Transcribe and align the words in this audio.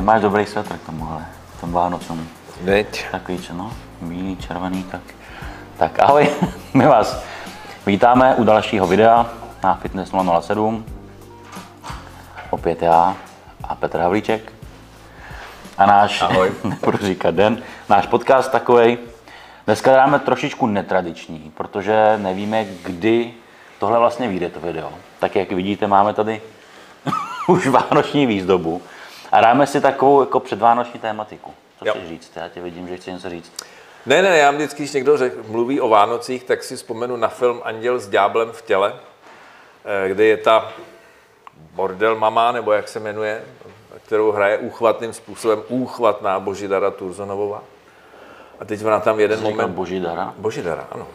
Ty 0.00 0.04
máš 0.06 0.22
dobrý 0.22 0.46
svetr 0.46 0.78
k 0.78 0.86
tomuhle, 0.86 1.26
k 1.56 1.60
tomu 1.60 1.72
Vánocům. 1.72 2.28
Veď. 2.60 3.10
Takový, 3.10 3.38
čo, 3.38 3.54
no, 3.54 3.72
bílý, 4.00 4.36
červený, 4.36 4.84
tak. 4.84 5.00
Tak 5.76 5.98
ahoj, 6.00 6.28
my 6.74 6.86
vás 6.86 7.24
vítáme 7.86 8.34
u 8.34 8.44
dalšího 8.44 8.86
videa 8.86 9.26
na 9.64 9.74
Fitness 9.74 10.12
007. 10.40 10.84
Opět 12.50 12.82
já 12.82 13.16
a 13.64 13.74
Petr 13.74 13.98
Havlíček. 13.98 14.52
A 15.78 15.86
náš, 15.86 16.22
Ahoj. 16.22 16.52
nebudu 16.64 16.98
říkat 16.98 17.34
den, 17.34 17.62
náš 17.88 18.06
podcast 18.06 18.52
takovej. 18.52 18.98
Dneska 19.66 19.92
dáme 19.92 20.18
trošičku 20.18 20.66
netradiční, 20.66 21.52
protože 21.56 22.14
nevíme, 22.16 22.64
kdy 22.64 23.34
tohle 23.78 23.98
vlastně 23.98 24.28
vyjde 24.28 24.48
to 24.48 24.60
video. 24.60 24.92
Tak 25.18 25.36
jak 25.36 25.52
vidíte, 25.52 25.86
máme 25.86 26.14
tady 26.14 26.40
už 27.48 27.66
vánoční 27.66 28.26
výzdobu 28.26 28.82
a 29.32 29.40
dáme 29.40 29.66
si 29.66 29.80
takovou 29.80 30.20
jako 30.20 30.40
předvánoční 30.40 31.00
tématiku. 31.00 31.54
Co 31.78 31.86
Jo. 31.86 31.92
chceš 31.94 32.08
říct? 32.08 32.32
Já 32.36 32.48
tě 32.48 32.60
vidím, 32.60 32.88
že 32.88 32.96
chci 32.96 33.12
něco 33.12 33.30
říct. 33.30 33.52
Ne, 34.06 34.22
ne, 34.22 34.38
já 34.38 34.50
vždycky, 34.50 34.82
když 34.82 34.92
někdo 34.92 35.16
řek, 35.16 35.48
mluví 35.48 35.80
o 35.80 35.88
Vánocích, 35.88 36.44
tak 36.44 36.62
si 36.64 36.76
vzpomenu 36.76 37.16
na 37.16 37.28
film 37.28 37.60
Anděl 37.64 37.98
s 37.98 38.08
ďáblem 38.08 38.52
v 38.52 38.62
těle, 38.62 38.94
eh, 40.04 40.08
kde 40.08 40.24
je 40.24 40.36
ta 40.36 40.72
bordel 41.72 42.16
mama, 42.16 42.52
nebo 42.52 42.72
jak 42.72 42.88
se 42.88 43.00
jmenuje, 43.00 43.42
kterou 44.04 44.32
hraje 44.32 44.58
úchvatným 44.58 45.12
způsobem 45.12 45.62
úchvatná 45.68 46.40
Božidara 46.40 46.90
Turzonovová. 46.90 47.62
A 48.60 48.64
teď 48.64 48.84
ona 48.84 49.00
tam 49.00 49.20
jeden 49.20 49.42
moment... 49.42 49.68
boží 49.68 50.00
dara. 50.00 50.34
Božidara, 50.38 50.88
ano. 50.92 51.06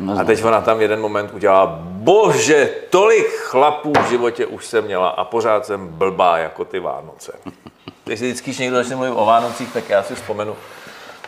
A 0.00 0.02
Neznám. 0.02 0.26
teď 0.26 0.44
ona 0.44 0.60
tam 0.60 0.80
jeden 0.80 1.00
moment 1.00 1.30
udělala, 1.34 1.78
bože, 1.82 2.70
tolik 2.90 3.36
chlapů 3.36 3.92
v 4.02 4.08
životě 4.08 4.46
už 4.46 4.66
jsem 4.66 4.84
měla 4.84 5.08
a 5.08 5.24
pořád 5.24 5.66
jsem 5.66 5.88
blbá 5.88 6.38
jako 6.38 6.64
ty 6.64 6.80
Vánoce. 6.80 7.32
Když 8.04 8.18
si 8.18 8.24
vždycky, 8.24 8.50
když 8.50 8.58
někdo 8.58 8.76
začne 8.76 8.96
mluvit 8.96 9.10
o 9.10 9.24
Vánocích, 9.24 9.72
tak 9.72 9.88
já 9.90 10.02
si 10.02 10.14
vzpomenu 10.14 10.56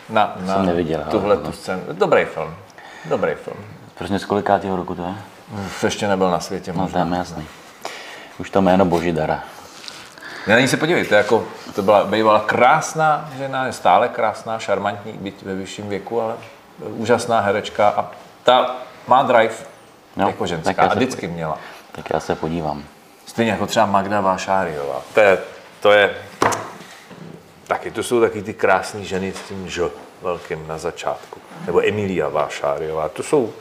na, 0.09 0.35
na 0.39 0.61
neviděl, 0.61 1.03
tuhle 1.11 1.35
no. 1.35 1.41
tu 1.41 1.51
scénu. 1.51 1.81
Dobrý 1.91 2.25
film. 2.25 2.55
Dobrý 3.05 3.33
film. 3.33 3.57
Prostě 3.97 4.19
z 4.19 4.25
kolikátého 4.25 4.75
roku 4.75 4.95
to 4.95 5.01
je? 5.01 5.15
Ještě 5.83 6.07
nebyl 6.07 6.31
na 6.31 6.39
světě 6.39 6.71
No 6.71 6.77
to 6.77 6.81
možná. 6.81 6.99
je 6.99 7.05
mi 7.05 7.17
jasný. 7.17 7.47
Už 8.39 8.49
to 8.49 8.61
jméno 8.61 8.85
boží 8.85 9.11
dara. 9.11 9.43
Na 10.47 10.59
ní 10.59 10.67
se 10.67 10.77
podívejte, 10.77 11.15
jako, 11.15 11.43
to 11.75 11.81
byla 11.81 12.03
bývala 12.03 12.39
krásná 12.39 13.29
žena, 13.37 13.65
je 13.65 13.73
stále 13.73 14.09
krásná, 14.09 14.59
šarmantní, 14.59 15.13
byť 15.13 15.43
ve 15.43 15.55
vyšším 15.55 15.89
věku, 15.89 16.21
ale 16.21 16.33
úžasná 16.79 17.39
herečka 17.39 17.89
a 17.89 18.11
ta 18.45 18.75
má 19.07 19.23
drive 19.23 19.55
Jo, 20.17 20.27
jako 20.27 20.47
ženská 20.47 20.81
a 20.81 20.93
vždycky 20.93 21.27
měla. 21.27 21.57
Tak 21.91 22.09
já 22.13 22.19
se 22.19 22.35
podívám. 22.35 22.83
Stejně 23.25 23.51
jako 23.51 23.67
třeba 23.67 23.85
Magda 23.85 24.21
Vášáriová. 24.21 25.01
To 25.13 25.19
je, 25.19 25.37
to 25.79 25.91
je 25.91 26.15
taky, 27.67 27.91
to 27.91 28.03
jsou 28.03 28.21
taky 28.21 28.41
ty 28.41 28.53
krásné 28.53 29.03
ženy 29.03 29.33
s 29.33 29.41
tím 29.47 29.69
Ž 29.69 29.89
velkým 30.21 30.67
na 30.67 30.77
začátku. 30.77 31.39
Nebo 31.65 31.87
Emilia 31.87 32.29
Vášáriová. 32.29 33.09
To 33.09 33.23
jsou 33.23 33.53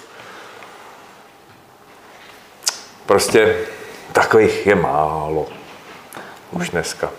prostě 3.06 3.56
takových 4.12 4.66
je 4.66 4.74
málo. 4.74 5.46
Už 6.50 6.70
dneska. 6.70 7.10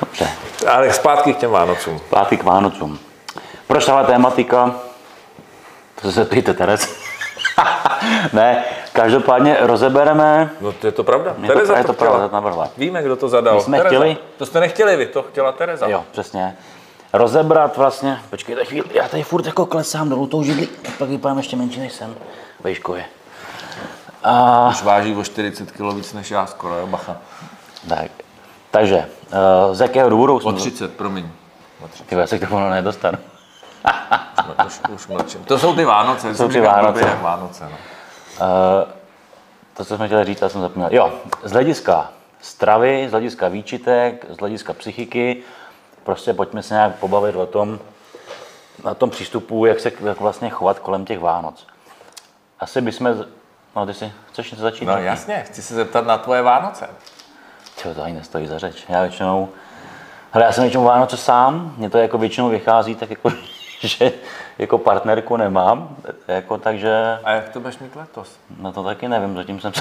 Dobře, 0.00 0.28
Ale 0.68 0.92
zpátky 0.92 1.34
k 1.34 1.38
těm 1.38 1.50
Vánocům. 1.50 1.98
zpátky 1.98 2.36
k 2.36 2.42
Vánocům. 2.42 2.98
Tahle 3.86 4.04
tématika? 4.04 4.74
To 6.02 6.12
se 6.12 6.24
ptejte, 6.24 6.54
Teres. 6.54 6.96
ne, 8.32 8.64
každopádně 8.92 9.56
rozebereme, 9.60 10.50
No 10.60 10.72
to 10.72 10.86
je 10.86 10.92
to 10.92 11.04
pravda. 11.04 11.34
je 11.42 11.46
to, 11.48 11.52
Tereza 11.54 11.78
je 11.78 11.84
to 11.84 11.92
chtěla. 11.92 12.10
pravda, 12.10 12.28
to 12.28 12.34
navrhla. 12.34 12.68
Víme, 12.76 13.02
kdo 13.02 13.16
to 13.16 13.28
zadal. 13.28 13.54
My 13.54 13.60
jsme 13.60 13.76
Tereza. 13.76 13.96
chtěli- 13.96 14.16
To 14.38 14.46
jste 14.46 14.60
nechtěli 14.60 14.96
vy, 14.96 15.06
to 15.06 15.22
chtěla 15.22 15.52
Tereza. 15.52 15.88
Jo, 15.88 16.04
přesně. 16.12 16.56
Rozebrat 17.12 17.76
vlastně, 17.76 18.18
počkejte 18.30 18.64
chvíli, 18.64 18.86
já 18.94 19.08
tady 19.08 19.22
furt 19.22 19.46
jako 19.46 19.66
klesám 19.66 20.08
dolů 20.08 20.26
tou 20.26 20.42
židli, 20.42 20.66
tak 20.66 20.94
pak 20.94 21.08
vypadám 21.08 21.38
ještě 21.38 21.56
menší 21.56 21.80
než 21.80 21.92
jsem 21.92 22.14
vejškově. 22.64 23.04
A 24.24 24.68
Už 24.68 24.82
váží 24.82 25.14
o 25.14 25.24
40 25.24 25.70
kg 25.72 25.80
víc 25.94 26.12
než 26.12 26.30
já 26.30 26.46
skoro, 26.46 26.74
jo, 26.74 26.86
bacha. 26.86 27.16
tak, 27.88 28.10
takže, 28.70 28.96
uh, 29.68 29.74
z 29.74 29.80
jakého 29.80 30.10
důvodu 30.10 30.36
O 30.36 30.40
jsme... 30.40 30.52
30, 30.52 30.94
promiň. 30.96 31.28
O 31.84 31.88
30. 31.88 32.06
Ty, 32.06 32.14
já 32.14 32.26
se 32.26 32.38
k 32.38 32.48
tomu 32.48 32.68
nedostanu. 32.70 33.18
No, 34.48 34.66
už, 34.66 34.80
už 34.88 35.06
mlčím. 35.06 35.44
To 35.44 35.58
jsou 35.58 35.74
ty 35.74 35.84
Vánoce. 35.84 36.34
jsou 36.34 36.42
jsem 36.42 36.50
ty 36.50 36.60
Vánoce. 36.60 36.92
blbě 36.92 37.08
jak 37.08 37.22
Vánoce 37.22 37.64
no. 37.64 37.70
Uh, 37.70 38.88
to, 39.74 39.84
co 39.84 39.96
jsme 39.96 40.06
chtěli 40.06 40.24
říct, 40.24 40.42
já 40.42 40.48
jsem 40.48 40.60
zapomněl. 40.60 40.88
Jo, 40.92 41.12
z 41.42 41.52
hlediska 41.52 42.10
stravy, 42.40 43.06
z 43.08 43.10
hlediska 43.10 43.48
výčitek, 43.48 44.26
z 44.30 44.36
hlediska 44.36 44.72
psychiky, 44.72 45.42
prostě 46.04 46.34
pojďme 46.34 46.62
se 46.62 46.74
nějak 46.74 46.94
pobavit 46.94 47.36
o 47.36 47.46
tom, 47.46 47.78
na 48.84 48.94
tom 48.94 49.10
přístupu, 49.10 49.66
jak 49.66 49.80
se 49.80 49.92
jak 50.00 50.20
vlastně 50.20 50.50
chovat 50.50 50.78
kolem 50.78 51.04
těch 51.04 51.20
Vánoc. 51.20 51.66
Asi 52.60 52.80
bychom, 52.80 53.24
no 53.76 53.86
ty 53.86 53.94
si, 53.94 54.12
chceš 54.32 54.50
něco 54.50 54.62
začít? 54.62 54.84
no 54.84 54.98
jasně, 54.98 55.42
chci 55.46 55.62
se 55.62 55.74
zeptat 55.74 56.06
na 56.06 56.18
tvoje 56.18 56.42
Vánoce. 56.42 56.88
Tyjo, 57.82 57.94
to 57.94 58.02
ani 58.02 58.14
nestojí 58.14 58.46
za 58.46 58.58
řeč. 58.58 58.84
Já 58.88 59.02
většinou, 59.02 59.48
hele, 60.30 60.44
já 60.46 60.52
jsem 60.52 60.64
většinou 60.64 60.84
Vánoce 60.84 61.16
sám, 61.16 61.74
mě 61.76 61.90
to 61.90 61.98
jako 61.98 62.18
většinou 62.18 62.48
vychází, 62.48 62.94
tak 62.94 63.10
jako, 63.10 63.32
že 63.86 64.12
jako 64.58 64.78
partnerku 64.78 65.36
nemám, 65.36 65.96
jako 66.28 66.58
takže, 66.58 67.18
A 67.24 67.30
jak 67.30 67.48
to 67.48 67.60
budeš 67.60 67.78
mít 67.78 67.96
letos? 67.96 68.36
no 68.60 68.72
to 68.72 68.84
taky 68.84 69.08
nevím, 69.08 69.36
zatím 69.36 69.60
jsem 69.60 69.72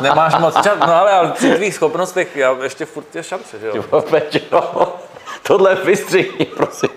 Nemáš 0.00 0.38
moc 0.38 0.54
čas, 0.54 0.78
no 0.78 0.94
ale, 0.94 1.12
ale 1.12 1.30
při 1.32 1.54
tvých 1.54 1.74
schopnostech 1.74 2.36
já 2.36 2.56
ještě 2.62 2.84
furt 2.84 3.16
je 3.16 3.22
šance, 3.22 3.58
že 3.58 3.66
jo? 3.66 3.72
Jo, 3.76 4.94
tohle 5.42 5.74
vystřihni, 5.74 6.44
prosím. 6.44 6.90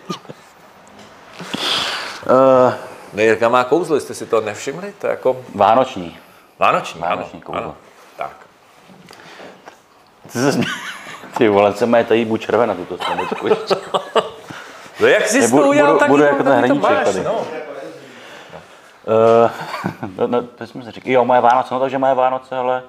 Uh, 2.29 2.73
Ne, 3.13 3.23
Jirka 3.23 3.49
má 3.49 3.63
kouzlo, 3.63 3.99
jste 3.99 4.13
si 4.13 4.25
to 4.25 4.41
nevšimli? 4.41 4.93
To 5.01 5.07
jako 5.07 5.37
Vánoční. 5.55 6.17
Vánoční, 6.59 7.01
Vánoční 7.01 7.39
ano. 7.39 7.45
kouzlo. 7.45 7.61
ano. 7.63 7.75
Tak. 8.17 8.35
Ty, 10.31 10.39
se. 10.39 10.59
Ty 11.37 11.49
vole, 11.49 11.73
se 11.73 11.85
mají 11.85 12.05
tady 12.05 12.25
buď 12.25 12.41
červená 12.41 12.75
tuto 12.75 12.97
straničku. 12.97 13.47
No 15.03 15.09
jak 15.09 15.27
jsi 15.27 15.39
Já 15.39 15.49
to 15.49 15.69
udělal, 15.69 15.97
tak 15.97 16.09
budu 16.09 16.23
to- 16.23 16.27
jako 16.27 16.43
ten 16.43 16.53
hraníček 16.53 17.03
tady. 17.03 17.23
No. 17.23 17.33
Uh, 17.33 17.41
no, 20.17 20.27
no, 20.27 20.43
to 20.43 20.67
jsme 20.67 20.83
si 20.83 20.91
řekli, 20.91 21.13
jo, 21.13 21.25
moje 21.25 21.41
Vánoce, 21.41 21.73
no 21.73 21.79
takže 21.79 21.97
moje 21.97 22.13
Vánoce, 22.13 22.57
ale 22.57 22.83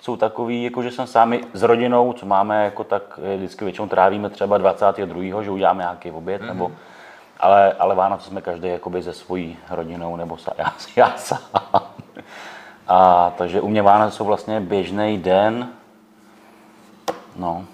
jsou 0.00 0.16
takový, 0.16 0.64
jako 0.64 0.82
že 0.82 0.90
jsem 0.90 1.06
sám 1.06 1.34
s 1.52 1.62
rodinou, 1.62 2.12
co 2.12 2.26
máme, 2.26 2.64
jako 2.64 2.84
tak 2.84 3.02
eh, 3.22 3.36
vždycky 3.36 3.64
většinou 3.64 3.88
trávíme 3.88 4.30
třeba 4.30 4.58
22. 4.58 5.42
že 5.42 5.50
uděláme 5.50 5.82
nějaký 5.82 6.10
oběd, 6.10 6.42
mm-hmm. 6.42 6.46
nebo, 6.46 6.72
ale, 7.40 7.72
ale 7.72 7.94
Vánoce 7.94 8.28
jsme 8.28 8.40
každý 8.40 8.68
jakoby 8.68 9.02
se 9.02 9.12
svojí 9.12 9.58
rodinou, 9.70 10.16
nebo 10.16 10.36
sa, 10.36 10.52
já, 10.58 10.72
já 10.96 11.12
sám. 11.16 11.38
A 12.88 13.32
takže 13.36 13.60
u 13.60 13.68
mě 13.68 13.82
Vánoce 13.82 14.16
jsou 14.16 14.24
vlastně 14.24 14.60
běžný 14.60 15.18
den, 15.18 15.68
no, 17.36 17.64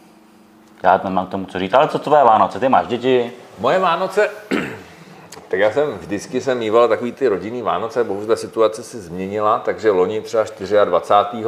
já 0.82 1.00
nemám 1.04 1.26
k 1.26 1.30
tomu 1.30 1.46
co 1.46 1.58
říct, 1.58 1.74
ale 1.74 1.88
co 1.88 1.98
tvoje 1.98 2.24
Vánoce, 2.24 2.60
ty 2.60 2.68
máš 2.68 2.86
děti, 2.86 3.32
Moje 3.60 3.78
Vánoce, 3.78 4.30
tak 5.48 5.60
já 5.60 5.72
jsem 5.72 5.98
vždycky 5.98 6.40
jsem 6.40 6.58
mýval 6.58 6.88
takový 6.88 7.12
ty 7.12 7.28
rodinný 7.28 7.62
Vánoce, 7.62 8.04
bohužel 8.04 8.28
ta 8.28 8.36
situace 8.36 8.82
se 8.82 9.00
změnila, 9.00 9.58
takže 9.58 9.90
loni 9.90 10.20
třeba 10.20 10.44
24. 10.84 11.44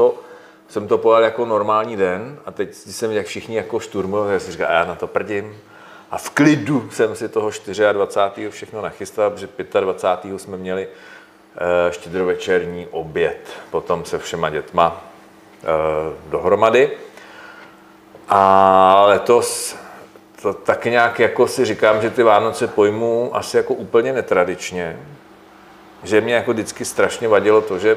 jsem 0.69 0.89
to 0.89 0.99
pojel 0.99 1.23
jako 1.25 1.47
normální 1.47 1.97
den 1.97 2.39
a 2.47 2.51
teď 2.51 2.75
jsem 2.75 3.11
jak 3.11 3.27
všichni 3.27 3.57
jako 3.57 3.81
šturmovali, 3.81 4.33
já 4.33 4.41
si 4.41 4.53
říkal, 4.53 4.67
a 4.69 4.73
já 4.73 4.85
na 4.85 4.95
to 4.95 5.07
prdím. 5.07 5.57
A 6.11 6.19
v 6.19 6.31
klidu 6.31 6.89
jsem 6.91 7.17
si 7.17 7.29
toho 7.29 7.51
24. 7.93 8.51
všechno 8.51 8.83
nachystal, 8.83 9.31
protože 9.31 9.49
25. 9.81 10.39
jsme 10.41 10.57
měli 10.57 10.89
eh, 10.89 11.93
štědrovečerní 11.93 12.87
oběd, 12.91 13.51
potom 13.71 14.05
se 14.05 14.19
všema 14.19 14.51
dětma 14.51 15.05
eh, 15.63 15.67
dohromady. 16.31 16.91
A 18.29 19.05
letos 19.07 19.77
to 20.43 20.53
tak 20.53 20.85
nějak 20.85 21.19
jako 21.19 21.49
si 21.49 21.65
říkám, 21.65 22.03
že 22.03 22.11
ty 22.11 22.23
Vánoce 22.23 22.67
pojmu 22.67 23.31
asi 23.37 23.57
jako 23.57 23.75
úplně 23.75 24.13
netradičně. 24.13 24.99
Že 26.03 26.21
mě 26.21 26.35
jako 26.35 26.53
vždycky 26.53 26.85
strašně 26.85 27.29
vadilo 27.29 27.61
to, 27.61 27.79
že 27.79 27.97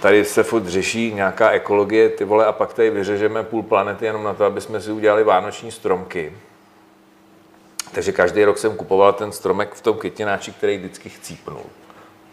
tady 0.00 0.24
se 0.24 0.42
furt 0.42 0.66
řeší 0.66 1.12
nějaká 1.14 1.50
ekologie, 1.50 2.08
ty 2.08 2.24
vole, 2.24 2.46
a 2.46 2.52
pak 2.52 2.74
tady 2.74 2.90
vyřežeme 2.90 3.42
půl 3.42 3.62
planety 3.62 4.04
jenom 4.04 4.24
na 4.24 4.34
to, 4.34 4.44
aby 4.44 4.60
jsme 4.60 4.80
si 4.80 4.92
udělali 4.92 5.24
vánoční 5.24 5.70
stromky. 5.70 6.32
Takže 7.92 8.12
každý 8.12 8.44
rok 8.44 8.58
jsem 8.58 8.76
kupoval 8.76 9.12
ten 9.12 9.32
stromek 9.32 9.74
v 9.74 9.80
tom 9.80 9.96
květináči, 9.96 10.52
který 10.52 10.78
vždycky 10.78 11.08
chcípnul. 11.08 11.62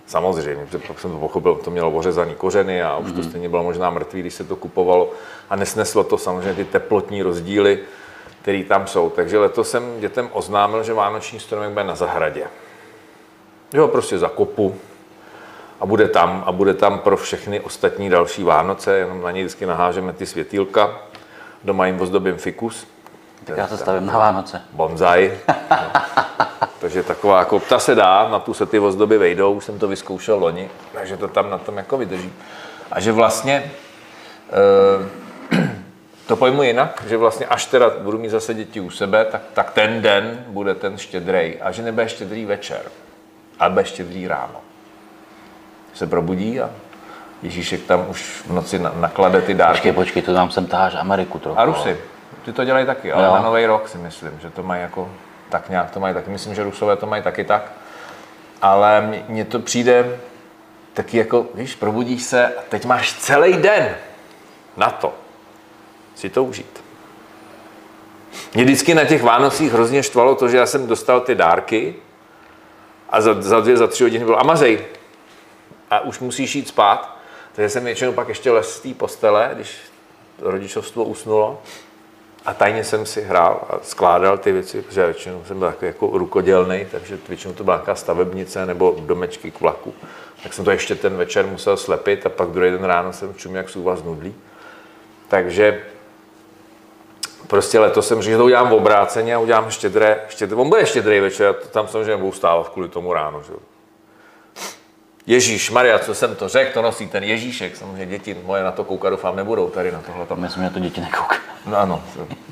Samozřejmě, 0.07 0.65
protože 0.65 0.87
pak 0.87 0.99
jsem 0.99 1.11
to 1.11 1.17
pochopil, 1.17 1.55
to 1.55 1.71
mělo 1.71 1.91
ořezaný 1.91 2.35
kořeny 2.35 2.83
a 2.83 2.97
už 2.97 3.11
to 3.11 3.23
stejně 3.23 3.49
bylo 3.49 3.63
možná 3.63 3.89
mrtvý, 3.89 4.19
když 4.19 4.33
se 4.33 4.43
to 4.43 4.55
kupovalo 4.55 5.11
a 5.49 5.55
nesneslo 5.55 6.03
to 6.03 6.17
samozřejmě 6.17 6.53
ty 6.53 6.65
teplotní 6.65 7.21
rozdíly, 7.21 7.79
které 8.41 8.63
tam 8.63 8.88
jsou. 8.88 9.09
Takže 9.09 9.39
letos 9.39 9.69
jsem 9.69 10.00
dětem 10.00 10.30
oznámil, 10.33 10.83
že 10.83 10.94
vánoční 10.94 11.39
stromek 11.39 11.69
bude 11.69 11.83
na 11.83 11.95
zahradě. 11.95 12.47
Ho 13.77 13.88
prostě 13.88 14.18
zakopu 14.18 14.75
a 15.80 15.86
bude 15.86 16.07
tam 16.07 16.44
a 16.45 16.51
bude 16.51 16.74
tam 16.74 17.00
pro 17.00 17.18
všechny 17.18 17.59
ostatní 17.59 18.09
další 18.09 18.44
Vánoce, 18.44 18.97
jenom 18.97 19.21
na 19.21 19.31
něj 19.31 19.44
vždycky 19.44 19.65
nahážeme 19.65 20.13
ty 20.13 20.25
světýlka 20.25 21.00
Doma 21.63 21.86
jim 21.86 22.01
ozdobím 22.01 22.38
fikus. 22.38 22.88
Tak 23.45 23.57
já 23.57 23.68
se 23.68 23.77
stavím 23.77 24.06
na 24.06 24.18
Vánoce. 24.18 24.62
Bonsai. 24.74 25.39
No. 25.69 25.92
takže 26.80 27.03
taková 27.03 27.39
jako, 27.39 27.59
ta 27.59 27.80
se 27.80 27.95
dá, 27.95 28.30
na 28.30 28.39
tu 28.39 28.53
se 28.53 28.65
ty 28.65 28.80
ozdoby 28.80 29.18
vejdou, 29.18 29.53
už 29.53 29.65
jsem 29.65 29.80
to 29.80 29.88
vyzkoušel 29.88 30.39
loni, 30.39 30.69
takže 30.94 31.18
to 31.18 31.27
tam 31.27 31.50
na 31.50 31.57
tom 31.57 31.77
jako 31.77 31.97
vydrží. 31.97 32.33
A 32.92 33.00
že 33.00 33.12
vlastně, 33.12 33.71
eh, 34.50 35.69
to 36.29 36.35
pojmu 36.35 36.63
jinak, 36.63 37.03
že 37.07 37.17
vlastně 37.17 37.45
až 37.45 37.65
teda 37.65 37.89
budu 37.99 38.17
mít 38.17 38.29
zase 38.29 38.53
děti 38.53 38.79
u 38.79 38.89
sebe, 38.89 39.25
tak, 39.25 39.41
tak 39.53 39.71
ten 39.71 40.01
den 40.01 40.45
bude 40.47 40.75
ten 40.75 40.97
štědrej 40.97 41.57
a 41.61 41.71
že 41.71 41.81
nebude 41.81 42.09
štědrý 42.09 42.45
večer, 42.45 42.81
ale 43.59 43.69
bude 43.69 43.85
štědrý 43.85 44.27
ráno. 44.27 44.61
Se 45.93 46.07
probudí 46.07 46.61
a 46.61 46.69
Ježíšek 47.41 47.83
tam 47.83 48.05
už 48.09 48.41
v 48.47 48.53
noci 48.53 48.79
na- 48.79 48.93
naklade 48.99 49.41
ty 49.41 49.53
dárky. 49.53 49.73
Počkej, 49.73 49.91
počkej, 49.91 50.21
to 50.21 50.33
tam 50.33 50.51
sem 50.51 50.65
taháš 50.65 50.95
Ameriku 50.95 51.39
trochu. 51.39 51.59
A 51.59 51.65
Rusy, 51.65 51.97
ty 52.45 52.53
to 52.53 52.63
dělají 52.63 52.85
taky, 52.85 53.11
ale 53.11 53.25
Jo. 53.25 53.33
na 53.33 53.41
Nový 53.41 53.65
rok 53.65 53.89
si 53.89 53.97
myslím, 53.97 54.39
že 54.41 54.49
to 54.49 54.63
mají 54.63 54.81
jako 54.81 55.09
tak 55.49 55.69
nějak 55.69 55.91
to 55.91 55.99
mají 55.99 56.13
taky. 56.13 56.29
Myslím, 56.29 56.55
že 56.55 56.63
Rusové 56.63 56.95
to 56.95 57.05
mají 57.05 57.23
taky 57.23 57.43
tak. 57.43 57.71
Ale 58.61 59.09
mně 59.27 59.45
to 59.45 59.59
přijde 59.59 60.17
taky 60.93 61.17
jako, 61.17 61.45
víš, 61.53 61.75
probudíš 61.75 62.23
se 62.23 62.47
a 62.47 62.61
teď 62.69 62.85
máš 62.85 63.13
celý 63.13 63.53
den 63.57 63.95
na 64.77 64.89
to 64.89 65.13
si 66.19 66.30
to 66.30 66.44
užít. 66.44 66.83
Mě 68.54 68.63
vždycky 68.63 68.94
na 68.94 69.06
těch 69.06 69.24
Vánocích 69.24 69.74
hrozně 69.74 70.04
štvalo 70.04 70.36
to, 70.36 70.48
že 70.48 70.57
já 70.57 70.66
jsem 70.66 70.88
dostal 70.88 71.21
ty 71.21 71.36
dárky 71.36 71.95
a 73.10 73.21
za, 73.21 73.42
za 73.42 73.60
dvě, 73.60 73.77
za 73.77 73.88
tři 73.88 74.04
hodiny 74.04 74.25
bylo 74.25 74.39
a 74.39 74.44
mazej. 74.44 74.86
A 75.89 76.00
už 76.00 76.19
musíš 76.19 76.56
jít 76.56 76.68
spát. 76.68 77.19
Takže 77.54 77.69
jsem 77.69 77.83
většinou 77.83 78.13
pak 78.13 78.30
ještě 78.30 78.51
les 78.51 78.75
z 78.75 78.80
té 78.80 78.94
postele, 78.94 79.51
když 79.54 79.77
rodičovstvo 80.42 81.04
usnulo. 81.04 81.62
A 82.45 82.54
tajně 82.54 82.83
jsem 82.83 83.06
si 83.06 83.21
hrál 83.21 83.62
a 83.69 83.80
skládal 83.83 84.38
ty 84.38 84.51
věci, 84.51 84.81
protože 84.81 85.06
většinou 85.06 85.44
jsem 85.48 85.60
byl 85.60 85.68
takový 85.68 85.88
jako 85.88 86.18
rukodělný, 86.18 86.86
takže 86.92 87.18
většinou 87.27 87.54
to 87.54 87.63
byla 87.63 87.75
nějaká 87.75 87.95
stavebnice 87.95 88.66
nebo 88.66 88.95
domečky 89.00 89.51
k 89.51 89.62
vlaku. 89.62 89.94
Tak 90.44 90.54
jsem 90.54 90.66
to 90.66 90.71
ještě 90.71 90.95
ten 90.95 91.18
večer 91.18 91.45
musel 91.45 91.77
slepit 91.77 92.25
a 92.25 92.30
pak 92.30 92.50
druhý 92.50 92.71
den 92.71 92.83
ráno 92.83 93.13
jsem 93.13 93.36
čum 93.36 93.56
jak 93.56 93.69
z 93.69 94.04
nudlí. 94.04 94.36
Takže 95.27 95.81
prostě 97.49 97.79
letos 97.79 98.07
jsem 98.07 98.21
řekl, 98.21 98.31
že 98.31 98.37
to 98.37 98.45
udělám 98.45 98.69
v 98.69 98.73
obráceně 98.73 99.35
a 99.35 99.39
udělám 99.39 99.71
štědré, 99.71 100.21
štědré 100.29 100.57
on 100.57 100.69
bude 100.69 100.85
štědrý 100.85 101.19
večer, 101.19 101.45
já 101.45 101.53
to 101.53 101.67
tam 101.67 101.87
samozřejmě 101.87 102.17
budu 102.17 102.31
stávat 102.31 102.69
kvůli 102.69 102.89
tomu 102.89 103.13
ráno. 103.13 103.43
Že? 103.43 103.53
Ježíš 105.27 105.71
Maria, 105.71 105.99
co 105.99 106.15
jsem 106.15 106.35
to 106.35 106.49
řekl, 106.49 106.73
to 106.73 106.81
nosí 106.81 107.07
ten 107.07 107.23
Ježíšek. 107.23 107.75
Samozřejmě 107.75 108.05
děti 108.05 108.37
moje 108.45 108.63
na 108.63 108.71
to 108.71 108.83
koukat, 108.83 109.11
doufám, 109.11 109.35
nebudou 109.35 109.69
tady 109.69 109.91
na 109.91 110.01
tohle. 110.01 110.25
Myslím, 110.35 110.63
že 110.63 110.69
to 110.69 110.79
děti 110.79 111.01
nekoukají. 111.01 111.41
No 111.65 111.77
ano, 111.77 112.03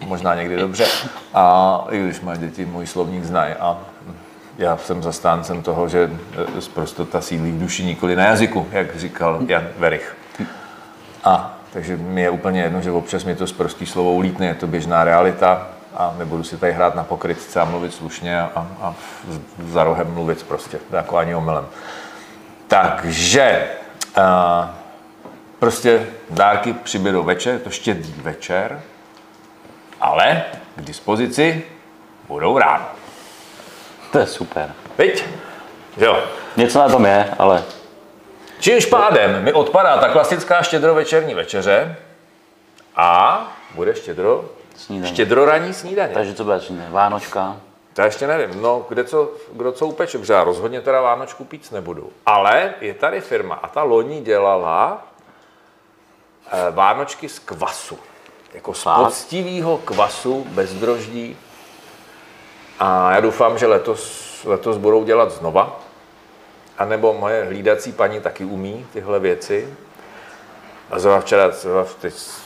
možná 0.06 0.36
někdy 0.36 0.56
dobře. 0.56 0.86
A 1.34 1.86
i 1.90 2.00
když 2.00 2.20
moje 2.20 2.38
děti 2.38 2.66
můj 2.66 2.88
slovník 2.88 3.24
znají. 3.24 3.54
A 3.54 3.80
já 4.58 4.78
jsem 4.78 5.04
zastáncem 5.04 5.62
toho, 5.62 5.90
že 5.90 6.12
e, 6.58 6.62
prostota 6.74 7.22
sídlí 7.22 7.52
v 7.52 7.60
duši, 7.60 7.84
nikoli 7.84 8.16
na 8.16 8.24
jazyku, 8.24 8.68
jak 8.72 8.96
říkal 8.96 9.40
Jan 9.48 9.68
Verich. 9.78 10.16
A 11.24 11.57
takže 11.74 11.98
mi 11.98 12.22
je 12.22 12.30
úplně 12.30 12.62
jedno, 12.62 12.82
že 12.82 12.92
občas 12.92 13.24
mi 13.24 13.36
to 13.36 13.48
z 13.48 13.52
prostý 13.52 13.86
slovo 13.86 14.14
ulítne, 14.14 14.48
je 14.48 14.54
to 14.54 14.68
běžná 14.68 15.04
realita 15.04 15.68
a 15.96 16.16
nebudu 16.18 16.44
si 16.44 16.58
tady 16.58 16.74
hrát 16.74 16.96
na 16.96 17.04
pokrytce 17.04 17.60
a 17.60 17.66
mluvit 17.66 17.94
slušně 17.94 18.42
a, 18.42 18.68
a 18.82 18.96
za 19.68 19.84
rohem 19.84 20.14
mluvit 20.14 20.44
prostě, 20.44 20.80
jako 20.92 21.18
ani 21.18 21.36
omylem. 21.36 21.68
Takže 22.68 23.70
a, 24.16 24.76
prostě 25.60 26.08
dárky 26.30 26.74
přibědou 26.74 27.24
večer, 27.24 27.54
je 27.54 27.60
to 27.60 27.70
štědrý 27.70 28.14
večer, 28.22 28.82
ale 30.02 30.44
k 30.76 30.82
dispozici 30.82 31.64
budou 32.28 32.58
ráno. 32.58 32.86
To 34.12 34.20
je 34.20 34.28
super. 34.28 34.74
Viď? 34.98 35.26
Jo. 35.98 36.24
Něco 36.58 36.80
na 36.80 36.90
tom 36.90 37.06
je, 37.06 37.34
ale 37.40 37.64
Čímž 38.60 38.86
pádem 38.86 39.44
mi 39.44 39.54
odpadá 39.54 39.98
ta 39.98 40.10
klasická 40.10 40.62
štědrovečerní 40.64 41.34
večeře 41.34 41.96
a 42.96 43.42
bude 43.76 43.96
štědro, 43.96 44.46
Snídaně. 44.76 45.14
štědroranní 45.14 45.74
snídaně. 45.74 46.14
takže 46.14 46.34
co 46.34 46.44
bude 46.44 46.62
snídaně? 46.62 46.90
Vánočka. 46.90 47.58
To 47.94 48.02
ještě 48.02 48.28
nevím, 48.28 48.62
no 48.62 48.86
kde 48.90 49.04
co, 49.04 49.32
kdo 49.54 49.72
co 49.72 49.88
upeče, 49.88 50.18
protože 50.18 50.34
já 50.34 50.44
rozhodně 50.44 50.82
teda 50.82 51.02
Vánočku 51.02 51.44
pít 51.46 51.72
nebudu. 51.72 52.10
Ale 52.26 52.74
je 52.82 52.94
tady 52.94 53.22
firma 53.22 53.56
a 53.56 53.68
ta 53.68 53.84
loni 53.84 54.22
dělala 54.22 55.08
eh, 56.52 56.72
Vánočky 56.72 57.30
z 57.30 57.40
kvasu. 57.40 58.00
Jako 58.54 58.74
z 58.74 58.84
Fakt? 58.84 58.98
poctivého 59.04 59.78
kvasu, 59.78 60.46
bez 60.50 60.74
droždí. 60.74 61.38
A 62.80 63.12
já 63.12 63.20
doufám, 63.20 63.58
že 63.58 63.68
letos, 63.68 64.28
letos 64.46 64.78
budou 64.78 65.04
dělat 65.04 65.32
znova. 65.32 65.80
A 66.78 66.86
nebo 66.86 67.14
moje 67.14 67.44
hlídací 67.44 67.92
paní 67.92 68.20
taky 68.20 68.44
umí 68.44 68.86
tyhle 68.94 69.20
věci. 69.20 69.68
A 70.92 71.00
zrovna 71.00 71.22
včera, 71.22 71.52
zrovna 71.52 71.86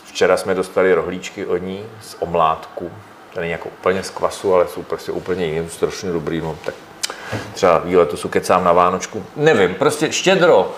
včera 0.06 0.38
jsme 0.38 0.56
dostali 0.56 0.94
rohlíčky 0.94 1.46
od 1.46 1.58
ní 1.58 1.86
z 2.02 2.16
omlátku. 2.20 2.92
To 3.34 3.40
není 3.40 3.52
jako 3.52 3.70
úplně 3.70 4.04
z 4.04 4.10
kvasu, 4.10 4.56
ale 4.56 4.68
jsou 4.68 4.84
prostě 4.84 5.12
úplně 5.12 5.46
jiný, 5.46 5.70
strašně 5.70 6.12
dobrý. 6.12 6.42
No, 6.42 6.58
tak 6.66 6.76
třeba 7.54 7.78
výletu 7.78 8.18
su 8.18 8.30
kecám 8.30 8.64
na 8.64 8.74
Vánočku. 8.74 9.26
Nevím, 9.36 9.76
prostě 9.76 10.12
štědro, 10.12 10.72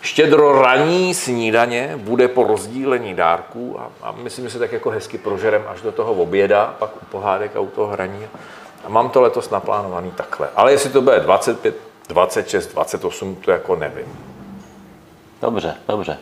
štědro 0.00 0.62
ranní 0.62 1.14
snídaně 1.14 1.92
bude 1.96 2.28
po 2.28 2.44
rozdílení 2.44 3.14
dárků 3.14 3.80
a, 3.80 3.90
a 4.02 4.12
myslím, 4.12 4.44
že 4.44 4.50
se 4.50 4.58
tak 4.58 4.72
jako 4.72 4.90
hezky 4.90 5.18
prožerem 5.18 5.62
až 5.68 5.80
do 5.80 5.92
toho 5.92 6.12
oběda, 6.12 6.74
pak 6.78 7.02
u 7.02 7.06
pohádek 7.06 7.56
a 7.56 7.60
u 7.60 7.66
toho 7.66 7.88
hraní. 7.88 8.26
A 8.84 8.88
mám 8.88 9.10
to 9.10 9.20
letos 9.20 9.50
naplánovaný 9.50 10.10
takhle. 10.10 10.48
Ale 10.56 10.72
jestli 10.72 10.90
to 10.90 11.02
bude 11.02 11.20
25, 11.20 11.74
26, 12.08 12.66
28, 12.72 13.34
to 13.36 13.50
jako 13.50 13.76
nevím. 13.76 14.18
Dobře, 15.42 15.74
dobře. 15.88 16.18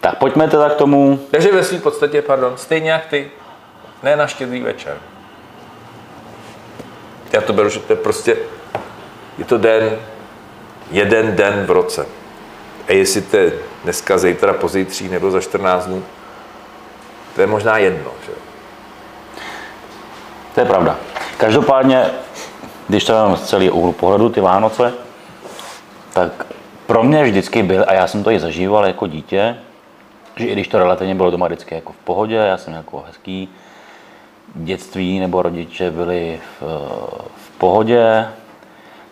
Tak 0.00 0.18
pojďme 0.18 0.48
teda 0.48 0.70
k 0.70 0.76
tomu, 0.76 1.20
Takže 1.30 1.52
ve 1.52 1.64
své 1.64 1.78
podstatě, 1.78 2.22
pardon, 2.22 2.56
stejně 2.56 2.90
jak 2.90 3.06
ty, 3.06 3.30
ne 4.02 4.16
na 4.16 4.26
štědrý 4.26 4.60
večer. 4.60 4.96
Já 7.32 7.40
to 7.40 7.52
beru, 7.52 7.68
že 7.68 7.80
to 7.80 7.92
je 7.92 7.96
prostě, 7.96 8.36
je 9.38 9.44
to 9.44 9.58
den, 9.58 9.98
jeden 10.90 11.36
den 11.36 11.66
v 11.66 11.70
roce. 11.70 12.06
A 12.88 12.92
jestli 12.92 13.22
to 13.22 13.36
je 13.36 13.52
dneska, 13.84 14.18
zítra, 14.18 14.52
pozítří 14.52 15.08
nebo 15.08 15.30
za 15.30 15.40
14 15.40 15.86
dnů, 15.86 16.04
to 17.34 17.40
je 17.40 17.46
možná 17.46 17.78
jedno. 17.78 18.10
Že? 18.26 18.32
jo. 18.32 18.38
to 20.54 20.60
je 20.60 20.66
pravda. 20.66 20.96
Každopádně, 21.36 22.10
když 22.88 23.04
to 23.04 23.12
mám 23.12 23.36
z 23.36 23.42
celý 23.42 23.70
úhlu 23.70 23.92
pohledu, 23.92 24.28
ty 24.28 24.40
Vánoce, 24.40 24.92
tak 26.12 26.46
pro 26.86 27.02
mě 27.02 27.24
vždycky 27.24 27.62
byl, 27.62 27.84
a 27.88 27.92
já 27.92 28.06
jsem 28.06 28.24
to 28.24 28.30
i 28.30 28.40
zažíval 28.40 28.86
jako 28.86 29.06
dítě, 29.06 29.56
že 30.36 30.46
i 30.46 30.52
když 30.52 30.68
to 30.68 30.78
relativně 30.78 31.14
bylo 31.14 31.30
doma 31.30 31.46
vždycky 31.46 31.74
jako 31.74 31.92
v 31.92 31.96
pohodě, 31.96 32.34
já 32.34 32.56
jsem 32.56 32.74
jako 32.74 33.04
hezký 33.06 33.48
dětství 34.54 35.20
nebo 35.20 35.42
rodiče 35.42 35.90
byli 35.90 36.40
v, 36.60 36.62
v 37.36 37.58
pohodě, 37.58 38.28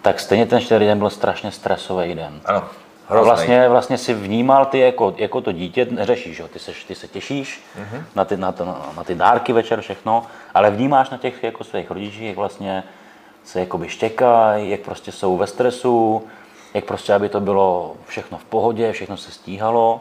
tak 0.03 0.21
stejně 0.21 0.47
ten 0.47 0.61
čtvrtý 0.61 0.85
den 0.85 0.99
byl 0.99 1.11
strašně 1.11 1.51
stresový 1.51 2.15
den. 2.15 2.41
Ano, 2.45 2.65
hrozný. 3.09 3.29
vlastně, 3.29 3.69
vlastně 3.69 3.99
si 3.99 4.15
vnímal 4.15 4.65
ty 4.65 4.79
jako, 4.79 5.15
jako 5.17 5.41
to 5.41 5.53
dítě, 5.53 5.87
neřešíš, 5.91 6.39
jo? 6.39 6.49
Ty, 6.49 6.59
seš, 6.59 6.85
ty 6.85 6.95
se 6.95 7.09
těšíš 7.09 7.65
mm-hmm. 7.79 8.03
na, 8.15 8.25
ty, 8.25 8.37
na, 8.37 8.53
to, 8.53 8.65
na 8.97 9.05
ty 9.05 9.15
dárky 9.15 9.53
večer, 9.53 9.81
všechno, 9.81 10.27
ale 10.55 10.71
vnímáš 10.71 11.11
na 11.11 11.19
těch 11.19 11.45
jako 11.45 11.65
svých 11.65 11.91
rodičích, 11.91 12.23
jak 12.23 12.37
vlastně 12.37 12.85
se 13.45 13.61
jakoby 13.61 13.89
štěkají, 13.89 14.71
jak 14.71 14.81
prostě 14.81 15.13
jsou 15.13 15.37
ve 15.37 15.47
stresu, 15.47 16.23
jak 16.75 16.85
prostě, 16.85 17.15
aby 17.15 17.29
to 17.29 17.41
bylo 17.41 17.97
všechno 18.07 18.39
v 18.39 18.45
pohodě, 18.45 18.93
všechno 18.93 19.17
se 19.17 19.31
stíhalo. 19.31 20.01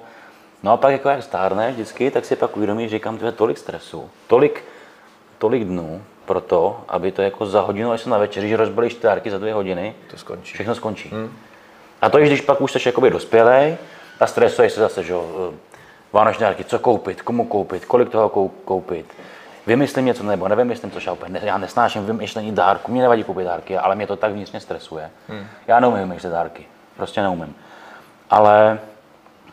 No 0.63 0.71
a 0.71 0.77
pak 0.77 0.91
jako 0.91 1.09
jak 1.09 1.23
stárne 1.23 1.71
vždycky, 1.71 2.11
tak 2.11 2.25
si 2.25 2.35
pak 2.35 2.57
uvědomíš, 2.57 2.91
říkám, 2.91 3.17
to 3.17 3.25
je 3.25 3.31
tolik 3.31 3.57
stresu, 3.57 4.09
tolik, 4.27 4.63
tolik 5.37 5.63
dnů 5.63 6.01
pro 6.25 6.41
to, 6.41 6.81
aby 6.87 7.11
to 7.11 7.21
jako 7.21 7.45
za 7.45 7.61
hodinu, 7.61 7.91
až 7.91 8.01
se 8.01 8.09
na 8.09 8.17
večeři, 8.17 8.49
že 8.49 8.57
rozbalíš 8.57 8.93
ty 8.93 9.01
dárky 9.03 9.31
za 9.31 9.37
dvě 9.37 9.53
hodiny, 9.53 9.95
To 10.11 10.17
skončí. 10.17 10.53
všechno 10.53 10.75
skončí. 10.75 11.09
Hmm. 11.09 11.31
A 12.01 12.09
to, 12.09 12.19
i 12.19 12.25
když 12.25 12.41
pak 12.41 12.61
už 12.61 12.71
jsi 12.71 12.79
jakoby 12.85 13.09
dospělej 13.09 13.77
a 14.19 14.27
stresuješ 14.27 14.73
se 14.73 14.79
zase, 14.79 15.03
že 15.03 15.13
jo, 15.13 15.25
eh, 15.53 15.57
vánoční 16.13 16.41
dárky, 16.41 16.63
co 16.63 16.79
koupit, 16.79 17.21
komu 17.21 17.45
koupit, 17.45 17.85
kolik 17.85 18.09
toho 18.09 18.29
kou- 18.29 18.51
koupit. 18.65 19.05
Vymyslím 19.67 20.05
něco 20.05 20.23
nebo 20.23 20.47
nevymyslím, 20.47 20.91
což 20.91 21.05
já 21.05 21.13
úplně, 21.13 21.33
ne- 21.33 21.39
já 21.43 21.57
nesnáším 21.57 22.05
vymýšlení 22.05 22.51
dárku, 22.51 22.91
mě 22.91 23.01
nevadí 23.01 23.23
koupit 23.23 23.43
dárky, 23.43 23.77
ale 23.77 23.95
mě 23.95 24.07
to 24.07 24.15
tak 24.15 24.31
vnitřně 24.31 24.59
stresuje. 24.59 25.11
Hmm. 25.27 25.47
Já 25.67 25.79
neumím 25.79 25.99
vymýšlet 26.09 26.29
dárky, 26.29 26.65
prostě 26.97 27.21
neumím. 27.21 27.55
Ale 28.29 28.79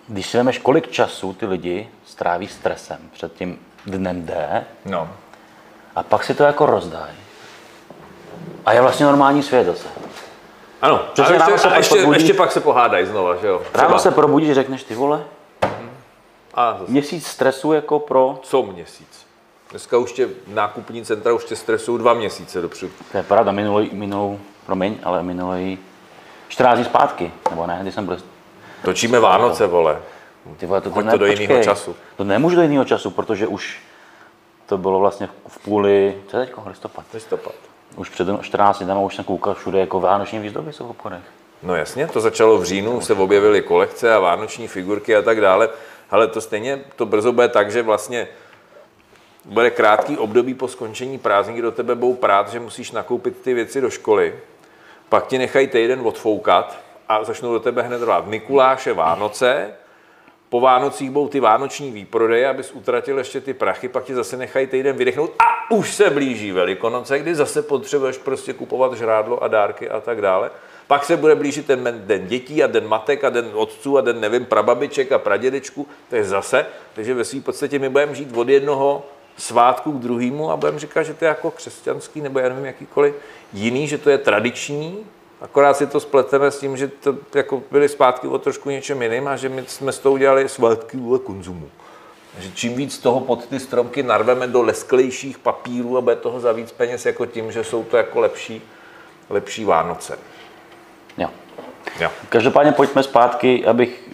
když 0.08 0.26
si 0.26 0.36
vemeš, 0.36 0.58
kolik 0.58 0.90
času 0.90 1.32
ty 1.32 1.46
lidi 1.46 1.88
stráví 2.06 2.48
stresem 2.48 2.98
před 3.12 3.34
tím 3.34 3.58
dnem 3.86 4.22
D, 4.26 4.64
No. 4.84 5.08
a 5.96 6.02
pak 6.02 6.24
si 6.24 6.34
to 6.34 6.42
jako 6.44 6.66
rozdají. 6.66 7.12
A 8.66 8.72
je 8.72 8.80
vlastně 8.80 9.06
normální 9.06 9.42
svět 9.42 9.64
zase. 9.64 9.88
Ano, 10.82 10.98
Přesně 11.12 11.34
a 11.36 11.38
ráno 11.38 11.52
ještě, 11.52 11.62
se 11.62 11.68
a 11.68 11.70
pak 11.70 11.78
ještě, 11.78 11.94
probudíš. 11.98 12.22
ještě 12.22 12.34
pak 12.34 12.52
se 12.52 12.60
pohádají 12.60 13.06
znova, 13.06 13.36
že 13.36 13.46
jo? 13.46 13.62
Ráno 13.74 13.86
Třeba. 13.88 13.98
se 13.98 14.10
probudíš, 14.10 14.52
řekneš 14.54 14.82
ty 14.84 14.94
vole, 14.94 15.20
a 16.54 16.76
zase. 16.78 16.92
Měsíc 16.92 17.26
stresu 17.26 17.72
jako 17.72 17.98
pro, 17.98 18.38
Co 18.42 18.62
měsíc? 18.62 19.26
Dneska 19.70 19.98
už 19.98 20.12
tě 20.12 20.28
nákupní 20.46 21.04
centra 21.04 21.32
už 21.32 21.44
tě 21.44 21.56
stresují 21.56 21.98
dva 21.98 22.14
měsíce 22.14 22.60
dopředu. 22.60 22.92
to 23.12 23.16
je 23.16 23.22
pravda, 23.22 23.52
minulý, 23.52 23.90
minulou, 23.92 24.40
promiň, 24.66 24.98
ale 25.02 25.22
minulý 25.22 25.78
14 26.48 26.76
dní 26.78 26.84
zpátky, 26.84 27.32
nebo 27.50 27.66
ne, 27.66 27.78
když 27.82 27.94
jsem 27.94 28.06
byl, 28.06 28.18
Točíme 28.84 29.20
Vánoce, 29.20 29.66
vole. 29.66 29.98
ty 30.56 30.66
vole, 30.66 30.80
to, 30.80 30.90
Hoď 30.90 31.10
to 31.10 31.18
do 31.18 31.26
jinýho 31.26 31.62
času. 31.62 31.96
To 32.16 32.24
nemůžu 32.24 32.56
do 32.56 32.62
jiného 32.62 32.84
času, 32.84 33.10
protože 33.10 33.46
už 33.46 33.80
to 34.66 34.78
bylo 34.78 35.00
vlastně 35.00 35.28
v 35.48 35.58
půli, 35.58 36.22
co 36.28 36.36
je 36.36 36.46
teď, 36.46 36.54
listopad. 36.66 37.04
Listopad. 37.14 37.54
Už 37.96 38.08
před 38.08 38.28
14 38.40 38.82
dny 38.82 38.94
už 39.04 39.16
jsem 39.16 39.24
koukal 39.24 39.54
všude 39.54 39.80
jako 39.80 40.00
vánoční 40.00 40.38
výzdoby 40.38 40.72
jsou 40.72 40.86
v 40.86 40.90
obchodech. 40.90 41.22
No 41.62 41.74
jasně, 41.74 42.06
to 42.06 42.20
začalo 42.20 42.58
v 42.58 42.64
říjnu, 42.64 43.00
se 43.00 43.14
objevily 43.14 43.62
kolekce 43.62 44.14
a 44.14 44.18
vánoční 44.18 44.68
figurky 44.68 45.16
a 45.16 45.22
tak 45.22 45.40
dále. 45.40 45.68
Ale 46.10 46.26
to 46.26 46.40
stejně, 46.40 46.78
to 46.96 47.06
brzo 47.06 47.32
bude 47.32 47.48
tak, 47.48 47.70
že 47.70 47.82
vlastně 47.82 48.28
bude 49.48 49.70
krátký 49.70 50.18
období 50.18 50.54
po 50.54 50.68
skončení 50.68 51.18
prázdnin, 51.18 51.62
do 51.62 51.72
tebe 51.72 51.94
budou 51.94 52.14
prát, 52.14 52.48
že 52.48 52.60
musíš 52.60 52.92
nakoupit 52.92 53.36
ty 53.42 53.54
věci 53.54 53.80
do 53.80 53.90
školy, 53.90 54.34
pak 55.08 55.26
ti 55.26 55.38
nechají 55.38 55.66
týden 55.66 56.00
odfoukat 56.04 56.78
a 57.08 57.24
začnou 57.24 57.52
do 57.52 57.60
tebe 57.60 57.82
hned 57.82 58.02
rvát 58.02 58.26
Mikuláše, 58.26 58.92
Vánoce, 58.92 59.70
po 60.48 60.60
Vánocích 60.60 61.10
budou 61.10 61.28
ty 61.28 61.40
vánoční 61.40 61.90
výprodeje, 61.90 62.48
abys 62.48 62.72
utratil 62.72 63.18
ještě 63.18 63.40
ty 63.40 63.54
prachy, 63.54 63.88
pak 63.88 64.04
ti 64.04 64.14
zase 64.14 64.36
nechají 64.36 64.66
týden 64.66 64.96
vydechnout 64.96 65.30
a 65.38 65.70
už 65.70 65.94
se 65.94 66.10
blíží 66.10 66.52
Velikonoce, 66.52 67.18
kdy 67.18 67.34
zase 67.34 67.62
potřebuješ 67.62 68.18
prostě 68.18 68.52
kupovat 68.52 68.92
žrádlo 68.92 69.42
a 69.42 69.48
dárky 69.48 69.88
a 69.88 70.00
tak 70.00 70.20
dále. 70.20 70.50
Pak 70.86 71.04
se 71.04 71.16
bude 71.16 71.34
blížit 71.34 71.66
ten 71.66 72.02
den 72.06 72.26
dětí 72.26 72.64
a 72.64 72.66
den 72.66 72.88
matek 72.88 73.24
a 73.24 73.30
den 73.30 73.50
otců 73.52 73.98
a 73.98 74.00
den, 74.00 74.20
nevím, 74.20 74.44
prababiček 74.44 75.12
a 75.12 75.18
pradědečku, 75.18 75.86
to 76.10 76.16
je 76.16 76.24
zase. 76.24 76.66
Takže 76.94 77.14
ve 77.14 77.24
své 77.24 77.40
podstatě 77.40 77.78
my 77.78 77.88
budeme 77.88 78.14
žít 78.14 78.36
od 78.36 78.48
jednoho 78.48 79.06
svátku 79.38 79.92
k 79.92 80.02
druhému 80.02 80.50
a 80.50 80.56
budeme 80.56 80.78
říkat, 80.78 81.02
že 81.02 81.14
to 81.14 81.24
je 81.24 81.28
jako 81.28 81.50
křesťanský 81.50 82.20
nebo 82.20 82.38
já 82.38 82.48
nevím, 82.48 82.64
jakýkoliv 82.64 83.14
jiný, 83.52 83.88
že 83.88 83.98
to 83.98 84.10
je 84.10 84.18
tradiční, 84.18 85.06
Akorát 85.40 85.76
si 85.76 85.86
to 85.86 86.00
spleteme 86.00 86.50
s 86.50 86.60
tím, 86.60 86.76
že 86.76 86.88
to 86.88 87.16
jako 87.34 87.62
byly 87.70 87.88
zpátky 87.88 88.26
o 88.26 88.38
trošku 88.38 88.70
něčem 88.70 89.02
jiným 89.02 89.28
a 89.28 89.36
že 89.36 89.48
my 89.48 89.64
jsme 89.66 89.92
s 89.92 89.98
tou 89.98 90.12
udělali 90.12 90.48
svátky 90.48 90.98
o 91.10 91.18
konzumu. 91.18 91.70
Že 92.38 92.50
čím 92.54 92.74
víc 92.74 92.98
toho 92.98 93.20
pod 93.20 93.46
ty 93.46 93.60
stromky 93.60 94.02
narveme 94.02 94.46
do 94.46 94.62
lesklejších 94.62 95.38
papírů 95.38 95.98
a 95.98 96.00
bude 96.00 96.16
toho 96.16 96.40
za 96.40 96.52
víc 96.52 96.72
peněz 96.72 97.06
jako 97.06 97.26
tím, 97.26 97.52
že 97.52 97.64
jsou 97.64 97.84
to 97.84 97.96
jako 97.96 98.20
lepší, 98.20 98.62
lepší 99.30 99.64
Vánoce. 99.64 100.18
Jo. 101.18 101.30
Jo. 102.00 102.10
Každopádně 102.28 102.72
pojďme 102.72 103.02
zpátky, 103.02 103.66
abych 103.66 104.10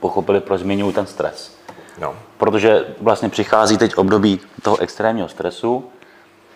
pochopili, 0.00 0.40
proč 0.40 0.60
zmiňuji 0.60 0.92
ten 0.92 1.06
stres. 1.06 1.55
No. 2.00 2.14
Protože 2.38 2.84
vlastně 3.00 3.28
přichází 3.28 3.78
teď 3.78 3.94
období 3.96 4.40
toho 4.62 4.78
extrémního 4.80 5.28
stresu 5.28 5.90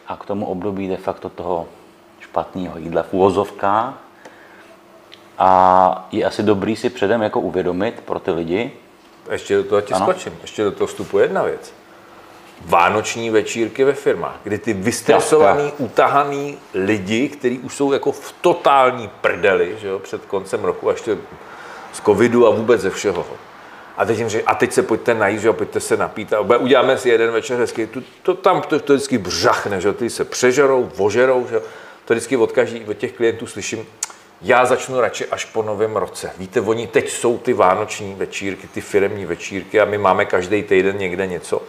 a 0.09 0.17
k 0.17 0.25
tomu 0.27 0.47
období 0.47 0.89
de 0.89 0.97
facto 0.97 1.29
toho 1.29 1.69
špatného 2.21 2.79
jídla 2.79 3.03
v 3.03 3.13
úvozovkách. 3.13 3.95
A 5.39 6.09
je 6.13 6.25
asi 6.25 6.43
dobrý 6.43 6.77
si 6.77 6.91
předem 6.91 7.23
jako 7.23 7.41
uvědomit 7.41 8.01
pro 8.01 8.19
ty 8.21 8.31
lidi, 8.31 8.73
Ještě 9.31 9.57
do 9.57 9.65
toho 9.65 9.81
ti 9.81 9.95
Ano. 9.95 10.05
skočím. 10.07 10.33
Ještě 10.43 10.65
do 10.65 10.73
toho 10.73 10.87
vstupuje 10.87 11.25
jedna 11.25 11.43
věc. 11.43 11.73
Vánoční 12.65 13.31
večírky 13.31 13.85
ve 13.85 13.93
firmách, 13.93 14.37
kdy 14.43 14.59
ty 14.59 14.73
vystresovaný, 14.73 15.65
Jo, 15.65 15.73
utahaný 15.79 16.59
lidi, 16.75 17.29
kteří 17.29 17.59
už 17.59 17.75
jsou 17.75 17.93
jako 17.93 18.13
v 18.13 18.35
totální 18.41 19.11
prdeli, 19.21 19.77
že 19.81 19.89
jo, 19.89 19.99
před 19.99 20.25
koncem 20.27 20.65
roku 20.65 20.89
a 20.89 20.93
ještě 20.93 21.19
z 21.93 22.01
covidu 22.01 22.47
a 22.47 22.51
vůbec 22.51 22.81
ze 22.81 22.91
všeho. 22.91 23.27
A 24.01 24.05
teď 24.05 24.19
jim 24.19 24.29
říkají, 24.29 24.47
a 24.47 24.55
teď 24.55 24.73
se 24.73 24.83
pojďte 24.83 25.15
najít, 25.15 25.41
že 25.41 25.47
jo, 25.47 25.53
pojďte 25.53 25.81
se 25.81 25.97
napít 25.97 26.33
a 26.33 26.41
uděláme 26.41 26.99
si 26.99 27.09
jeden 27.09 27.31
večer 27.31 27.59
hezky. 27.59 27.87
To, 27.87 28.01
to 28.23 28.35
tam 28.35 28.63
to, 28.63 28.81
to 28.81 28.95
vždycky 28.95 29.19
břachne, 29.19 29.81
že 29.81 29.89
jo, 29.89 29.95
ty 29.95 30.11
se 30.11 30.25
přežerou, 30.25 30.91
vožerou, 30.97 31.47
že 31.49 31.55
jo. 31.55 31.63
To 32.05 32.15
vždycky 32.15 32.37
od, 32.37 32.53
každý, 32.53 32.85
od 32.85 32.95
těch 32.95 33.13
klientů 33.13 33.47
slyším, 33.47 33.87
já 34.43 34.67
začnu 34.67 35.01
radši 35.01 35.27
až 35.27 35.45
po 35.45 35.63
novém 35.63 35.97
roce. 35.97 36.31
Víte, 36.39 36.61
oni 36.61 36.87
teď 36.87 37.11
jsou 37.11 37.39
ty 37.39 37.53
vánoční 37.53 38.15
večírky, 38.15 38.69
ty 38.69 38.81
firemní 38.81 39.27
večírky 39.27 39.81
a 39.81 39.85
my 39.85 39.99
máme 39.99 40.25
každý 40.25 40.63
týden 40.63 40.99
někde 40.99 41.27
něco. 41.27 41.63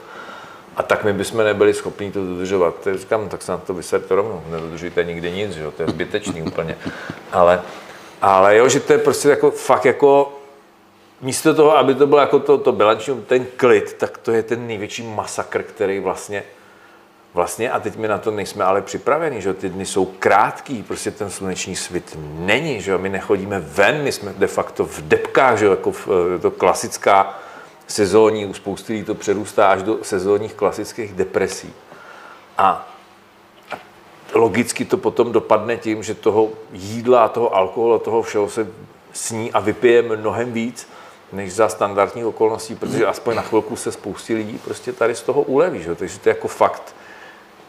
A 0.76 0.84
tak 0.84 1.04
my 1.04 1.14
bychom 1.14 1.44
nebyli 1.44 1.74
schopni 1.74 2.12
to 2.12 2.26
dodržovat. 2.26 2.76
To 2.84 2.98
říkám, 2.98 3.30
tak 3.30 3.42
se 3.42 3.52
na 3.52 3.58
to 3.58 3.74
vyserte 3.74 4.16
rovnou. 4.16 4.44
Nedodržujte 4.50 5.04
nikdy 5.04 5.32
nic, 5.32 5.52
že 5.52 5.62
jo? 5.62 5.72
to 5.72 5.84
je 5.84 5.88
zbytečný 5.88 6.42
úplně. 6.42 6.78
Ale, 7.32 7.62
ale 8.22 8.58
jo, 8.58 8.70
že 8.70 8.80
to 8.80 8.94
je 8.94 9.00
prostě 9.00 9.30
jako 9.30 9.52
fakt 9.52 9.86
jako 9.86 10.41
místo 11.22 11.54
toho, 11.54 11.78
aby 11.78 11.96
to 11.96 12.08
bylo 12.08 12.22
jako 12.22 12.40
to, 12.40 12.58
to 12.58 12.72
bilanční, 12.72 13.22
ten 13.22 13.46
klid, 13.58 13.94
tak 13.94 14.18
to 14.18 14.32
je 14.32 14.44
ten 14.44 14.68
největší 14.68 15.04
masakr, 15.04 15.64
který 15.64 16.00
vlastně 16.00 16.44
Vlastně 17.34 17.72
a 17.72 17.80
teď 17.80 17.98
my 17.98 18.08
na 18.08 18.18
to 18.18 18.32
nejsme 18.32 18.64
ale 18.64 18.82
připraveni, 18.82 19.42
že 19.42 19.54
ty 19.54 19.70
dny 19.70 19.86
jsou 19.86 20.06
krátký, 20.06 20.84
prostě 20.84 21.12
ten 21.12 21.30
sluneční 21.30 21.76
svit 21.76 22.18
není, 22.38 22.82
že 22.82 22.98
my 22.98 23.10
nechodíme 23.10 23.60
ven, 23.60 24.04
my 24.04 24.12
jsme 24.12 24.34
de 24.38 24.48
facto 24.48 24.86
v 24.86 25.02
depkách, 25.02 25.58
že 25.58 25.66
jako 25.66 25.92
v, 25.92 26.08
eh, 26.36 26.40
to 26.40 26.52
klasická 26.52 27.40
sezónní, 27.88 28.46
u 28.46 28.54
spousty 28.54 28.94
lidí 28.94 29.06
to 29.06 29.16
přerůstá 29.16 29.68
až 29.68 29.84
do 29.84 29.98
sezónních 30.02 30.54
klasických 30.54 31.14
depresí. 31.14 31.74
A 32.58 32.88
logicky 34.34 34.86
to 34.86 34.98
potom 34.98 35.32
dopadne 35.32 35.78
tím, 35.78 36.04
že 36.04 36.14
toho 36.16 36.50
jídla 36.72 37.28
toho 37.28 37.56
alkoholu 37.56 38.00
toho 38.00 38.22
všeho 38.22 38.50
se 38.50 38.68
sní 39.14 39.52
a 39.52 39.60
vypije 39.60 40.02
mnohem 40.02 40.54
víc, 40.54 40.88
než 41.34 41.54
za 41.54 41.70
standardních 41.70 42.26
okolností, 42.26 42.76
protože 42.76 43.06
aspoň 43.06 43.36
na 43.36 43.42
chvilku 43.42 43.76
se 43.76 43.92
spoustě 43.92 44.34
lidí 44.34 44.58
prostě 44.58 44.94
tady 44.94 45.16
z 45.16 45.22
toho 45.22 45.42
uleví, 45.42 45.84
že? 45.84 45.96
takže 45.96 46.20
to 46.20 46.30
je 46.30 46.36
jako 46.36 46.48
fakt 46.48 46.96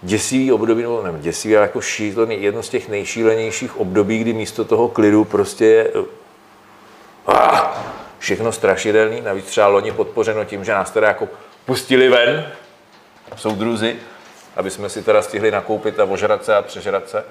děsivý 0.03 0.53
období, 0.53 0.83
nebo 0.83 1.03
nevím, 1.03 1.21
děsivý, 1.21 1.57
ale 1.57 1.67
jako 1.67 1.81
šílený, 1.81 2.43
jedno 2.43 2.63
z 2.63 2.69
těch 2.69 2.89
nejšílenějších 2.89 3.77
období, 3.77 4.19
kdy 4.19 4.33
místo 4.33 4.65
toho 4.65 4.89
klidu 4.89 5.25
prostě 5.25 5.65
je 5.65 5.91
ah, 7.27 7.61
všechno 8.19 8.53
strašidelný, 8.53 9.21
navíc 9.21 9.45
třeba 9.45 9.67
loni 9.67 9.93
podpořeno 9.93 10.45
tím, 10.45 10.65
že 10.65 10.73
nás 10.73 10.91
teda 10.91 11.09
jako 11.09 11.29
pustili 11.65 12.09
ven, 12.09 12.53
soudruzi, 13.37 13.97
aby 14.57 14.71
jsme 14.71 14.89
si 14.89 15.03
teda 15.03 15.23
stihli 15.23 15.51
nakoupit 15.51 16.01
a 16.01 16.05
ožrat 16.05 16.45
se 16.45 16.57
a 16.57 16.63
přežrat 16.63 17.09
se. 17.09 17.25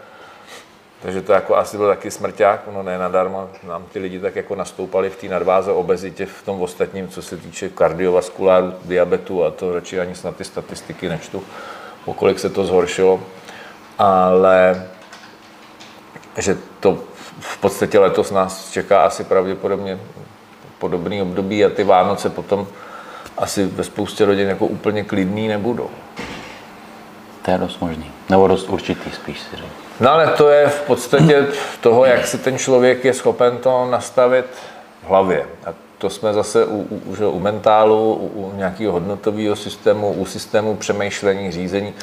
Takže 1.01 1.22
to 1.22 1.34
jako 1.34 1.55
asi 1.55 1.77
byl 1.77 1.88
taky 1.88 2.12
smrťák, 2.12 2.62
no 2.74 2.84
ne 2.84 2.98
nadarmo, 2.98 3.50
nám 3.67 3.86
ty 3.91 4.00
lidi 4.00 4.20
tak 4.20 4.36
jako 4.36 4.55
nastoupali 4.55 5.10
v 5.10 5.15
té 5.15 5.27
nadváze 5.27 5.72
obezitě 5.72 6.25
v 6.25 6.43
tom 6.46 6.62
ostatním, 6.62 7.08
co 7.08 7.22
se 7.22 7.38
týče 7.38 7.70
kardiovaskuláru, 7.70 8.74
diabetu 8.86 9.43
a 9.43 9.51
to 9.51 9.74
radši 9.74 10.00
ani 10.00 10.15
snad 10.15 10.36
ty 10.36 10.43
statistiky 10.43 11.10
nečtu, 11.10 11.43
o 12.05 12.13
kolik 12.13 12.39
se 12.39 12.50
to 12.50 12.65
zhoršilo. 12.65 13.20
Ale 13.98 14.88
že 16.38 16.58
to 16.79 17.03
v 17.39 17.58
podstatě 17.58 18.00
letos 18.00 18.31
nás 18.31 18.72
čeká 18.72 19.01
asi 19.01 19.24
pravděpodobně 19.24 20.00
podobný 20.79 21.22
období 21.22 21.65
a 21.65 21.70
ty 21.70 21.84
Vánoce 21.84 22.29
potom 22.29 22.67
asi 23.38 23.65
ve 23.65 23.84
spoustě 23.84 24.25
rodin 24.25 24.48
jako 24.48 24.65
úplně 24.65 25.03
klidný 25.03 25.48
nebudou. 25.48 25.89
to 27.41 27.51
je 27.51 27.58
dost 27.58 27.81
možný. 27.81 28.12
Nebo 28.29 28.48
dost 28.48 28.70
určitý 28.70 29.12
spíš 29.12 29.39
si 29.39 29.55
řekl. 29.55 29.80
No 30.01 30.12
ale 30.12 30.27
to 30.27 30.50
je 30.50 30.67
v 30.67 30.81
podstatě 30.81 31.48
toho, 31.81 32.05
jak 32.05 32.27
si 32.27 32.38
ten 32.38 32.58
člověk 32.58 33.05
je 33.05 33.13
schopen 33.13 33.58
to 33.58 33.88
nastavit 33.91 34.46
v 35.03 35.08
hlavě. 35.08 35.46
A 35.65 35.74
to 35.98 36.10
jsme 36.10 36.34
zase 36.34 36.65
u, 36.65 36.88
u, 36.89 37.29
u 37.29 37.39
mentálu, 37.39 38.13
u, 38.13 38.27
u 38.27 38.58
nějakého 38.58 38.91
hodnotového 38.91 39.55
systému, 39.55 40.13
u 40.13 40.25
systému 40.25 40.75
přemýšlení, 40.75 41.51
řízení. 41.51 41.93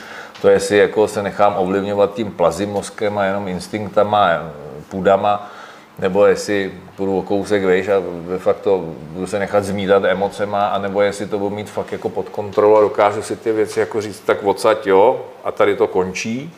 To 0.43 0.49
jestli 0.49 0.79
jako 0.79 1.09
se 1.09 1.23
nechám 1.23 1.55
ovlivňovat 1.57 2.15
tím 2.15 2.31
plazím 2.31 2.71
mozkem 2.71 3.19
a 3.19 3.25
jenom 3.25 3.49
instinktama, 3.49 4.51
půdama, 4.89 5.51
nebo 5.99 6.27
jestli 6.27 6.73
půjdu 6.97 7.19
o 7.19 7.23
kousek 7.23 7.65
vejš 7.65 7.89
a 7.89 8.03
de 8.31 8.39
facto 8.39 8.85
budu 9.01 9.27
se 9.27 9.39
nechat 9.39 9.65
zmítat 9.65 10.05
emocema, 10.05 10.67
anebo 10.69 11.03
jestli 11.03 11.27
to 11.27 11.39
budu 11.39 11.55
mít 11.55 11.71
fakt 11.71 11.93
jako 11.93 12.09
pod 12.09 12.29
kontrolou 12.29 12.77
a 12.77 12.81
dokážu 12.81 13.23
si 13.23 13.37
ty 13.37 13.53
věci 13.53 13.81
jako 13.81 14.01
říct 14.01 14.21
tak 14.21 14.43
odsaď 14.43 14.87
jo 14.87 15.25
a 15.45 15.53
tady 15.53 15.77
to 15.77 15.87
končí, 15.87 16.55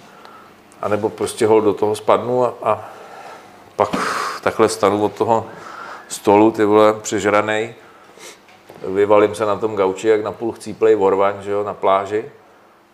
anebo 0.82 1.08
prostě 1.08 1.46
hol 1.46 1.60
do 1.60 1.74
toho 1.74 1.96
spadnu 1.96 2.44
a, 2.44 2.54
a 2.62 2.88
pak 3.76 3.90
takhle 4.42 4.68
stanu 4.68 5.04
od 5.04 5.12
toho 5.12 5.46
stolu, 6.08 6.50
ty 6.50 6.64
vole, 6.64 6.92
přežranej, 6.92 7.74
vyvalím 8.86 9.34
se 9.34 9.46
na 9.46 9.56
tom 9.56 9.76
gauči, 9.76 10.08
jak 10.08 10.24
na 10.24 10.32
půl 10.32 10.52
chcíplej 10.52 10.94
vorvaň, 10.94 11.34
že 11.40 11.50
jo, 11.50 11.64
na 11.64 11.74
pláži. 11.74 12.24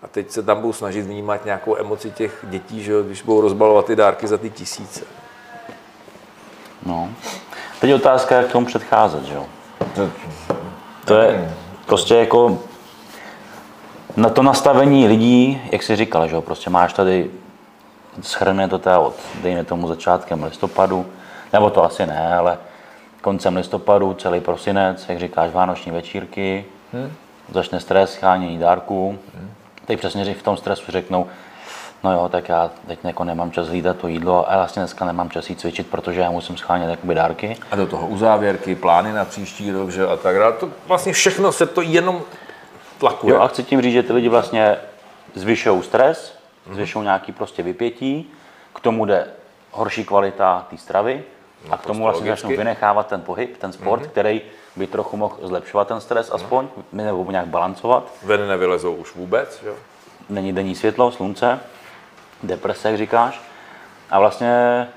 A 0.02 0.08
teď 0.08 0.30
se 0.30 0.42
tam 0.42 0.60
budu 0.60 0.72
snažit 0.72 1.02
vnímat 1.02 1.44
nějakou 1.44 1.76
emoci 1.76 2.10
těch 2.10 2.44
dětí, 2.48 2.82
že 2.82 2.92
jo, 2.92 3.02
když 3.02 3.22
budou 3.22 3.40
rozbalovat 3.40 3.86
ty 3.86 3.96
dárky 3.96 4.28
za 4.28 4.38
ty 4.38 4.50
tisíce. 4.50 5.04
No. 6.86 7.08
Teď 7.80 7.90
je 7.90 7.96
otázka, 7.96 8.34
jak 8.34 8.52
tomu 8.52 8.66
předcházet, 8.66 9.24
že 9.24 9.34
jo? 9.34 9.46
To 11.04 11.14
je 11.14 11.54
prostě 11.86 12.14
jako 12.14 12.58
na 14.16 14.28
to 14.28 14.42
nastavení 14.42 15.08
lidí, 15.08 15.62
jak 15.72 15.82
jsi 15.82 15.96
říkal, 15.96 16.28
že 16.28 16.34
jo, 16.34 16.42
prostě 16.42 16.70
máš 16.70 16.92
tady, 16.92 17.30
schrne 18.22 18.68
to 18.68 18.78
teda 18.78 18.98
od, 18.98 19.14
dejme 19.42 19.64
tomu 19.64 19.88
začátkem 19.88 20.44
listopadu, 20.44 21.06
nebo 21.52 21.70
to 21.70 21.84
asi 21.84 22.06
ne, 22.06 22.36
ale 22.36 22.58
koncem 23.20 23.56
listopadu, 23.56 24.14
celý 24.14 24.40
prosinec, 24.40 25.08
jak 25.08 25.18
říkáš, 25.18 25.50
vánoční 25.52 25.92
večírky, 25.92 26.64
hmm. 26.92 27.12
začne 27.52 27.80
stres, 27.80 28.14
chánění 28.14 28.58
dárků. 28.58 29.18
Hmm. 29.34 29.50
Teď 29.86 29.98
přesně 29.98 30.34
v 30.34 30.42
tom 30.42 30.56
stresu 30.56 30.92
řeknou, 30.92 31.26
no 32.04 32.12
jo, 32.12 32.28
tak 32.28 32.48
já 32.48 32.70
teď 32.86 32.98
jako 33.04 33.24
nemám 33.24 33.50
čas 33.50 33.68
hlídat 33.68 33.96
to 33.96 34.08
jídlo 34.08 34.52
a 34.52 34.56
vlastně 34.56 34.80
dneska 34.80 35.04
nemám 35.04 35.30
čas 35.30 35.50
jít 35.50 35.60
cvičit, 35.60 35.86
protože 35.86 36.20
já 36.20 36.30
musím 36.30 36.56
schánět 36.56 36.90
jakoby 36.90 37.14
dárky. 37.14 37.56
A 37.70 37.76
do 37.76 37.86
toho 37.86 38.06
uzávěrky, 38.06 38.74
plány 38.74 39.12
na 39.12 39.24
příští 39.24 39.70
rok, 39.72 39.90
že 39.90 40.06
a 40.06 40.16
tak 40.16 40.36
dále. 40.36 40.52
To 40.52 40.68
vlastně 40.86 41.12
všechno 41.12 41.52
se 41.52 41.66
to 41.66 41.82
jenom 41.82 42.22
tlakuje. 42.98 43.34
Jo, 43.34 43.40
a 43.40 43.48
chci 43.48 43.62
tím 43.62 43.82
říct, 43.82 43.92
že 43.92 44.02
ty 44.02 44.12
lidi 44.12 44.28
vlastně 44.28 44.76
zvyšují 45.34 45.82
stres, 45.82 46.35
zvyšují 46.72 47.04
nějaký 47.04 47.32
prostě 47.32 47.62
vypětí, 47.62 48.32
k 48.74 48.80
tomu 48.80 49.04
jde 49.04 49.26
horší 49.70 50.04
kvalita 50.04 50.66
té 50.70 50.76
stravy 50.76 51.24
a 51.70 51.76
k 51.76 51.86
tomu 51.86 52.02
vlastně 52.02 52.30
logicky. 52.30 52.42
začnou 52.42 52.56
vynechávat 52.58 53.06
ten 53.06 53.20
pohyb, 53.20 53.56
ten 53.56 53.72
sport, 53.72 54.06
který 54.06 54.42
by 54.76 54.86
trochu 54.86 55.16
mohl 55.16 55.36
zlepšovat 55.42 55.88
ten 55.88 56.00
stres 56.00 56.30
aspoň, 56.30 56.68
nebo 56.92 57.30
nějak 57.30 57.46
balancovat. 57.46 58.12
Ven 58.22 58.48
nevylezou 58.48 58.94
už 58.94 59.14
vůbec, 59.14 59.62
jo? 59.66 59.74
Není 60.28 60.52
denní 60.52 60.74
světlo, 60.74 61.12
slunce, 61.12 61.60
deprese, 62.42 62.88
jak 62.88 62.98
říkáš. 62.98 63.40
A 64.10 64.18
vlastně, 64.18 64.88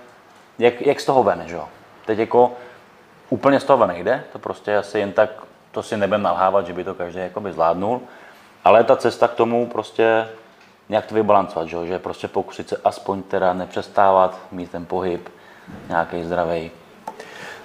jak, 0.59 0.81
jak 0.81 0.99
z 0.99 1.05
toho 1.05 1.23
ven, 1.23 1.43
že 1.45 1.55
jo? 1.55 1.67
Teď 2.05 2.19
jako 2.19 2.51
úplně 3.29 3.59
z 3.59 3.63
toho 3.63 3.77
ven 3.77 3.89
nejde, 3.89 4.23
to 4.31 4.39
prostě 4.39 4.77
asi 4.77 4.99
jen 4.99 5.11
tak, 5.11 5.29
to 5.71 5.83
si 5.83 5.97
nebudem 5.97 6.21
nalhávat, 6.21 6.67
že 6.67 6.73
by 6.73 6.83
to 6.83 6.93
každý 6.93 7.19
jakoby 7.19 7.51
zvládnul, 7.51 8.01
ale 8.65 8.83
ta 8.83 8.95
cesta 8.95 9.27
k 9.27 9.33
tomu 9.33 9.67
prostě 9.67 10.27
nějak 10.89 11.05
to 11.05 11.15
vybalancovat, 11.15 11.67
že, 11.67 11.77
že 11.85 11.99
prostě 11.99 12.27
pokusit 12.27 12.69
se 12.69 12.77
aspoň 12.83 13.23
teda 13.23 13.53
nepřestávat, 13.53 14.39
mít 14.51 14.71
ten 14.71 14.85
pohyb 14.85 15.29
nějaký 15.89 16.23
zdravý. 16.23 16.71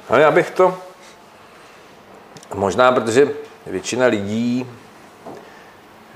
Ale 0.09 0.21
já 0.21 0.31
bych 0.31 0.50
to, 0.50 0.78
možná 2.54 2.93
protože 2.93 3.28
většina 3.66 4.07
lidí, 4.07 4.66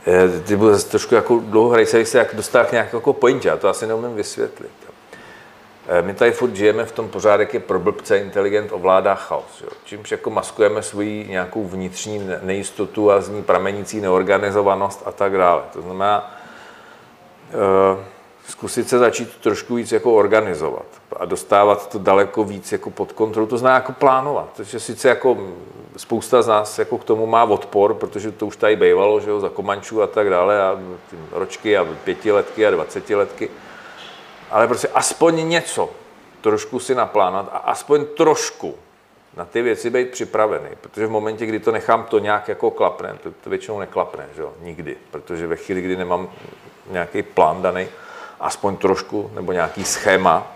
eh, 0.07 0.41
ty 0.41 0.57
byl 0.57 0.73
zase 0.73 0.89
trošku 0.89 1.15
jako 1.15 1.39
dlouho 1.39 1.71
hrají 1.71 1.87
se, 1.87 2.05
se 2.05 2.19
jak 2.19 2.35
dostal 2.35 2.65
k 2.65 2.73
nějaké 2.73 2.97
jako 2.97 3.13
pointě, 3.13 3.49
já 3.49 3.57
to 3.57 3.69
asi 3.69 3.87
neumím 3.87 4.15
vysvětlit. 4.15 4.71
Eh, 5.89 6.03
My 6.03 6.15
tady 6.15 6.33
furt 6.33 6.57
žijeme 6.57 6.85
v 6.85 6.93
tom 6.93 7.09
pořádek 7.09 7.55
je 7.55 7.61
pro 7.61 7.79
blbce, 7.79 8.19
inteligent 8.19 8.73
ovládá 8.73 9.15
chaos. 9.15 9.61
Jo. 9.63 9.69
Čímž 9.85 10.11
jako 10.11 10.31
maskujeme 10.31 10.83
svoji 10.83 11.29
nějakou 11.29 11.65
vnitřní 11.65 12.19
ne- 12.19 12.41
nejistotu 12.43 13.11
a 13.11 13.21
z 13.21 13.29
ní 13.29 13.43
pramenící 13.43 14.01
neorganizovanost 14.01 15.03
a 15.07 15.13
tak 15.13 15.37
dále. 15.37 15.63
To 15.73 15.83
znamená, 15.83 16.38
zkusit 18.49 18.89
se 18.89 18.99
začít 18.99 19.37
trošku 19.37 19.75
víc 19.75 19.93
jako 19.93 20.15
organizovat 20.15 20.87
a 21.17 21.25
dostávat 21.25 21.89
to 21.89 21.99
daleko 21.99 22.45
víc 22.45 22.73
jako 22.73 22.91
pod 22.91 23.13
kontrolu, 23.13 23.47
to 23.47 23.59
znamená 23.59 23.75
jako 23.75 23.93
plánovat. 23.93 24.49
Takže 24.57 24.81
sice 24.81 25.09
jako 25.09 25.39
spousta 25.97 26.43
z 26.43 26.47
nás 26.47 26.79
jako 26.79 26.99
k 26.99 27.05
tomu 27.05 27.27
má 27.27 27.45
odpor, 27.45 27.95
protože 27.95 28.33
to 28.33 28.47
už 28.47 28.57
tady 28.57 28.77
bývalo, 28.77 29.21
že 29.21 29.31
jo, 29.31 29.41
za 29.41 29.49
komančů 29.49 30.03
a 30.03 30.07
tak 30.07 30.31
dále, 30.31 30.63
a 30.63 30.79
ročky 31.33 31.79
a 31.79 31.87
pětiletky 32.05 32.67
a 32.67 32.71
dvacetiletky, 32.71 33.51
ale 34.51 34.67
prostě 34.67 34.89
aspoň 34.89 35.49
něco 35.49 35.91
trošku 36.41 36.81
si 36.81 36.95
naplánovat 36.95 37.51
a 37.53 37.59
aspoň 37.59 38.05
trošku 38.17 38.75
na 39.37 39.45
ty 39.45 39.63
věci 39.63 39.91
být 39.91 40.11
připravený, 40.11 40.69
protože 40.81 41.07
v 41.07 41.11
momentě, 41.11 41.47
kdy 41.47 41.61
to 41.61 41.73
nechám 41.73 42.05
to 42.05 42.19
nějak 42.19 42.49
jako 42.49 42.71
klapne, 42.71 43.19
to, 43.23 43.31
to 43.45 43.51
většinou 43.51 43.79
neklapne, 43.79 44.29
že 44.37 44.43
jo, 44.43 44.53
nikdy, 44.61 44.97
protože 45.11 45.47
ve 45.47 45.57
chvíli, 45.57 45.81
kdy 45.81 45.97
nemám 45.97 46.29
nějaký 46.91 47.23
plán 47.23 47.63
daný, 47.63 47.89
aspoň 48.41 48.77
trošku, 48.77 49.31
nebo 49.35 49.53
nějaký 49.53 49.85
schéma, 49.85 50.47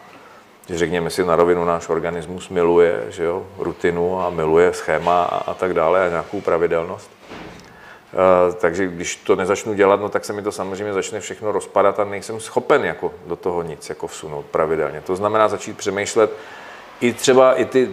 že 0.68 0.78
řekněme 0.78 1.10
si 1.10 1.24
na 1.24 1.36
rovinu, 1.36 1.64
náš 1.64 1.88
organismus 1.88 2.48
miluje 2.48 3.04
že 3.08 3.24
jo, 3.24 3.46
rutinu 3.58 4.20
a 4.20 4.30
miluje 4.30 4.72
schéma 4.72 5.22
a, 5.22 5.36
a 5.36 5.54
tak 5.54 5.74
dále 5.74 6.06
a 6.06 6.08
nějakou 6.08 6.40
pravidelnost. 6.40 7.11
Uh, 8.12 8.54
takže 8.54 8.87
když 8.87 9.16
to 9.16 9.37
nezačnu 9.37 9.74
dělat, 9.74 10.00
no 10.00 10.09
tak 10.09 10.24
se 10.24 10.33
mi 10.33 10.42
to 10.42 10.52
samozřejmě 10.52 10.92
začne 10.92 11.20
všechno 11.20 11.52
rozpadat 11.52 12.00
a 12.00 12.04
nejsem 12.04 12.40
schopen 12.40 12.85
jako 12.85 13.12
do 13.26 13.37
toho 13.37 13.62
nic 13.62 13.88
jako 13.88 14.07
vsunout 14.07 14.46
pravidelně. 14.46 15.00
To 15.00 15.16
znamená 15.16 15.48
začít 15.48 15.76
přemýšlet 15.76 16.30
i 17.00 17.12
třeba 17.12 17.54
i 17.54 17.64
ty, 17.64 17.90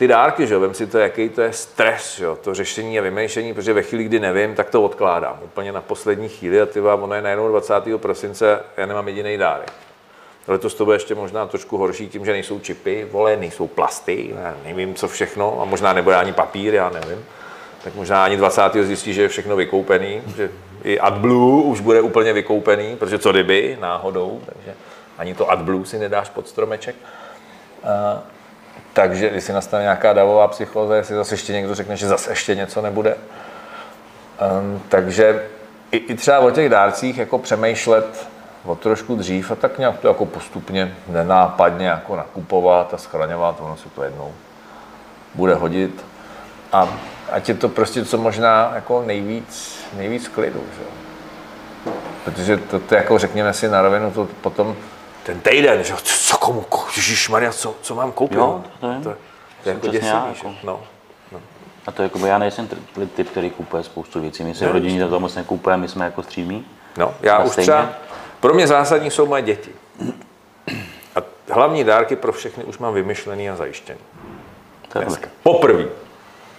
ty 0.00 0.08
dárky, 0.08 0.46
že 0.46 0.58
vem 0.58 0.74
si 0.74 0.86
to, 0.86 0.98
jaký 0.98 1.28
to 1.28 1.42
je 1.42 1.52
stres, 1.52 2.16
že 2.16 2.24
jo, 2.24 2.38
to 2.40 2.54
řešení 2.54 2.98
a 2.98 3.02
vymýšlení, 3.02 3.54
protože 3.54 3.72
ve 3.72 3.82
chvíli, 3.82 4.04
kdy 4.04 4.20
nevím, 4.20 4.54
tak 4.54 4.70
to 4.70 4.82
odkládám 4.82 5.40
úplně 5.44 5.72
na 5.72 5.80
poslední 5.80 6.28
chvíli 6.28 6.60
a 6.60 6.66
ty 6.66 6.80
ono 6.80 7.14
je 7.14 7.22
najednou 7.22 7.48
20. 7.48 7.74
prosince, 7.96 8.60
já 8.76 8.86
nemám 8.86 9.08
jediný 9.08 9.36
dárek. 9.36 9.72
Letos 10.48 10.74
to 10.74 10.84
bude 10.84 10.96
ještě 10.96 11.14
možná 11.14 11.46
trošku 11.46 11.76
horší 11.76 12.08
tím, 12.08 12.24
že 12.24 12.32
nejsou 12.32 12.60
čipy, 12.60 13.06
vole, 13.10 13.36
nejsou 13.36 13.66
plasty, 13.66 14.30
já 14.34 14.54
nevím 14.64 14.94
co 14.94 15.08
všechno 15.08 15.62
a 15.62 15.64
možná 15.64 15.92
nebude 15.92 16.16
ani 16.16 16.32
papír, 16.32 16.74
já 16.74 16.90
nevím. 16.90 17.24
Tak 17.84 17.94
možná 17.94 18.24
ani 18.24 18.36
20. 18.36 18.62
zjistí, 18.80 19.14
že 19.14 19.22
je 19.22 19.28
všechno 19.28 19.56
vykoupený, 19.56 20.22
že 20.36 20.50
i 20.84 21.00
AdBlue 21.00 21.62
už 21.62 21.80
bude 21.80 22.00
úplně 22.00 22.32
vykoupený, 22.32 22.96
protože 22.96 23.18
co 23.18 23.32
kdyby, 23.32 23.78
náhodou, 23.80 24.40
takže 24.46 24.74
ani 25.18 25.34
to 25.34 25.50
AdBlue 25.50 25.86
si 25.86 25.98
nedáš 25.98 26.28
pod 26.28 26.48
stromeček. 26.48 26.96
A, 27.84 28.22
takže 28.92 29.30
když 29.30 29.44
si 29.44 29.52
nastane 29.52 29.82
nějaká 29.82 30.12
davová 30.12 30.48
psychóza, 30.48 30.96
jestli 30.96 31.14
zase 31.14 31.34
ještě 31.34 31.52
někdo 31.52 31.74
řekne, 31.74 31.96
že 31.96 32.08
zase 32.08 32.30
ještě 32.30 32.54
něco 32.54 32.82
nebude. 32.82 33.16
Um, 34.60 34.82
takže 34.88 35.42
i, 35.92 35.96
i 35.96 36.14
třeba 36.14 36.38
o 36.38 36.50
těch 36.50 36.68
dárcích 36.68 37.18
jako 37.18 37.38
přemýšlet 37.38 38.28
o 38.64 38.74
trošku 38.74 39.16
dřív 39.16 39.50
a 39.50 39.54
tak 39.54 39.78
nějak 39.78 39.98
to 39.98 40.08
jako 40.08 40.26
postupně 40.26 40.94
nenápadně 41.08 41.86
jako 41.86 42.16
nakupovat 42.16 42.94
a 42.94 42.98
schraňovat, 42.98 43.56
ono 43.60 43.76
se 43.76 43.88
to 43.88 44.02
jednou 44.02 44.32
bude 45.34 45.54
hodit. 45.54 46.04
A 46.72 46.88
ať 47.30 47.48
je 47.48 47.54
to 47.54 47.68
prostě 47.68 48.04
co 48.04 48.18
možná 48.18 48.72
jako 48.74 49.02
nejvíc, 49.06 49.84
nejvíc 49.96 50.28
klidu, 50.28 50.62
že? 50.78 50.84
Protože 52.24 52.56
to, 52.56 52.78
to, 52.78 52.94
jako 52.94 53.18
řekněme 53.18 53.52
si 53.52 53.68
na 53.68 53.82
rovinu, 53.82 54.10
to 54.10 54.28
potom 54.40 54.76
ten 55.22 55.40
týden, 55.40 55.84
že 55.84 55.94
co, 56.02 56.36
komu, 56.36 56.64
Maria, 57.30 57.52
co, 57.52 57.74
co 57.82 57.94
mám 57.94 58.12
koupit? 58.12 58.36
Jo, 58.38 58.64
to 58.80 58.90
je. 58.90 58.98
to, 58.98 59.10
to 59.10 59.16
Jsem 59.62 59.72
je 59.72 59.74
jako 59.74 59.86
děsivý, 59.86 60.12
jako. 60.34 60.54
No. 60.62 60.80
A 61.86 61.92
to 61.92 62.02
jako 62.02 62.26
já 62.26 62.38
nejsem 62.38 62.68
typ, 63.16 63.30
který 63.30 63.50
kupuje 63.50 63.82
spoustu 63.82 64.20
věcí. 64.20 64.44
My 64.44 64.54
si 64.54 64.66
v 64.66 64.72
rodině 64.72 65.08
to 65.08 65.20
moc 65.20 65.34
nekupujeme, 65.34 65.80
my 65.80 65.88
jsme 65.88 66.04
jako 66.04 66.22
střímí. 66.22 66.66
No, 66.96 67.14
já 67.22 67.38
už 67.38 67.52
stejně? 67.52 67.64
třeba, 67.66 67.88
pro 68.40 68.54
mě 68.54 68.66
zásadní 68.66 69.10
jsou 69.10 69.26
moje 69.26 69.42
děti. 69.42 69.70
A 71.16 71.18
hlavní 71.52 71.84
dárky 71.84 72.16
pro 72.16 72.32
všechny 72.32 72.64
už 72.64 72.78
mám 72.78 72.94
vymyšlený 72.94 73.50
a 73.50 73.56
zajištěný. 73.56 73.98
To 74.92 74.98
je 74.98 75.04
Dneska. 75.04 75.26
dobré. 75.26 75.32
Poprvé. 75.42 75.84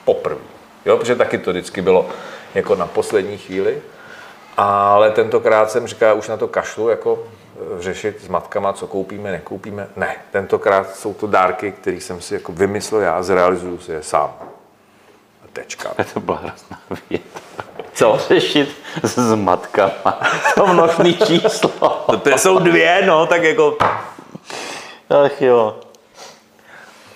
Poprvé. 0.06 0.42
Jo, 0.86 0.98
protože 0.98 1.16
taky 1.16 1.38
to 1.38 1.52
vždycky 1.52 1.82
bylo 1.82 2.10
jako 2.56 2.76
na 2.76 2.86
poslední 2.88 3.38
chvíli. 3.38 3.82
Ale 4.58 5.12
tentokrát 5.12 5.72
jsem 5.72 5.88
říkal, 5.88 6.18
už 6.18 6.28
na 6.28 6.38
to 6.38 6.48
kašlu, 6.48 6.90
jako 6.90 7.24
řešit 7.80 8.22
s 8.22 8.28
matkama, 8.28 8.74
co 8.74 8.88
koupíme, 8.88 9.32
nekoupíme. 9.32 9.88
Ne, 9.96 10.16
tentokrát 10.32 10.96
jsou 10.96 11.14
to 11.14 11.28
dárky, 11.28 11.72
které 11.72 11.98
jsem 11.98 12.22
si 12.22 12.34
jako 12.34 12.52
vymyslel 12.52 13.02
já, 13.02 13.24
zrealizuju 13.24 13.80
si 13.80 13.92
je 13.92 14.04
sám. 14.04 14.34
A 15.44 15.48
tečka. 15.54 15.92
To 16.14 16.20
byla 16.20 16.38
hrozná 16.38 16.80
věta. 17.10 17.40
Co? 17.94 18.20
Řešit 18.28 18.70
s 19.04 19.36
matkama. 19.36 20.20
To 20.56 20.68
množný 20.68 21.18
číslo. 21.18 22.06
No 22.12 22.18
to 22.20 22.30
jsou 22.30 22.60
dvě, 22.60 23.04
no, 23.06 23.26
tak 23.26 23.44
jako... 23.44 23.78
Ach 25.26 25.42
jo. 25.42 25.80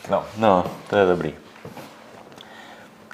No. 0.10 0.26
No, 0.38 0.64
to 0.90 0.96
je 0.96 1.06
dobrý. 1.06 1.45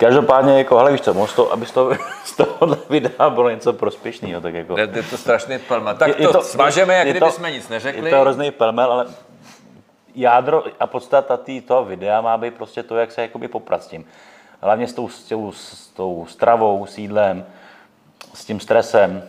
Každopádně, 0.02 0.58
jako, 0.58 0.78
hele, 0.78 0.92
víš 0.92 1.02
co, 1.02 1.14
moc 1.14 1.34
to, 1.34 1.52
aby 1.52 1.66
z 1.66 1.72
toho, 1.72 1.92
z 2.24 2.36
tohohle 2.36 2.78
videa 2.90 3.30
bylo 3.30 3.50
něco 3.50 3.74
prospěšného, 3.74 4.42
tak 4.42 4.54
jako... 4.54 4.78
Je, 4.78 4.90
je 4.94 5.04
to 5.04 5.18
strašný 5.18 5.60
pelma. 5.60 5.94
Tak 5.94 6.16
to, 6.16 6.34
to 6.34 6.42
smažeme, 6.42 6.96
jak 6.96 7.08
je 7.08 7.14
kdyby 7.14 7.26
to- 7.26 7.32
jsme 7.32 7.52
nic 7.52 7.70
neřekli. 7.70 8.06
Je 8.06 8.16
to 8.16 8.22
hrozný 8.22 8.52
pelmel, 8.52 8.92
ale 8.92 9.06
jádro 10.16 10.64
a 10.80 10.88
podstata 10.88 11.38
tý, 11.38 11.62
toho 11.62 11.86
videa 11.86 12.22
má 12.22 12.38
být 12.38 12.54
prostě 12.54 12.84
to, 12.84 12.98
jak 12.98 13.12
se 13.12 13.22
jakoby 13.22 13.48
poprat 13.48 13.84
s 13.84 13.88
tím. 13.88 14.06
Hlavně 14.62 14.88
s 14.88 14.94
tou, 14.94 15.10
s, 15.10 15.24
tou, 15.24 15.52
s 15.52 15.88
tou 15.88 16.26
stravou, 16.30 16.86
s 16.86 16.98
jídlem, 16.98 17.46
s 18.34 18.46
tím 18.46 18.60
stresem 18.60 19.24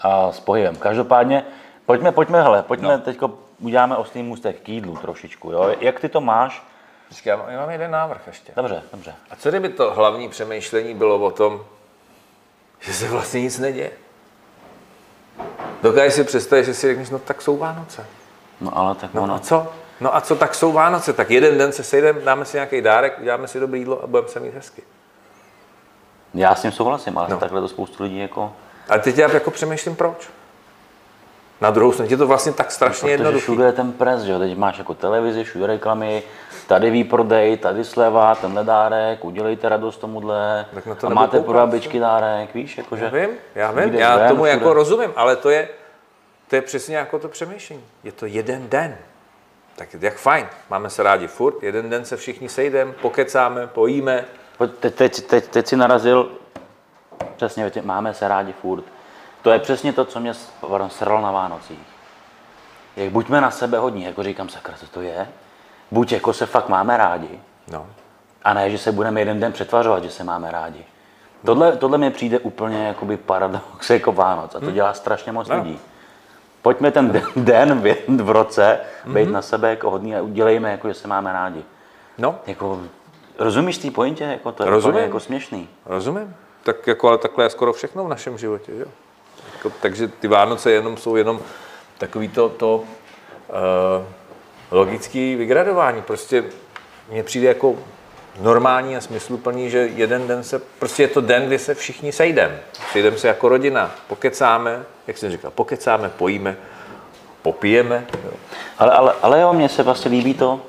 a 0.00 0.32
s 0.32 0.40
pohybem. 0.40 0.76
Každopádně, 0.76 1.44
pojďme, 1.86 2.12
pojďme, 2.12 2.42
hele, 2.42 2.62
pojďme 2.62 2.96
no. 2.96 2.98
teď 2.98 3.18
uděláme 3.60 3.96
oslý 3.96 4.22
můstek 4.22 4.60
k 4.60 4.68
jídlu 4.68 4.96
trošičku, 4.96 5.50
jo? 5.50 5.74
Jak 5.80 6.00
ty 6.00 6.08
to 6.08 6.20
máš? 6.20 6.62
Počkej, 7.08 7.30
já 7.30 7.36
mám, 7.36 7.48
já 7.48 7.60
mám 7.60 7.70
jeden 7.70 7.90
návrh 7.90 8.26
ještě. 8.26 8.52
Dobře, 8.56 8.82
dobře. 8.92 9.14
A 9.30 9.36
co 9.36 9.48
kdyby 9.48 9.68
to 9.68 9.94
hlavní 9.94 10.28
přemýšlení 10.28 10.94
bylo 10.94 11.18
o 11.18 11.30
tom, 11.30 11.64
že 12.80 12.92
se 12.92 13.08
vlastně 13.08 13.40
nic 13.42 13.58
neděje? 13.58 13.90
Dokážeš 15.82 16.14
si 16.14 16.24
představit, 16.24 16.64
že 16.64 16.74
si 16.74 16.86
řekneš, 16.86 17.10
no 17.10 17.18
tak 17.18 17.42
jsou 17.42 17.56
Vánoce. 17.56 18.06
No 18.60 18.78
ale 18.78 18.94
tak 18.94 19.14
No 19.14 19.22
ono, 19.22 19.34
a 19.34 19.38
co? 19.38 19.72
No 20.00 20.16
a 20.16 20.20
co, 20.20 20.36
tak 20.36 20.54
jsou 20.54 20.72
Vánoce. 20.72 21.12
Tak 21.12 21.30
jeden 21.30 21.58
den 21.58 21.72
se 21.72 21.84
sejdeme, 21.84 22.20
dáme 22.20 22.44
si 22.44 22.56
nějaký 22.56 22.80
dárek, 22.80 23.18
uděláme 23.20 23.48
si 23.48 23.60
dobré 23.60 23.78
jídlo 23.78 24.02
a 24.02 24.06
budeme 24.06 24.28
se 24.28 24.40
mít 24.40 24.54
hezky. 24.54 24.82
já 26.34 26.54
s 26.54 26.62
tím 26.62 26.72
souhlasím, 26.72 27.18
ale 27.18 27.28
no. 27.30 27.38
takhle 27.38 27.60
to 27.60 27.68
spoustu 27.68 28.02
lidí 28.02 28.18
jako... 28.18 28.52
A 28.88 28.98
teď 28.98 29.18
já 29.18 29.32
jako 29.32 29.50
přemýšlím 29.50 29.96
proč. 29.96 30.28
Na 31.64 31.70
druhou 31.70 31.92
stranu 31.92 32.10
je 32.10 32.16
to 32.16 32.26
vlastně 32.26 32.52
tak 32.52 32.72
strašně 32.72 33.00
Protože 33.00 33.12
jednoduché. 33.12 33.42
všude 33.42 33.64
je 33.64 33.72
ten 33.72 33.92
pres, 33.92 34.22
že 34.22 34.32
jo? 34.32 34.38
Teď 34.38 34.56
máš 34.56 34.78
jako 34.78 34.94
televizi, 34.94 35.44
všude 35.44 35.66
reklamy, 35.66 36.22
tady 36.66 36.90
výprodej, 36.90 37.56
tady 37.56 37.84
sleva, 37.84 38.34
tenhle 38.34 38.64
dárek, 38.64 39.24
udělejte 39.24 39.68
radost 39.68 39.96
tomuhle. 39.96 40.66
Tak 40.74 40.86
na 40.86 40.94
to 40.94 41.06
a 41.06 41.10
máte 41.10 41.40
pro 41.40 41.52
babičky 41.52 41.98
dárek, 41.98 42.54
víš, 42.54 42.78
jakože... 42.78 43.04
Já 43.04 43.10
vím, 43.10 43.30
já 43.54 43.70
vím, 43.70 43.94
já 43.94 44.16
ven, 44.16 44.28
tomu 44.28 44.42
všude. 44.42 44.50
jako 44.50 44.74
rozumím, 44.74 45.10
ale 45.16 45.36
to 45.36 45.50
je, 45.50 45.68
to 46.48 46.56
je 46.56 46.62
přesně 46.62 46.96
jako 46.96 47.18
to 47.18 47.28
přemýšlení. 47.28 47.84
Je 48.04 48.12
to 48.12 48.26
jeden 48.26 48.68
den. 48.68 48.96
Tak 49.76 49.88
jak 50.00 50.16
fajn, 50.16 50.46
máme 50.70 50.90
se 50.90 51.02
rádi 51.02 51.26
furt, 51.26 51.62
jeden 51.62 51.90
den 51.90 52.04
se 52.04 52.16
všichni 52.16 52.48
sejdeme, 52.48 52.92
pokecáme, 52.92 53.66
pojíme. 53.66 54.24
Teď, 54.80 54.94
teď, 54.94 55.20
teď, 55.20 55.48
teď 55.48 55.66
si 55.66 55.76
narazil, 55.76 56.30
přesně, 57.36 57.72
máme 57.82 58.14
se 58.14 58.28
rádi 58.28 58.52
furt. 58.52 58.84
To 59.44 59.50
je 59.50 59.58
přesně 59.58 59.92
to, 59.92 60.04
co 60.04 60.20
mě 60.20 60.32
pardon, 60.60 60.90
sralo 60.90 61.20
na 61.20 61.30
Vánocích. 61.32 61.78
Jak 62.96 63.10
buďme 63.10 63.40
na 63.40 63.50
sebe 63.50 63.78
hodní, 63.78 64.02
jako 64.04 64.22
říkám, 64.22 64.48
sakra, 64.48 64.74
co 64.80 64.86
to 64.86 65.00
je? 65.00 65.28
Buď 65.90 66.12
jako 66.12 66.32
se 66.32 66.46
fakt 66.46 66.68
máme 66.68 66.96
rádi, 66.96 67.40
No. 67.72 67.86
a 68.44 68.54
ne, 68.54 68.70
že 68.70 68.78
se 68.78 68.92
budeme 68.92 69.20
jeden 69.20 69.40
den 69.40 69.52
přetvařovat, 69.52 70.04
že 70.04 70.10
se 70.10 70.24
máme 70.24 70.50
rádi. 70.50 70.84
Tohle, 71.46 71.76
tohle 71.76 71.98
mi 71.98 72.10
přijde 72.10 72.38
úplně 72.38 72.86
jakoby 72.86 73.16
paradox 73.16 73.90
jako 73.90 74.12
Vánoc 74.12 74.54
a 74.54 74.60
to 74.60 74.70
dělá 74.70 74.94
strašně 74.94 75.32
moc 75.32 75.50
Ano. 75.50 75.62
lidí. 75.62 75.80
Pojďme 76.62 76.90
ten 76.90 77.10
den, 77.12 77.22
den 77.36 77.80
v, 77.80 77.94
v 78.22 78.30
roce 78.30 78.80
být 79.06 79.28
na 79.30 79.42
sebe 79.42 79.70
jako 79.70 79.90
hodný 79.90 80.16
a 80.16 80.22
udělejme, 80.22 80.70
jako, 80.70 80.88
že 80.88 80.94
se 80.94 81.08
máme 81.08 81.32
rádi. 81.32 81.64
No, 82.18 82.38
Jako, 82.46 82.80
rozumíš 83.38 83.78
té 83.78 83.90
pointě? 83.90 84.24
Jako, 84.24 84.52
to 84.52 84.62
je 84.64 84.70
Rozumím. 84.70 85.02
jako 85.02 85.20
směšný. 85.20 85.68
rozumím. 85.86 86.36
Tak 86.62 86.86
jako, 86.86 87.08
ale 87.08 87.18
takhle 87.18 87.44
je 87.44 87.50
skoro 87.50 87.72
všechno 87.72 88.04
v 88.04 88.08
našem 88.08 88.38
životě, 88.38 88.72
že 88.76 88.82
jo? 88.82 88.88
Jako, 89.64 89.76
takže 89.80 90.08
ty 90.08 90.28
Vánoce 90.28 90.72
jenom 90.72 90.96
jsou 90.96 91.16
jenom 91.16 91.40
takový 91.98 92.28
to, 92.28 92.48
to 92.48 92.76
uh, 92.76 92.84
logické 94.70 95.36
vygradování. 95.36 96.02
Prostě 96.02 96.44
mně 97.10 97.22
přijde 97.22 97.48
jako 97.48 97.74
normální 98.40 98.96
a 98.96 99.00
smysluplný, 99.00 99.70
že 99.70 99.78
jeden 99.78 100.26
den 100.26 100.44
se, 100.44 100.58
prostě 100.58 101.02
je 101.02 101.08
to 101.08 101.20
den, 101.20 101.46
kdy 101.46 101.58
se 101.58 101.74
všichni 101.74 102.12
sejdeme. 102.12 102.60
Sejdeme 102.92 103.18
se 103.18 103.28
jako 103.28 103.48
rodina, 103.48 103.94
pokecáme, 104.08 104.84
jak 105.06 105.18
jsem 105.18 105.30
říkal, 105.30 105.50
pokecáme, 105.50 106.08
pojíme, 106.08 106.56
popijeme. 107.42 108.06
Jo. 108.24 108.30
Ale, 108.78 108.92
ale, 108.92 109.14
ale 109.22 109.40
jo, 109.40 109.52
mně 109.52 109.68
se 109.68 109.82
vlastně 109.82 110.10
líbí 110.10 110.34
to, 110.34 110.60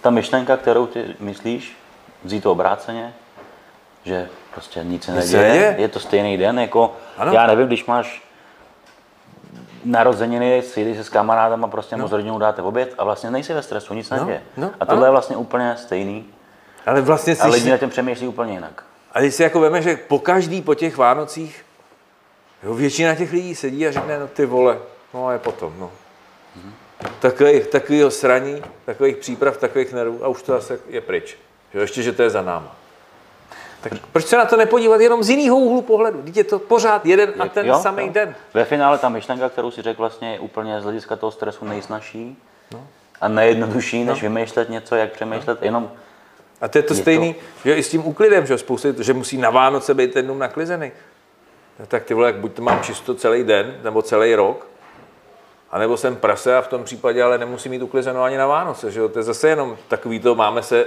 ta 0.00 0.10
myšlenka, 0.10 0.56
kterou 0.56 0.86
ty 0.86 1.04
myslíš, 1.20 1.76
vzít 2.24 2.42
to 2.42 2.52
obráceně, 2.52 3.14
že 4.04 4.28
prostě 4.54 4.80
nic 4.84 5.04
se 5.04 5.12
neděje, 5.12 5.48
neděje. 5.48 5.74
je 5.78 5.88
to 5.88 6.00
stejný 6.00 6.36
den, 6.36 6.58
jako, 6.58 6.96
Ano. 7.20 7.32
já 7.32 7.46
nevím, 7.46 7.66
když 7.66 7.84
máš 7.86 8.22
narozeniny, 9.84 10.62
sejdeš 10.62 10.96
se 10.96 11.04
s 11.04 11.08
kamarádama, 11.08 11.68
prostě 11.68 11.96
no. 11.96 12.08
s 12.08 12.12
rodinou 12.12 12.38
dáte 12.38 12.62
oběd 12.62 12.94
a 12.98 13.04
vlastně 13.04 13.30
nejsi 13.30 13.54
ve 13.54 13.62
stresu, 13.62 13.94
nic 13.94 14.10
No, 14.10 14.16
neděje. 14.16 14.42
no, 14.56 14.70
a 14.80 14.84
tohle 14.86 14.96
ano. 14.98 15.06
je 15.06 15.10
vlastně 15.10 15.36
úplně 15.36 15.76
stejný. 15.78 16.26
Ale 16.86 17.00
vlastně 17.00 17.36
A 17.40 17.46
lidi 17.46 17.64
si, 17.64 17.70
na 17.70 17.78
tím 17.78 17.90
přemýšlí 17.90 18.28
úplně 18.28 18.52
jinak. 18.52 18.84
a 19.12 19.20
když 19.20 19.34
si 19.34 19.42
jako 19.42 19.60
veme, 19.60 19.82
že 19.82 19.96
po 19.96 20.18
každý 20.18 20.62
po 20.62 20.74
těch 20.74 20.96
Vánocích 20.96 21.64
jo, 22.62 22.74
většina 22.74 23.14
těch 23.14 23.32
lidí 23.32 23.54
sedí 23.54 23.86
a 23.86 23.92
řekne, 23.92 24.18
no 24.18 24.26
ty 24.28 24.46
vole, 24.46 24.78
no 25.14 25.26
a 25.26 25.32
je 25.32 25.38
potom, 25.38 25.74
no. 25.78 25.90
Takových, 27.20 27.66
takovýho 27.66 28.10
sraní, 28.10 28.62
takových 28.84 29.16
příprav, 29.16 29.56
takových 29.56 29.92
nervů 29.92 30.24
a 30.24 30.28
už 30.28 30.42
to 30.42 30.52
zase 30.52 30.78
je 30.88 31.00
pryč. 31.00 31.36
Jo, 31.74 31.80
ještě, 31.80 32.02
že 32.02 32.12
to 32.12 32.22
je 32.22 32.30
za 32.30 32.42
náma. 32.42 32.76
Tak 33.80 33.92
proč 34.12 34.26
se 34.26 34.36
na 34.36 34.44
to 34.44 34.56
nepodívat 34.56 35.00
jenom 35.00 35.22
z 35.22 35.30
jiného 35.30 35.56
úhlu 35.58 35.82
pohledu? 35.82 36.22
Teď 36.22 36.36
je 36.36 36.44
to 36.44 36.58
pořád 36.58 37.06
jeden 37.06 37.32
a 37.38 37.48
ten 37.48 37.66
Jo, 37.66 37.78
samý 37.82 38.06
jo. 38.06 38.12
den. 38.12 38.34
Ve 38.54 38.64
finále 38.64 38.98
ta 38.98 39.08
myšlenka, 39.08 39.48
kterou 39.48 39.70
si 39.70 39.82
řekl, 39.82 40.02
vlastně 40.02 40.32
je 40.32 40.38
úplně 40.40 40.80
z 40.80 40.84
hlediska 40.84 41.16
toho 41.16 41.30
stresu 41.30 41.64
nejsnažší 41.64 42.36
no. 42.72 42.86
a 43.20 43.28
nejjednodušší, 43.28 44.04
než 44.04 44.22
vymýšlet 44.22 44.70
něco, 44.70 44.94
jak 44.96 45.12
přemýšlet, 45.12 45.62
jenom 45.62 45.90
A 46.60 46.68
to 46.68 46.78
je 46.78 46.82
to 46.82 46.92
Je 46.92 46.96
to- 46.96 47.02
stejný, 47.02 47.34
že 47.64 47.74
i 47.74 47.82
s 47.82 47.88
tím 47.90 48.06
úklidem, 48.06 48.46
že 48.46 48.58
spousta, 48.58 48.88
že 48.98 49.12
musí 49.14 49.38
na 49.38 49.50
Vánoce 49.50 49.94
být 49.94 50.12
ten 50.12 50.26
dům 50.26 50.38
naklizený. 50.38 50.92
No, 51.80 51.86
tak 51.86 52.04
ty 52.04 52.14
vole, 52.14 52.26
jak 52.26 52.36
buď 52.36 52.52
to 52.52 52.62
mám 52.62 52.80
čisto 52.82 53.14
celý 53.14 53.44
den, 53.44 53.74
nebo 53.82 54.02
celý 54.02 54.34
rok, 54.34 54.66
anebo 55.70 55.96
jsem 55.96 56.16
prase 56.16 56.56
a 56.56 56.62
v 56.62 56.68
tom 56.68 56.84
případě 56.84 57.22
ale 57.22 57.38
nemusím 57.38 57.70
mít 57.70 57.82
uklizeno 57.82 58.22
ani 58.22 58.36
na 58.36 58.46
Vánoce, 58.46 58.90
že 58.90 59.00
jo? 59.00 59.08
To 59.08 59.18
je 59.18 59.22
zase 59.22 59.48
jenom 59.48 59.76
takový 59.88 60.20
to, 60.20 60.34
máme 60.34 60.62
se, 60.62 60.86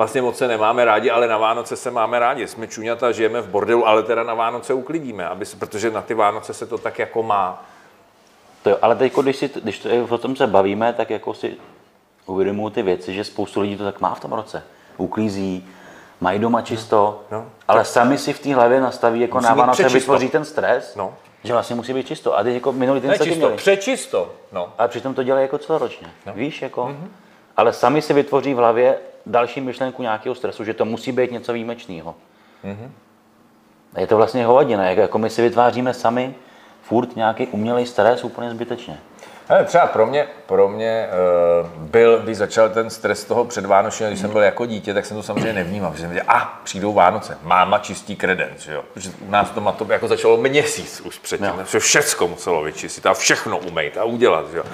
vlastně 0.00 0.22
moc 0.22 0.36
se 0.38 0.48
nemáme 0.48 0.84
rádi, 0.84 1.10
ale 1.10 1.28
na 1.28 1.38
Vánoce 1.38 1.76
se 1.76 1.90
máme 1.90 2.18
rádi. 2.18 2.48
Jsme 2.48 2.66
čuňata, 2.66 3.12
žijeme 3.12 3.40
v 3.40 3.48
bordelu, 3.48 3.86
ale 3.86 4.02
teda 4.02 4.22
na 4.22 4.34
Vánoce 4.34 4.74
uklidíme, 4.74 5.26
aby 5.28 5.46
se, 5.46 5.56
protože 5.56 5.90
na 5.90 6.02
ty 6.02 6.14
Vánoce 6.14 6.54
se 6.54 6.66
to 6.66 6.78
tak 6.78 6.98
jako 6.98 7.22
má. 7.22 7.64
To 8.62 8.70
jo, 8.70 8.76
ale 8.82 8.96
teď, 8.96 9.16
když, 9.16 9.36
si, 9.36 9.50
když 9.62 9.78
to, 9.78 9.88
o 10.08 10.18
tom 10.18 10.36
se 10.36 10.46
bavíme, 10.46 10.92
tak 10.92 11.10
jako 11.10 11.34
si 11.34 11.56
uvědomuji 12.26 12.70
ty 12.70 12.82
věci, 12.82 13.14
že 13.14 13.24
spoustu 13.24 13.60
lidí 13.60 13.76
to 13.76 13.84
tak 13.84 14.00
má 14.00 14.14
v 14.14 14.20
tom 14.20 14.32
roce. 14.32 14.62
Uklízí, 14.96 15.68
mají 16.20 16.38
doma 16.38 16.62
čisto, 16.62 17.20
no. 17.30 17.46
ale 17.68 17.84
sami 17.84 18.18
si 18.18 18.32
v 18.32 18.40
té 18.40 18.54
hlavě 18.54 18.80
nastaví, 18.80 19.20
jako 19.20 19.40
na 19.40 19.54
Vánoce 19.54 19.88
vytvoří 19.88 20.28
ten 20.28 20.44
stres, 20.44 20.96
No. 20.96 21.14
že 21.44 21.52
vlastně 21.52 21.76
musí 21.76 21.92
být 21.92 22.06
čisto. 22.06 22.38
A 22.38 22.42
teď 22.42 22.54
jako 22.54 22.72
minulý 22.72 23.00
týden 23.00 23.18
čisto, 23.18 23.36
měli. 23.36 23.56
přečisto. 23.56 24.32
No. 24.52 24.72
Ale 24.78 24.88
přitom 24.88 25.14
to 25.14 25.22
dělají 25.22 25.44
jako 25.44 25.58
celoročně. 25.58 26.06
No. 26.26 26.32
Víš, 26.32 26.62
jako. 26.62 26.84
Mm-hmm. 26.84 27.08
Ale 27.60 27.72
sami 27.72 28.02
si 28.02 28.12
vytvoří 28.12 28.54
v 28.54 28.56
hlavě 28.56 28.96
další 29.26 29.60
myšlenku 29.60 30.02
nějakého 30.02 30.34
stresu, 30.34 30.64
že 30.64 30.74
to 30.74 30.84
musí 30.84 31.12
být 31.12 31.32
něco 31.32 31.52
výjimečného. 31.52 32.14
Mm-hmm. 32.64 32.90
A 33.94 34.00
je 34.00 34.06
to 34.06 34.16
vlastně 34.16 34.46
hovadina, 34.46 34.88
jak 34.88 34.98
jako 34.98 35.18
my 35.18 35.30
si 35.30 35.42
vytváříme 35.42 35.94
sami 35.94 36.34
furt 36.82 37.16
nějaký 37.16 37.46
umělej 37.46 37.86
stres 37.86 38.24
úplně 38.24 38.50
zbytečně. 38.50 38.98
Hele, 39.48 39.64
třeba 39.64 39.86
pro 39.86 40.06
mě, 40.06 40.26
pro 40.46 40.68
mě 40.68 41.08
uh, 41.62 41.68
byl, 41.68 42.18
když 42.18 42.36
začal 42.36 42.68
ten 42.68 42.90
stres 42.90 43.24
toho 43.24 43.44
předvánočního, 43.44 44.10
když 44.10 44.20
jsem 44.20 44.30
byl 44.30 44.42
jako 44.42 44.66
dítě, 44.66 44.94
tak 44.94 45.06
jsem 45.06 45.16
to 45.16 45.22
samozřejmě 45.22 45.52
nevnímal, 45.52 45.92
že 45.96 46.02
jsem 46.02 46.18
a 46.26 46.38
ah, 46.38 46.48
přijdou 46.64 46.92
Vánoce, 46.92 47.38
máma 47.42 47.78
čistí 47.78 48.16
kredenc, 48.16 48.60
že 48.60 48.74
jo. 48.74 48.84
Protože 48.94 49.10
u 49.20 49.30
nás 49.30 49.50
to, 49.50 49.72
to 49.72 49.92
jako 49.92 50.08
začalo 50.08 50.36
měsíc 50.36 51.00
už 51.00 51.18
předtím, 51.18 51.46
Jo. 51.46 51.64
že 51.70 51.78
všecko 51.78 52.28
muselo 52.28 52.62
vyčistit 52.62 53.06
a 53.06 53.14
všechno 53.14 53.58
umýt 53.58 53.98
a 53.98 54.04
udělat, 54.04 54.50
že 54.50 54.58
jo. 54.58 54.64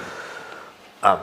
A 1.03 1.19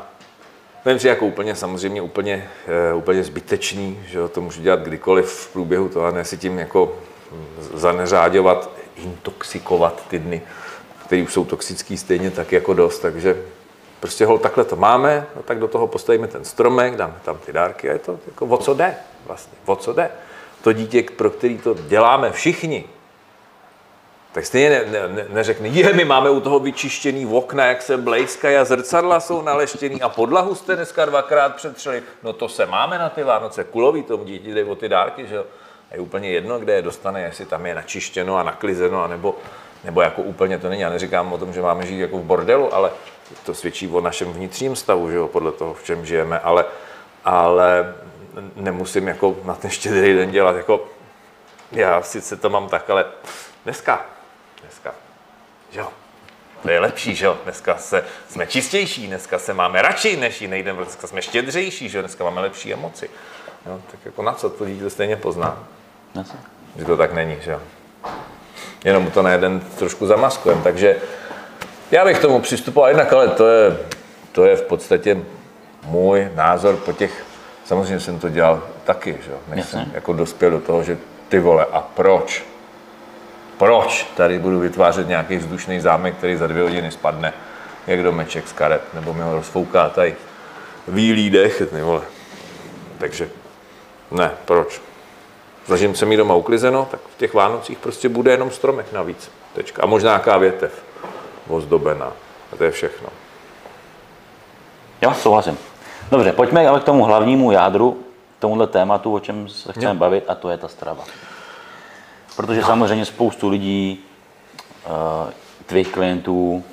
Vím 0.86 0.98
si 0.98 1.08
jako 1.08 1.26
úplně, 1.26 1.56
samozřejmě 1.56 2.02
úplně, 2.02 2.50
uh, 2.92 2.98
úplně 2.98 3.24
zbytečný, 3.24 4.00
že 4.06 4.28
to 4.28 4.40
můžu 4.40 4.62
dělat 4.62 4.80
kdykoliv 4.80 5.30
v 5.30 5.52
průběhu 5.52 5.88
toho, 5.88 6.06
a 6.06 6.10
ne 6.10 6.24
si 6.24 6.38
tím 6.38 6.58
jako 6.58 6.92
hm, 7.32 7.46
zaneřáďovat, 7.74 8.70
intoxikovat 8.96 10.08
ty 10.08 10.18
dny, 10.18 10.42
které 11.06 11.22
už 11.22 11.32
jsou 11.32 11.44
toxický 11.44 11.96
stejně 11.96 12.30
tak 12.30 12.52
jako 12.52 12.74
dost, 12.74 12.98
takže 12.98 13.36
prostě 14.00 14.26
hol 14.26 14.38
takhle 14.38 14.64
to 14.64 14.76
máme, 14.76 15.26
no 15.36 15.42
tak 15.42 15.58
do 15.58 15.68
toho 15.68 15.86
postavíme 15.86 16.26
ten 16.26 16.44
stromek, 16.44 16.96
dáme 16.96 17.14
tam 17.24 17.38
ty 17.38 17.52
dárky 17.52 17.90
a 17.90 17.92
je 17.92 17.98
to 17.98 18.18
jako 18.26 18.46
o 18.46 18.56
co 18.56 18.74
jde 18.74 18.94
vlastně, 19.26 19.58
o 19.66 19.76
co 19.76 19.92
jde. 19.92 20.10
To 20.62 20.72
dítě, 20.72 21.02
pro 21.16 21.30
který 21.30 21.58
to 21.58 21.74
děláme 21.74 22.32
všichni, 22.32 22.84
tak 24.34 24.46
stejně 24.46 24.70
ne, 24.70 24.84
ne, 24.90 25.08
ne, 25.08 25.26
neřekne, 25.28 25.68
je, 25.68 25.92
my 25.92 26.04
máme 26.04 26.30
u 26.30 26.40
toho 26.40 26.58
vyčištěný 26.58 27.26
okna, 27.26 27.64
jak 27.64 27.82
se 27.82 27.96
blejskají 27.96 28.56
a 28.56 28.64
zrcadla 28.64 29.20
jsou 29.20 29.42
naleštěný 29.42 30.02
a 30.02 30.08
podlahu 30.08 30.54
jste 30.54 30.76
dneska 30.76 31.04
dvakrát 31.04 31.56
přetřeli. 31.56 32.02
No 32.22 32.32
to 32.32 32.48
se 32.48 32.66
máme 32.66 32.98
na 32.98 33.08
ty 33.08 33.22
Vánoce, 33.22 33.64
kulový 33.64 34.02
tomu 34.02 34.24
dítě 34.24 34.54
jde 34.54 34.64
o 34.64 34.74
ty 34.74 34.88
dárky, 34.88 35.26
že 35.26 35.34
jo. 35.34 35.44
A 35.90 35.94
je 35.94 36.00
úplně 36.00 36.30
jedno, 36.30 36.58
kde 36.58 36.72
je 36.72 36.82
dostane, 36.82 37.22
jestli 37.22 37.44
tam 37.44 37.66
je 37.66 37.74
načištěno 37.74 38.36
a 38.36 38.42
naklizeno, 38.42 39.04
anebo, 39.04 39.36
nebo 39.84 40.02
jako 40.02 40.22
úplně 40.22 40.58
to 40.58 40.68
není. 40.68 40.82
Já 40.82 40.90
neříkám 40.90 41.32
o 41.32 41.38
tom, 41.38 41.52
že 41.52 41.62
máme 41.62 41.86
žít 41.86 42.00
jako 42.00 42.18
v 42.18 42.22
bordelu, 42.22 42.74
ale 42.74 42.90
to 43.46 43.54
svědčí 43.54 43.88
o 43.88 44.00
našem 44.00 44.32
vnitřním 44.32 44.76
stavu, 44.76 45.10
že 45.10 45.16
jo, 45.16 45.28
podle 45.28 45.52
toho, 45.52 45.74
v 45.74 45.84
čem 45.84 46.06
žijeme, 46.06 46.38
ale, 46.38 46.64
ale 47.24 47.94
nemusím 48.56 49.08
jako 49.08 49.36
na 49.44 49.54
ten 49.54 49.70
štědrý 49.70 50.14
den 50.14 50.30
dělat 50.30 50.56
jako 50.56 50.84
já 51.72 52.02
sice 52.02 52.36
to 52.36 52.50
mám 52.50 52.68
tak, 52.68 52.90
ale 52.90 53.04
dneska, 53.64 54.06
jo, 55.78 55.88
to 56.62 56.70
je 56.70 56.80
lepší, 56.80 57.14
že 57.14 57.26
jo, 57.26 57.38
dneska 57.44 57.76
se, 57.76 58.04
jsme 58.28 58.46
čistější, 58.46 59.06
dneska 59.06 59.38
se 59.38 59.54
máme 59.54 59.82
radši 59.82 60.16
než 60.16 60.40
jiný 60.40 60.62
den, 60.62 60.76
dneska 60.76 61.06
jsme 61.06 61.22
štědřejší, 61.22 61.88
že 61.88 61.98
jo, 61.98 62.02
dneska 62.02 62.24
máme 62.24 62.40
lepší 62.40 62.72
emoci. 62.72 63.10
Jo, 63.66 63.80
tak 63.90 64.00
jako 64.04 64.22
na 64.22 64.32
co 64.32 64.50
to 64.50 64.66
dítě 64.66 64.90
stejně 64.90 65.16
pozná, 65.16 65.64
Jasně. 66.14 66.38
že 66.76 66.84
to 66.84 66.96
tak 66.96 67.12
není, 67.12 67.36
že 67.40 67.50
jo. 67.50 67.60
Jenom 68.84 69.10
to 69.10 69.22
na 69.22 69.30
jeden 69.30 69.60
trošku 69.60 70.06
zamaskujeme, 70.06 70.62
takže 70.62 70.96
já 71.90 72.04
bych 72.04 72.18
k 72.18 72.22
tomu 72.22 72.40
přistupoval 72.40 72.90
jinak, 72.90 73.12
ale 73.12 73.28
to 73.28 73.48
je, 73.48 73.78
to 74.32 74.44
je 74.44 74.56
v 74.56 74.62
podstatě 74.62 75.22
můj 75.82 76.30
názor 76.34 76.76
po 76.76 76.92
těch, 76.92 77.24
samozřejmě 77.64 78.00
jsem 78.00 78.18
to 78.18 78.28
dělal 78.28 78.62
taky, 78.84 79.18
že 79.24 79.30
jo, 79.30 79.38
než 79.48 79.64
jsem 79.64 79.90
jako 79.94 80.12
dospěl 80.12 80.50
do 80.50 80.60
toho, 80.60 80.82
že 80.84 80.98
ty 81.28 81.38
vole, 81.38 81.66
a 81.72 81.80
proč? 81.80 82.44
Proč 83.58 84.06
tady 84.16 84.38
budu 84.38 84.58
vytvářet 84.58 85.08
nějaký 85.08 85.36
vzdušný 85.36 85.80
zámek, 85.80 86.14
který 86.16 86.36
za 86.36 86.46
dvě 86.46 86.62
hodiny 86.62 86.90
spadne, 86.90 87.32
jak 87.86 88.02
domeček 88.02 88.48
z 88.48 88.52
karet, 88.52 88.94
nebo 88.94 89.14
mi 89.14 89.22
ho 89.22 89.34
rozfouká 89.34 89.88
tady 89.88 90.14
výlí 90.88 91.30
dech, 91.30 91.62
ty 91.70 91.82
vole. 91.82 92.02
Takže 92.98 93.28
ne, 94.10 94.30
proč? 94.44 94.80
Zažím 95.66 95.94
se 95.94 96.06
mi 96.06 96.16
doma 96.16 96.34
uklizeno, 96.34 96.88
tak 96.90 97.00
v 97.14 97.18
těch 97.18 97.34
Vánocích 97.34 97.78
prostě 97.78 98.08
bude 98.08 98.30
jenom 98.30 98.50
stromek 98.50 98.92
navíc. 98.92 99.30
Tečka. 99.54 99.82
A 99.82 99.86
možná 99.86 100.10
nějaká 100.10 100.36
větev 100.36 100.82
ozdobená. 101.48 102.12
A 102.52 102.56
to 102.56 102.64
je 102.64 102.70
všechno. 102.70 103.08
Jo, 105.02 105.14
souhlasím. 105.14 105.58
Dobře, 106.10 106.32
pojďme 106.32 106.68
ale 106.68 106.80
k 106.80 106.84
tomu 106.84 107.04
hlavnímu 107.04 107.52
jádru, 107.52 108.04
k 108.38 108.40
tomuhle 108.40 108.66
tématu, 108.66 109.14
o 109.14 109.20
čem 109.20 109.48
se 109.48 109.72
chceme 109.72 109.86
Jo. 109.86 109.94
bavit, 109.94 110.24
a 110.28 110.34
to 110.34 110.50
je 110.50 110.58
ta 110.58 110.68
strava. 110.68 111.04
Protože 112.36 112.62
samozřejmě 112.62 113.04
spoustu 113.04 113.48
lidí, 113.48 114.00
uh, 114.86 115.30
tvých 115.66 115.88
klientů, 115.92 116.64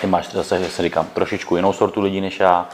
ty 0.00 0.06
máš 0.06 0.28
zase, 0.32 0.60
jak 0.60 0.72
se 0.72 0.82
říkám, 0.82 1.06
trošičku 1.14 1.56
jinou 1.56 1.72
sortu 1.72 2.00
lidí 2.00 2.20
než 2.20 2.40
já, 2.40 2.68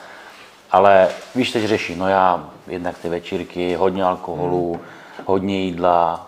ale 0.70 1.08
víš, 1.34 1.52
teď 1.52 1.64
řeší, 1.64 1.94
no 1.96 2.08
já 2.08 2.44
jednak 2.66 2.98
ty 2.98 3.08
večírky, 3.08 3.74
hodně 3.74 4.04
alkoholu, 4.04 4.80
hodně 5.24 5.60
jídla, 5.60 6.26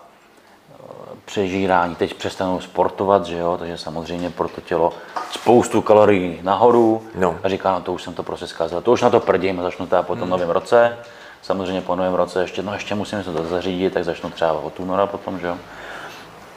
eh, 0.79 0.83
přežírání, 1.25 1.95
teď 1.95 2.13
přestanou 2.13 2.59
sportovat, 2.59 3.25
že 3.25 3.37
jo, 3.37 3.57
takže 3.59 3.77
samozřejmě 3.77 4.29
pro 4.29 4.47
to 4.47 4.61
tělo 4.61 4.93
spoustu 5.31 5.81
kalorií 5.81 6.39
nahoru 6.41 7.03
No. 7.15 7.35
a 7.43 7.49
říká, 7.49 7.71
no 7.71 7.81
to 7.81 7.93
už 7.93 8.03
jsem 8.03 8.13
to 8.13 8.23
prostě 8.23 8.47
zkazil, 8.47 8.81
to 8.81 8.91
už 8.91 9.01
na 9.01 9.09
to 9.09 9.19
prdím, 9.19 9.61
začnu 9.61 9.87
teda 9.87 10.03
po 10.03 10.15
tom 10.15 10.29
novém 10.29 10.49
roce, 10.49 10.97
samozřejmě 11.41 11.81
po 11.81 11.95
novém 11.95 12.13
roce 12.13 12.41
ještě, 12.41 12.63
no 12.63 12.73
ještě 12.73 12.95
musím 12.95 13.23
se 13.23 13.31
to 13.33 13.43
zařídit, 13.43 13.93
tak 13.93 14.03
začnu 14.03 14.29
třeba 14.29 14.51
od 14.51 14.79
února 14.79 15.05
potom, 15.05 15.39
že 15.39 15.47
jo. 15.47 15.57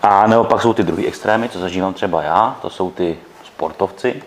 A 0.02 0.26
naopak 0.26 0.62
jsou 0.62 0.74
ty 0.74 0.82
druhý 0.82 1.06
extrémy, 1.06 1.48
co 1.48 1.58
zažívám 1.58 1.94
třeba 1.94 2.22
já, 2.22 2.58
to 2.62 2.70
jsou 2.70 2.90
ty 2.90 3.18
sportovci. 3.44 4.22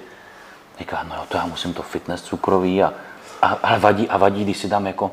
Říká, 0.80 1.04
no 1.10 1.16
jo, 1.16 1.22
to 1.30 1.38
já 1.38 1.46
musím 1.46 1.74
to 1.74 1.82
fitness 1.82 2.22
cukrový 2.22 2.84
a, 2.84 2.94
a, 3.42 3.48
a 3.48 3.78
vadí, 3.78 4.10
a 4.10 4.18
vadí, 4.18 4.44
když 4.44 4.58
si 4.58 4.68
dám 4.68 4.88
jako, 4.88 5.12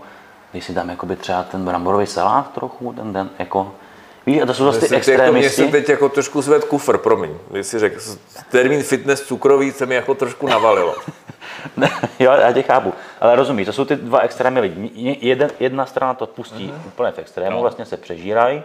když 0.52 0.64
si 0.64 0.72
dám 0.72 0.90
jakoby 0.90 1.16
třeba 1.16 1.42
ten 1.42 1.64
bramborový 1.64 2.06
salát 2.06 2.52
trochu, 2.52 2.92
ten 2.92 3.12
den, 3.12 3.30
jako, 3.38 3.74
víš, 4.26 4.42
a 4.42 4.46
to 4.46 4.54
jsou 4.54 4.64
zase 4.64 4.80
ty 4.80 4.86
se, 4.86 5.12
jako, 5.12 5.48
se 5.48 5.66
teď 5.66 5.88
jako 5.88 6.08
trošku 6.08 6.42
zved 6.42 6.64
kufr, 6.64 6.98
promiň. 6.98 7.30
Když 7.50 7.66
si 7.66 7.78
řekl, 7.78 8.00
termín 8.50 8.82
fitness 8.82 9.22
cukrový 9.22 9.72
se 9.72 9.86
mi 9.86 9.94
jako 9.94 10.14
trošku 10.14 10.46
navalilo. 10.46 10.94
Ne, 11.76 11.90
jo, 12.18 12.32
já 12.32 12.52
tě 12.52 12.62
chápu, 12.62 12.94
ale 13.20 13.36
rozumíš, 13.36 13.66
to 13.66 13.72
jsou 13.72 13.84
ty 13.84 13.96
dva 13.96 14.18
extrémy 14.18 14.60
lidí. 14.60 15.18
Jeden, 15.20 15.50
jedna 15.60 15.86
strana 15.86 16.14
to 16.14 16.26
pustí 16.26 16.68
mm-hmm. 16.68 16.86
úplně 16.86 17.12
v 17.12 17.18
extrému, 17.18 17.56
no. 17.56 17.60
vlastně 17.60 17.84
se 17.84 17.96
přežírají, 17.96 18.62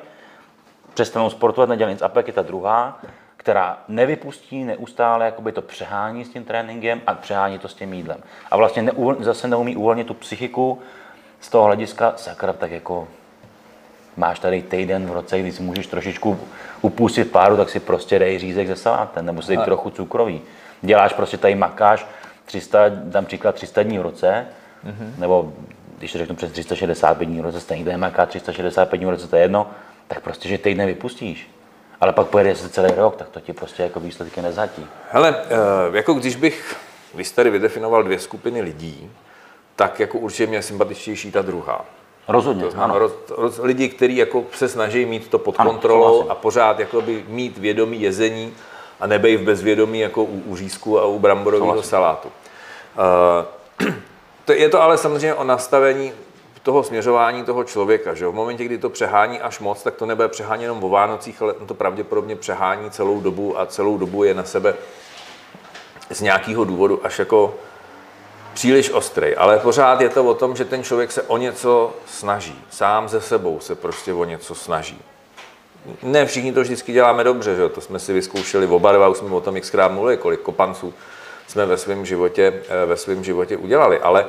přestanou 0.96 1.30
sportovat, 1.30 1.70
nedělají 1.70 1.94
nic, 1.94 2.02
a 2.02 2.08
pak 2.08 2.28
je 2.28 2.34
ta 2.34 2.42
druhá, 2.42 3.00
která 3.38 3.78
nevypustí 3.88 4.64
neustále 4.64 5.26
jakoby 5.26 5.52
to 5.52 5.62
přehání 5.62 6.26
s 6.26 6.30
tím 6.30 6.44
tréninkem 6.44 7.02
a 7.08 7.14
přehání 7.14 7.60
to 7.60 7.68
s 7.68 7.74
tím 7.74 7.94
jídlem. 7.94 8.18
A 8.52 8.58
vlastně 8.58 8.82
neuvol, 8.82 9.16
zase 9.20 9.48
neumí 9.48 9.76
uvolnit 9.76 10.08
tu 10.08 10.14
psychiku 10.14 10.80
z 11.42 11.50
toho 11.50 11.66
hlediska, 11.66 12.14
sakra, 12.16 12.54
tak 12.54 12.72
jako 12.72 13.08
máš 14.18 14.40
tady 14.40 14.62
týden 14.62 15.08
v 15.08 15.12
roce, 15.12 15.40
kdy 15.40 15.52
si 15.52 15.64
můžeš 15.64 15.88
trošičku 15.88 16.40
upustit 16.82 17.32
páru, 17.32 17.58
tak 17.58 17.70
si 17.70 17.80
prostě 17.80 18.20
dej 18.20 18.40
řízek 18.40 18.68
ze 18.68 18.76
salátem, 18.76 19.26
nebo 19.26 19.42
si 19.42 19.48
dej 19.48 19.66
trochu 19.66 19.90
cukrový. 19.90 20.42
Děláš 20.82 21.14
prostě 21.14 21.38
tady 21.38 21.56
makáš 21.56 22.08
300, 22.46 22.90
dám 22.90 23.26
příklad 23.26 23.56
300 23.56 23.84
dní 23.84 24.00
v 24.00 24.02
roce, 24.02 24.48
mm-hmm. 24.86 25.20
nebo 25.20 25.54
když 25.98 26.12
to 26.12 26.18
řeknu 26.18 26.36
přes 26.36 26.52
365 26.52 27.26
dní 27.26 27.42
v 27.42 27.44
roce, 27.44 27.60
stejně 27.60 27.86
tady 27.86 27.98
maká 27.98 28.26
365 28.26 28.98
dní 28.98 29.06
v 29.06 29.10
roce, 29.10 29.28
to 29.28 29.36
je 29.36 29.42
jedno, 29.42 29.68
tak 30.08 30.20
prostě, 30.22 30.50
že 30.50 30.58
týden 30.58 30.88
vypustíš. 30.88 31.50
Ale 32.02 32.14
pak 32.14 32.28
pojede 32.28 32.56
se 32.56 32.70
celý 32.70 32.94
rok, 32.96 33.16
tak 33.16 33.30
to 33.30 33.40
ti 33.40 33.54
prostě 33.54 33.84
jako 33.84 34.00
výsledky 34.00 34.42
nezatí. 34.42 34.88
Hele, 35.12 35.36
eh, 35.46 35.98
jako 35.98 36.14
když 36.14 36.36
bych, 36.36 36.76
když 37.14 37.32
tady 37.32 37.50
vydefinoval 37.50 38.04
dvě 38.04 38.20
skupiny 38.20 38.62
lidí, 38.62 39.12
tak 39.76 40.00
jako 40.00 40.18
určitě 40.18 40.48
mě 40.48 40.62
sympatičtější 40.62 41.32
ta 41.32 41.42
druhá. 41.42 41.86
Rozhodně, 42.28 42.64
To 42.64 42.72
znamená 42.72 42.94
ano. 42.94 43.00
roz, 43.00 43.12
roz, 43.38 43.58
lidi, 43.64 43.90
kteří 43.90 44.18
jako 44.18 44.44
se 44.54 44.70
snaží 44.70 45.06
mít 45.06 45.28
to 45.30 45.40
pod 45.40 45.56
Ano, 45.58 45.70
kontrolou 45.72 46.08
souhlasím. 46.08 46.32
a 46.32 46.36
pořád 46.36 46.80
jakoby 46.80 47.26
mít 47.28 47.58
vědomí 47.58 48.02
jezení 48.02 48.54
a 49.00 49.08
nebej 49.08 49.38
v 49.38 49.42
bezvědomí 49.42 50.00
jako 50.00 50.24
u, 50.24 50.40
u 50.46 50.56
řízku 50.56 51.00
a 51.00 51.06
u 51.06 51.20
bramborového 51.20 51.84
salátu. 51.84 52.30
Uh, 53.80 53.94
to 54.46 54.54
je 54.54 54.70
to 54.70 54.82
ale 54.82 54.98
samozřejmě 54.98 55.34
o 55.34 55.44
nastavení 55.44 56.12
toho 56.66 56.84
směřování 56.84 57.44
toho 57.44 57.64
člověka. 57.64 58.14
Že? 58.14 58.28
V 58.28 58.34
momentě, 58.34 58.64
kdy 58.64 58.78
to 58.78 58.90
přehání 58.90 59.42
až 59.42 59.60
moc, 59.60 59.84
tak 59.84 59.96
to 59.96 60.06
nebude 60.06 60.28
přehání 60.28 60.64
jenom 60.64 60.84
o 60.84 60.90
Vánocích, 60.90 61.42
ale 61.42 61.54
to 61.54 61.74
pravděpodobně 61.74 62.36
přehání 62.36 62.92
celou 62.92 63.22
dobu 63.22 63.60
a 63.60 63.66
celou 63.66 63.98
dobu 63.98 64.24
je 64.24 64.34
na 64.34 64.44
sebe 64.44 64.76
z 66.10 66.22
nějakého 66.22 66.64
důvodu 66.64 67.06
až 67.06 67.20
jako 67.20 67.56
příliš 68.54 68.92
ostrý, 68.92 69.36
ale 69.36 69.60
pořád 69.60 70.02
je 70.02 70.10
to 70.10 70.26
o 70.26 70.34
tom, 70.34 70.56
že 70.56 70.66
ten 70.66 70.84
člověk 70.84 71.12
se 71.12 71.22
o 71.22 71.38
něco 71.38 71.94
snaží. 72.08 72.62
Sám 72.70 73.10
ze 73.10 73.22
sebou 73.22 73.60
se 73.60 73.76
prostě 73.76 74.14
o 74.14 74.26
něco 74.26 74.56
snaží. 74.56 75.02
Ne 76.04 76.26
všichni 76.26 76.54
to 76.54 76.62
vždycky 76.62 76.94
děláme 76.94 77.24
dobře, 77.24 77.56
že? 77.56 77.70
to 77.70 77.82
jsme 77.82 78.00
si 78.00 78.14
vyzkoušeli 78.14 78.68
oba 78.68 78.92
dva, 78.92 79.08
už 79.08 79.18
jsme 79.18 79.36
o 79.36 79.42
tom 79.42 79.62
xkrát 79.62 79.92
mluvili, 79.92 80.18
kolik 80.18 80.42
kopanců 80.42 80.94
jsme 81.48 81.66
ve 81.66 81.78
svém 81.78 82.06
životě, 82.06 82.54
eh, 82.70 82.86
ve 82.86 82.98
svém 82.98 83.24
životě 83.24 83.58
udělali, 83.58 84.00
ale 84.00 84.26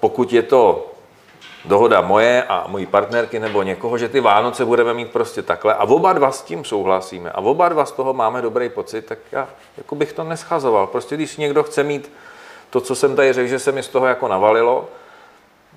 pokud 0.00 0.32
je 0.32 0.42
to 0.42 0.90
dohoda 1.64 2.00
moje 2.00 2.42
a 2.42 2.64
mojí 2.68 2.86
partnerky 2.86 3.38
nebo 3.38 3.62
někoho, 3.62 3.98
že 3.98 4.08
ty 4.08 4.20
Vánoce 4.20 4.64
budeme 4.64 4.94
mít 4.94 5.10
prostě 5.10 5.42
takhle 5.42 5.74
a 5.74 5.84
oba 5.84 6.12
dva 6.12 6.32
s 6.32 6.42
tím 6.42 6.64
souhlasíme 6.64 7.30
a 7.30 7.38
oba 7.38 7.68
dva 7.68 7.84
z 7.84 7.92
toho 7.92 8.12
máme 8.12 8.42
dobrý 8.42 8.68
pocit, 8.68 9.06
tak 9.06 9.18
já 9.32 9.48
jako 9.76 9.94
bych 9.94 10.12
to 10.12 10.24
neschazoval. 10.24 10.86
Prostě 10.86 11.16
když 11.16 11.36
někdo 11.36 11.62
chce 11.62 11.82
mít 11.82 12.12
to, 12.70 12.80
co 12.80 12.94
jsem 12.94 13.16
tady 13.16 13.32
řekl, 13.32 13.48
že 13.48 13.58
se 13.58 13.72
mi 13.72 13.82
z 13.82 13.88
toho 13.88 14.06
jako 14.06 14.28
navalilo, 14.28 14.88
eh, 14.88 15.76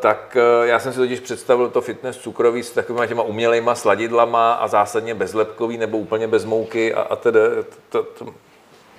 tak 0.00 0.36
eh, 0.36 0.66
já 0.66 0.78
jsem 0.78 0.92
si 0.92 0.98
totiž 0.98 1.20
představil 1.20 1.70
to 1.70 1.80
fitness 1.80 2.16
cukrový 2.16 2.62
s 2.62 2.70
takovými 2.70 3.08
těma 3.08 3.22
umělejma 3.22 3.74
sladidlama 3.74 4.52
a 4.52 4.68
zásadně 4.68 5.14
bezlepkový 5.14 5.78
nebo 5.78 5.98
úplně 5.98 6.26
bez 6.26 6.44
mouky 6.44 6.94
a, 6.94 7.00
a 7.00 7.16
tedy 7.16 7.40
to, 7.88 8.02
to, 8.02 8.26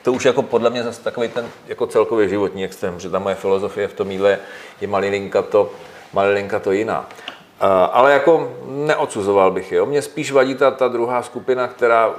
to 0.03 0.13
už 0.13 0.25
jako 0.25 0.41
podle 0.41 0.69
mě 0.69 0.83
zase 0.83 1.03
takový 1.03 1.27
ten 1.27 1.49
jako 1.67 1.87
celkově 1.87 2.29
životní 2.29 2.65
extrém, 2.65 2.99
že 2.99 3.09
ta 3.09 3.19
moje 3.19 3.35
filozofie 3.35 3.87
v 3.87 3.93
tom 3.93 4.11
jídle 4.11 4.39
je 4.81 4.87
malilinka 4.87 5.41
to, 5.41 5.71
malilinka 6.13 6.59
to 6.59 6.71
jiná. 6.71 6.99
Uh, 6.99 7.67
ale 7.91 8.13
jako 8.13 8.51
neodsuzoval 8.65 9.51
bych 9.51 9.71
je. 9.71 9.77
jo. 9.77 9.85
Mě 9.85 10.01
spíš 10.01 10.31
vadí 10.31 10.55
ta, 10.55 10.71
ta 10.71 10.87
druhá 10.87 11.21
skupina, 11.21 11.67
která 11.67 12.11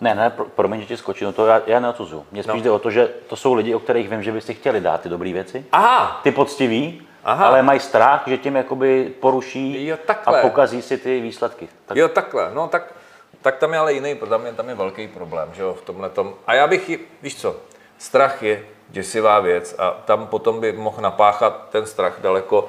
Ne, 0.00 0.14
ne, 0.14 0.30
pro- 0.30 0.44
promiň, 0.44 0.80
že 0.80 0.86
ti 0.86 0.96
skočím, 0.96 1.26
no 1.26 1.32
to 1.32 1.46
já, 1.46 1.62
já 1.66 1.80
neodsuzuju. 1.80 2.26
Mně 2.32 2.42
spíš 2.42 2.54
No. 2.54 2.62
jde 2.62 2.70
o 2.70 2.78
to, 2.78 2.90
že 2.90 3.08
to 3.26 3.36
jsou 3.36 3.54
lidi, 3.54 3.74
o 3.74 3.78
kterých 3.78 4.08
vím, 4.08 4.22
že 4.22 4.32
by 4.32 4.40
si 4.40 4.54
chtěli 4.54 4.80
dát 4.80 5.00
ty 5.00 5.08
dobré 5.08 5.32
věci. 5.32 5.64
Aha, 5.72 6.20
Ty 6.22 6.30
poctiví, 6.30 7.02
Aha. 7.24 7.46
ale 7.46 7.62
mají 7.62 7.80
strach, 7.80 8.22
že 8.26 8.36
tím 8.38 8.56
jakoby 8.56 9.12
poruší 9.20 9.86
Jo, 9.86 9.96
takhle. 10.06 10.38
a 10.38 10.42
pokazí 10.42 10.82
si 10.82 10.98
ty 10.98 11.20
výsledky. 11.20 11.68
Tak 11.86 11.96
Jo, 11.96 12.08
takhle, 12.08 12.50
no 12.54 12.68
tak, 12.68 12.94
tak 13.42 13.56
tam 13.56 13.72
je 13.72 13.78
ale 13.78 13.92
jiný, 13.92 14.14
tam 14.28 14.46
je, 14.46 14.52
tam 14.52 14.68
je 14.68 14.74
velký 14.74 15.08
problém, 15.08 15.48
že 15.52 15.62
jo, 15.62 15.74
v 15.74 15.82
tomhle 15.82 16.10
tom. 16.10 16.34
A 16.46 16.54
já 16.54 16.66
bych, 16.66 16.90
víš 17.22 17.36
co, 17.36 17.56
strach 17.98 18.42
je 18.42 18.64
děsivá 18.88 19.40
věc 19.40 19.74
a 19.78 19.90
tam 19.90 20.26
potom 20.26 20.60
by 20.60 20.72
mohl 20.72 21.02
napáchat 21.02 21.68
ten 21.70 21.86
strach 21.86 22.14
daleko 22.20 22.68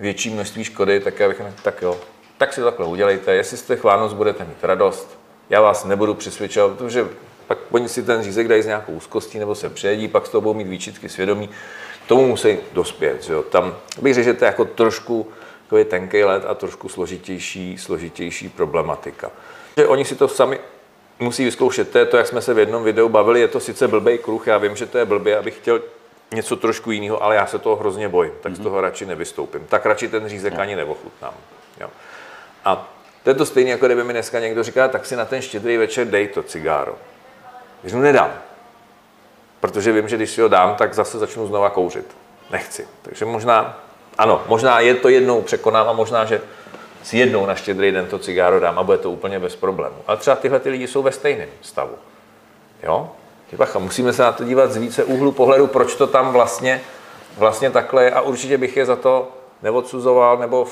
větší 0.00 0.30
množství 0.30 0.64
škody, 0.64 1.00
tak 1.00 1.20
já 1.20 1.28
bych, 1.28 1.40
ne- 1.40 1.54
tak 1.62 1.82
jo, 1.82 1.96
tak 2.38 2.52
si 2.52 2.60
to 2.60 2.66
takhle 2.66 2.86
udělejte, 2.86 3.34
jestli 3.34 3.56
z 3.56 3.62
těch 3.62 3.80
budete 4.12 4.44
mít 4.44 4.64
radost, 4.64 5.18
já 5.50 5.60
vás 5.60 5.84
nebudu 5.84 6.14
přesvědčovat, 6.14 6.78
protože 6.78 7.08
pak 7.46 7.58
oni 7.70 7.88
si 7.88 8.02
ten 8.02 8.22
řízek 8.22 8.48
dají 8.48 8.62
s 8.62 8.66
nějakou 8.66 8.92
úzkostí 8.92 9.38
nebo 9.38 9.54
se 9.54 9.68
přejedí, 9.68 10.08
pak 10.08 10.26
z 10.26 10.30
toho 10.30 10.42
budou 10.42 10.54
mít 10.54 10.68
výčitky 10.68 11.08
svědomí, 11.08 11.50
tomu 12.06 12.26
musí 12.26 12.58
dospět, 12.72 13.28
jo. 13.28 13.42
Tam 13.42 13.76
bych 14.02 14.14
řekl, 14.14 14.24
že 14.24 14.34
to 14.34 14.44
je 14.44 14.46
jako 14.46 14.64
trošku 14.64 15.26
takový 15.62 15.84
tenký 15.84 16.24
let 16.24 16.44
a 16.46 16.54
trošku 16.54 16.88
složitější, 16.88 17.78
složitější 17.78 18.48
problematika. 18.48 19.30
Že 19.76 19.86
oni 19.86 20.04
si 20.04 20.14
to 20.14 20.28
sami 20.28 20.58
musí 21.20 21.44
vyzkoušet. 21.44 21.90
To 21.90 21.98
je 21.98 22.06
to, 22.06 22.16
jak 22.16 22.26
jsme 22.26 22.42
se 22.42 22.54
v 22.54 22.58
jednom 22.58 22.84
videu 22.84 23.08
bavili, 23.08 23.40
je 23.40 23.48
to 23.48 23.60
sice 23.60 23.88
blbej 23.88 24.18
kruh, 24.18 24.46
já 24.46 24.58
vím, 24.58 24.76
že 24.76 24.86
to 24.86 24.98
je 24.98 25.04
blbě, 25.04 25.38
abych 25.38 25.56
chtěl 25.56 25.80
něco 26.34 26.56
trošku 26.56 26.90
jiného, 26.90 27.22
ale 27.22 27.34
já 27.34 27.46
se 27.46 27.58
toho 27.58 27.76
hrozně 27.76 28.08
bojím, 28.08 28.32
tak 28.40 28.56
z 28.56 28.58
toho 28.58 28.80
radši 28.80 29.06
nevystoupím. 29.06 29.66
Tak 29.68 29.86
radši 29.86 30.08
ten 30.08 30.28
řízek 30.28 30.58
ani 30.58 30.76
neochutnám. 30.76 31.34
Jo. 31.80 31.90
A 32.64 32.88
to 33.22 33.30
je 33.30 33.34
to 33.34 33.46
stejné, 33.46 33.70
jako 33.70 33.86
kdyby 33.86 34.04
mi 34.04 34.12
dneska 34.12 34.40
někdo 34.40 34.62
říká, 34.62 34.88
tak 34.88 35.06
si 35.06 35.16
na 35.16 35.24
ten 35.24 35.42
štědrý 35.42 35.76
večer 35.76 36.06
dej 36.06 36.28
to 36.28 36.42
cigáro. 36.42 36.94
Řeknu, 37.84 38.00
nedám. 38.00 38.32
Protože 39.60 39.92
vím, 39.92 40.08
že 40.08 40.16
když 40.16 40.30
si 40.30 40.40
ho 40.40 40.48
dám, 40.48 40.74
tak 40.74 40.94
zase 40.94 41.18
začnu 41.18 41.46
znova 41.46 41.70
kouřit. 41.70 42.16
Nechci. 42.50 42.88
Takže 43.02 43.24
možná, 43.24 43.78
ano, 44.18 44.42
možná 44.46 44.80
je 44.80 44.94
to 44.94 45.08
jednou 45.08 45.42
překonám 45.42 45.88
a 45.88 45.92
možná, 45.92 46.24
že 46.24 46.40
si 47.02 47.18
jednou 47.18 47.46
na 47.46 47.54
štědrý 47.54 47.92
den 47.92 48.06
to 48.06 48.18
cigáro 48.18 48.60
dám 48.60 48.78
a 48.78 48.82
bude 48.82 48.98
to 48.98 49.10
úplně 49.10 49.38
bez 49.38 49.56
problému. 49.56 49.96
Ale 50.06 50.16
třeba 50.16 50.36
tyhle 50.36 50.60
ty 50.60 50.70
lidi 50.70 50.86
jsou 50.86 51.02
ve 51.02 51.12
stejném 51.12 51.48
stavu. 51.62 51.94
Jo? 52.82 53.10
Bacha, 53.56 53.78
musíme 53.78 54.12
se 54.12 54.22
na 54.22 54.32
to 54.32 54.44
dívat 54.44 54.72
z 54.72 54.76
více 54.76 55.04
úhlu 55.04 55.32
pohledu, 55.32 55.66
proč 55.66 55.94
to 55.94 56.06
tam 56.06 56.32
vlastně, 56.32 56.80
vlastně 57.36 57.70
takhle 57.70 58.04
je 58.04 58.10
a 58.10 58.20
určitě 58.20 58.58
bych 58.58 58.76
je 58.76 58.86
za 58.86 58.96
to 58.96 59.28
neodsuzoval, 59.62 60.36
nebo 60.36 60.66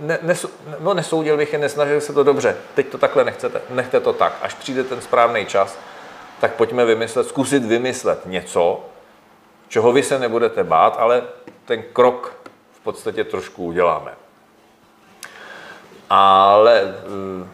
ne, 0.00 0.18
nesu, 0.22 0.50
no 0.80 0.94
nesoudil 0.94 1.36
bych 1.36 1.52
je, 1.52 1.58
nesnažil 1.58 2.00
se 2.00 2.12
to 2.12 2.24
dobře. 2.24 2.56
Teď 2.74 2.88
to 2.88 2.98
takhle 2.98 3.24
nechcete, 3.24 3.60
nechte 3.70 4.00
to 4.00 4.12
tak. 4.12 4.38
Až 4.42 4.54
přijde 4.54 4.84
ten 4.84 5.00
správný 5.00 5.46
čas, 5.46 5.78
tak 6.40 6.54
pojďme 6.54 6.84
vymyslet, 6.84 7.28
zkusit 7.28 7.64
vymyslet 7.64 8.26
něco, 8.26 8.84
čeho 9.68 9.92
vy 9.92 10.02
se 10.02 10.18
nebudete 10.18 10.64
bát, 10.64 10.96
ale 10.98 11.22
ten 11.64 11.82
krok 11.92 12.36
v 12.72 12.80
podstatě 12.80 13.24
trošku 13.24 13.64
uděláme. 13.64 14.14
Ale 16.10 16.80
eh, 16.82 17.46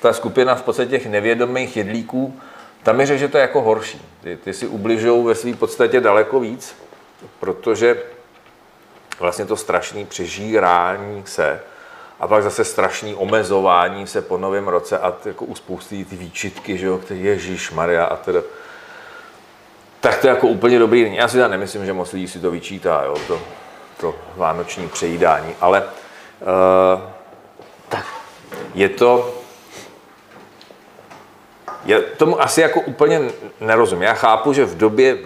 ta 0.00 0.12
skupina 0.12 0.54
v 0.54 0.62
podstatě 0.62 0.90
těch 0.90 1.06
nevědomých 1.06 1.76
jedlíků, 1.76 2.40
tam 2.84 2.96
mi 2.96 3.06
řekl, 3.06 3.20
že 3.20 3.28
to 3.28 3.36
je 3.36 3.42
jako 3.42 3.62
horší. 3.62 4.02
Ty, 4.22 4.36
ty 4.36 4.52
si 4.52 4.66
ubližují 4.66 5.26
ve 5.26 5.34
své 5.34 5.54
podstatě 5.54 6.00
daleko 6.00 6.40
víc, 6.40 6.76
protože 7.40 8.02
vlastně 9.20 9.44
to 9.44 9.56
strašný 9.56 10.04
přežírání 10.04 11.22
se 11.26 11.60
a 12.20 12.28
pak 12.28 12.42
zase 12.42 12.64
strašný 12.64 13.14
omezování 13.14 14.06
se 14.06 14.22
po 14.22 14.38
novém 14.38 14.68
roce 14.68 14.98
a 14.98 15.10
ty, 15.10 15.28
jako 15.28 15.44
u 15.44 15.54
spousty 15.54 16.04
ty 16.04 16.16
výčitky, 16.16 16.78
že 16.78 16.86
jo, 16.86 16.98
který 16.98 17.24
Ježíš 17.24 17.70
Maria 17.70 18.04
a 18.04 18.16
teda. 18.16 18.40
Tak 20.00 20.20
to 20.20 20.26
jako 20.26 20.48
úplně 20.48 20.78
dobrý 20.78 21.02
není. 21.02 21.16
Já 21.16 21.28
si 21.28 21.36
teda 21.36 21.48
nemyslím, 21.48 21.86
že 21.86 21.92
moc 21.92 22.12
lidí 22.12 22.28
si 22.28 22.40
to 22.40 22.50
vyčítá, 22.50 23.02
jo, 23.04 23.16
to, 23.26 23.40
to 24.00 24.14
vánoční 24.36 24.88
přejídání, 24.88 25.54
ale 25.60 25.82
uh, 25.82 27.00
tak 27.88 28.06
je 28.74 28.88
to, 28.88 29.33
já 31.86 31.98
tomu 32.16 32.42
asi 32.42 32.60
jako 32.60 32.80
úplně 32.80 33.20
nerozumím. 33.60 34.02
Já 34.02 34.14
chápu, 34.14 34.52
že 34.52 34.64
v 34.64 34.76
době 34.76 35.18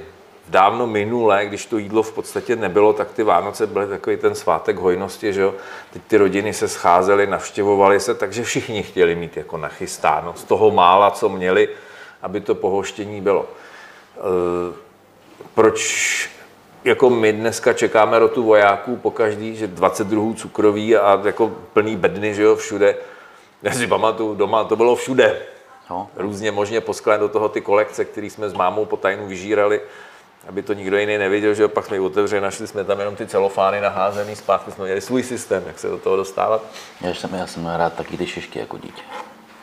dávno 0.48 0.86
minulé, 0.86 1.46
když 1.46 1.66
to 1.66 1.78
jídlo 1.78 2.02
v 2.02 2.12
podstatě 2.12 2.56
nebylo, 2.56 2.92
tak 2.92 3.12
ty 3.12 3.22
Vánoce 3.22 3.66
byly 3.66 3.86
takový 3.86 4.16
ten 4.16 4.34
svátek 4.34 4.76
hojnosti, 4.76 5.32
že 5.32 5.40
jo. 5.40 5.54
Teď 5.92 6.02
ty 6.08 6.16
rodiny 6.16 6.52
se 6.52 6.68
scházely, 6.68 7.26
navštěvovaly 7.26 8.00
se, 8.00 8.14
takže 8.14 8.42
všichni 8.42 8.82
chtěli 8.82 9.14
mít 9.14 9.36
jako 9.36 9.56
nachystáno 9.56 10.34
z 10.36 10.44
toho 10.44 10.70
mála, 10.70 11.10
co 11.10 11.28
měli, 11.28 11.68
aby 12.22 12.40
to 12.40 12.54
pohoštění 12.54 13.20
bylo. 13.20 13.48
E, 14.16 14.20
proč 15.54 16.30
jako 16.84 17.10
my 17.10 17.32
dneska 17.32 17.72
čekáme 17.72 18.18
rotu 18.18 18.42
vojáků 18.42 18.96
po 18.96 19.10
každý, 19.10 19.56
že 19.56 19.66
20 19.66 20.06
druhů 20.06 20.34
cukroví 20.34 20.96
a 20.96 21.20
jako 21.24 21.52
plný 21.72 21.96
bedny, 21.96 22.34
že 22.34 22.42
jo, 22.42 22.56
všude. 22.56 22.96
Já 23.62 23.72
si 23.72 23.86
pamatuju, 23.86 24.34
doma 24.34 24.64
to 24.64 24.76
bylo 24.76 24.96
všude. 24.96 25.40
No. 25.90 26.08
Různě 26.16 26.50
možně 26.50 26.80
poskládat 26.80 27.20
do 27.20 27.28
toho 27.28 27.48
ty 27.48 27.60
kolekce, 27.60 28.04
které 28.04 28.26
jsme 28.26 28.50
s 28.50 28.52
mámou 28.52 28.84
po 28.84 28.96
tajnu 28.96 29.26
vyžírali 29.26 29.80
aby 30.48 30.62
to 30.62 30.72
nikdo 30.72 30.98
jiný 30.98 31.18
neviděl, 31.18 31.54
že 31.54 31.68
pak 31.68 31.86
jsme 31.86 31.96
ji 31.96 32.00
otevřeli, 32.00 32.40
našli 32.40 32.66
jsme 32.66 32.84
tam 32.84 32.98
jenom 32.98 33.16
ty 33.16 33.26
celofány 33.26 33.80
naházený, 33.80 34.36
zpátky 34.36 34.72
jsme 34.72 34.84
měli 34.84 35.00
svůj 35.00 35.22
systém, 35.22 35.62
jak 35.66 35.78
se 35.78 35.88
do 35.88 35.98
toho 35.98 36.16
dostávat. 36.16 36.62
Já 37.00 37.14
jsem, 37.14 37.34
já 37.34 37.46
jsem 37.46 37.66
rád 37.66 37.92
taky 37.92 38.16
ty 38.16 38.26
šišky 38.26 38.58
jako 38.58 38.78
dítě. 38.78 39.02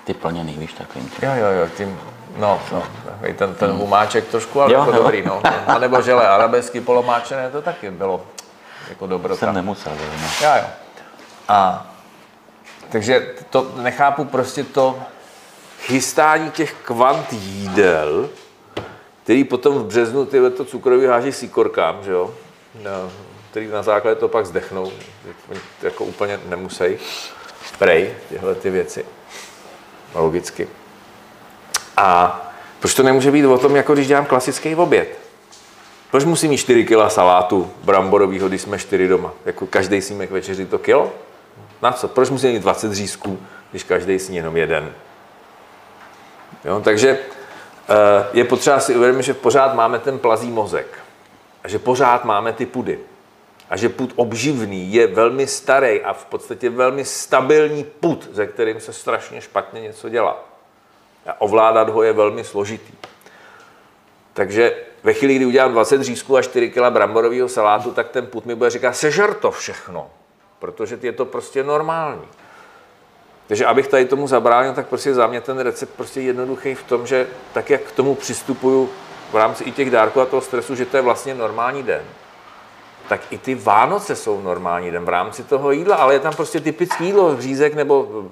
Ty 0.03 0.13
plněný, 0.13 0.53
víš, 0.53 0.73
takovým. 0.73 1.11
Jo, 1.21 1.31
jo, 1.35 1.47
jo, 1.51 1.67
tím, 1.77 1.99
no, 2.37 2.61
no, 2.71 2.83
ten, 3.35 3.55
ten 3.55 3.71
humáček 3.71 4.27
trošku, 4.27 4.61
ale 4.61 4.73
jo, 4.73 4.79
jako 4.79 4.91
jo. 4.91 5.03
dobrý, 5.03 5.21
no. 5.21 5.41
A 5.67 5.79
nebo 5.79 6.01
žele 6.01 6.27
arabesky 6.27 6.81
polomáčené, 6.81 7.49
to 7.49 7.61
taky 7.61 7.91
bylo 7.91 8.25
jako 8.89 9.07
dobrota. 9.07 9.45
Jsem 9.45 9.55
nemusel, 9.55 9.91
no. 10.21 10.47
Jo, 10.47 10.53
jo. 10.55 10.65
A 11.47 11.87
takže 12.89 13.33
to 13.49 13.71
nechápu 13.75 14.25
prostě 14.25 14.63
to 14.63 14.99
chystání 15.85 16.51
těch 16.51 16.73
kvant 16.83 17.33
jídel, 17.33 18.29
který 19.23 19.43
potom 19.43 19.79
v 19.79 19.85
březnu 19.85 20.25
tyhle 20.25 20.49
to 20.49 20.65
cukroví 20.65 21.05
háží 21.05 21.31
síkorkám, 21.31 22.03
že 22.03 22.11
jo? 22.11 22.33
No, 22.83 23.11
který 23.51 23.67
na 23.67 23.83
základě 23.83 24.15
to 24.15 24.27
pak 24.27 24.45
zdechnou, 24.45 24.91
jako 25.81 26.03
úplně 26.03 26.39
nemusí. 26.45 26.83
Prej, 27.79 28.13
tyhle 28.29 28.55
ty 28.55 28.69
věci. 28.69 29.05
Logicky. 30.15 30.67
A 31.97 32.41
proč 32.79 32.93
to 32.93 33.03
nemůže 33.03 33.31
být 33.31 33.45
o 33.45 33.57
tom, 33.57 33.75
jako 33.75 33.93
když 33.93 34.07
dělám 34.07 34.25
klasický 34.25 34.75
oběd? 34.75 35.19
Proč 36.11 36.23
musím 36.23 36.49
mít 36.49 36.57
4 36.57 36.83
kg 36.85 36.95
salátu 37.07 37.71
bramborového, 37.83 38.47
když 38.47 38.61
jsme 38.61 38.79
4 38.79 39.07
doma? 39.07 39.33
Jako 39.45 39.67
každý 39.67 40.01
snímek 40.01 40.31
večeři 40.31 40.65
to 40.65 40.79
kilo? 40.79 41.13
Na 41.81 41.91
co? 41.91 42.07
Proč 42.07 42.29
musím 42.29 42.51
mít 42.51 42.59
20 42.59 42.93
řízků, 42.93 43.39
když 43.71 43.83
každý 43.83 44.19
sní 44.19 44.35
jenom 44.35 44.57
jeden? 44.57 44.93
Jo, 46.65 46.81
takže 46.83 47.19
Eh, 47.89 48.25
je 48.33 48.43
potřeba 48.43 48.79
si 48.79 48.95
uvědomit, 48.95 49.23
že 49.23 49.33
pořád 49.33 49.73
máme 49.73 49.99
ten 49.99 50.19
plazí 50.19 50.51
mozek 50.51 50.87
a 51.63 51.67
že 51.67 51.79
pořád 51.79 52.25
máme 52.25 52.53
ty 52.53 52.65
pudy. 52.65 52.99
A 53.69 53.77
že 53.77 53.89
pud 53.89 54.13
obživný 54.15 54.93
je 54.93 55.07
velmi 55.07 55.47
starý 55.47 56.01
a 56.01 56.13
v 56.13 56.25
podstatě 56.25 56.69
velmi 56.69 57.05
stabilní 57.05 57.83
pud, 57.83 58.29
ze 58.31 58.47
kterým 58.47 58.79
se 58.79 58.93
strašně 58.93 59.41
špatně 59.41 59.81
něco 59.81 60.09
dělá. 60.09 60.43
A 61.27 61.41
ovládat 61.41 61.89
ho 61.89 62.03
je 62.03 62.13
velmi 62.13 62.43
složitý. 62.43 62.93
Takže 64.33 64.75
ve 65.03 65.13
chvíli, 65.13 65.35
kdy 65.35 65.45
udělám 65.45 65.71
20 65.71 66.03
řízků 66.03 66.37
a 66.37 66.41
4 66.41 66.69
kg 66.69 66.89
bramborového 66.89 67.49
salátu, 67.49 67.91
tak 67.91 68.09
ten 68.09 68.27
pud 68.27 68.45
mi 68.45 68.55
bude 68.55 68.69
říkat, 68.69 68.95
sežer 68.95 69.33
to 69.33 69.51
všechno, 69.51 70.09
protože 70.59 70.99
je 71.01 71.11
to 71.11 71.25
prostě 71.25 71.63
normální. 71.63 72.27
Takže 73.47 73.65
abych 73.65 73.87
tady 73.87 74.05
tomu 74.05 74.27
zabránil, 74.27 74.73
tak 74.73 74.87
prostě 74.87 75.13
za 75.13 75.27
mě 75.27 75.41
ten 75.41 75.59
recept 75.59 75.89
prostě 75.89 76.21
jednoduchý 76.21 76.75
v 76.75 76.83
tom, 76.83 77.07
že 77.07 77.27
tak, 77.53 77.69
jak 77.69 77.81
k 77.81 77.91
tomu 77.91 78.15
přistupuju 78.15 78.89
v 79.31 79.35
rámci 79.35 79.63
i 79.63 79.71
těch 79.71 79.89
dárků 79.89 80.21
a 80.21 80.25
toho 80.25 80.41
stresu, 80.41 80.75
že 80.75 80.85
to 80.85 80.97
je 80.97 81.03
vlastně 81.03 81.33
normální 81.33 81.83
den, 81.83 82.01
tak 83.09 83.21
i 83.29 83.37
ty 83.37 83.55
Vánoce 83.55 84.15
jsou 84.15 84.41
normální 84.41 84.91
den 84.91 85.05
v 85.05 85.09
rámci 85.09 85.43
toho 85.43 85.71
jídla, 85.71 85.95
ale 85.95 86.13
je 86.13 86.19
tam 86.19 86.33
prostě 86.33 86.59
typický 86.59 87.05
jídlo, 87.05 87.41
řízek 87.41 87.73
nebo, 87.73 88.23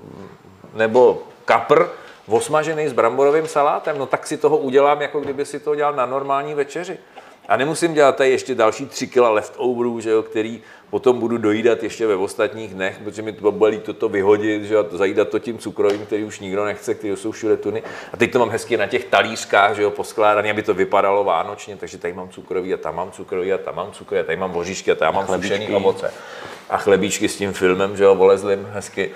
nebo 0.73 1.23
kapr, 1.45 1.85
osmažený 2.27 2.87
s 2.87 2.93
bramborovým 2.93 3.47
salátem, 3.47 3.97
no 3.97 4.05
tak 4.05 4.27
si 4.27 4.37
toho 4.37 4.57
udělám, 4.57 5.01
jako 5.01 5.19
kdyby 5.19 5.45
si 5.45 5.59
to 5.59 5.75
dělal 5.75 5.93
na 5.93 6.05
normální 6.05 6.53
večeři. 6.53 6.97
A 7.47 7.57
nemusím 7.57 7.93
dělat 7.93 8.15
tady 8.15 8.29
ještě 8.29 8.55
další 8.55 8.85
tři 8.85 9.07
kila 9.07 9.29
leftoverů, 9.29 9.99
že 9.99 10.09
jo, 10.09 10.23
který 10.23 10.61
potom 10.89 11.19
budu 11.19 11.37
dojídat 11.37 11.83
ještě 11.83 12.07
ve 12.07 12.15
ostatních 12.15 12.73
dnech, 12.73 12.99
protože 13.03 13.21
mi 13.21 13.33
to 13.33 13.51
bolí 13.51 13.79
toto 13.79 14.09
vyhodit, 14.09 14.63
že 14.63 14.73
jo, 14.73 14.85
zajídat 14.91 15.29
to 15.29 15.39
tím 15.39 15.57
cukrovým, 15.57 16.05
který 16.05 16.23
už 16.23 16.39
nikdo 16.39 16.65
nechce, 16.65 16.93
který 16.93 17.15
jsou 17.17 17.31
všude 17.31 17.57
tuny. 17.57 17.83
A 18.13 18.17
teď 18.17 18.31
to 18.31 18.39
mám 18.39 18.49
hezky 18.49 18.77
na 18.77 18.87
těch 18.87 19.05
talířkách, 19.05 19.75
že 19.75 19.81
jo, 19.81 19.91
poskládaný, 19.91 20.49
aby 20.49 20.63
to 20.63 20.73
vypadalo 20.73 21.23
vánočně, 21.23 21.75
takže 21.75 21.97
tady 21.97 22.13
mám 22.13 22.29
cukrový 22.29 22.73
a 22.73 22.77
tam 22.77 22.95
mám 22.95 23.11
cukrový 23.11 23.53
a 23.53 23.57
tam 23.57 23.75
mám 23.75 23.91
cukrový 23.91 24.21
a 24.21 24.23
tady 24.23 24.37
mám 24.37 24.51
voříšky 24.51 24.91
a 24.91 24.95
tam 24.95 25.15
mám 25.15 25.27
sušený 25.27 25.67
ovoce. 25.67 26.13
A 26.69 26.77
chlebíčky 26.77 27.29
s 27.29 27.37
tím 27.37 27.53
filmem, 27.53 27.97
že 27.97 28.03
jo, 28.03 28.15
volezlým 28.15 28.67
hezky. 28.73 29.11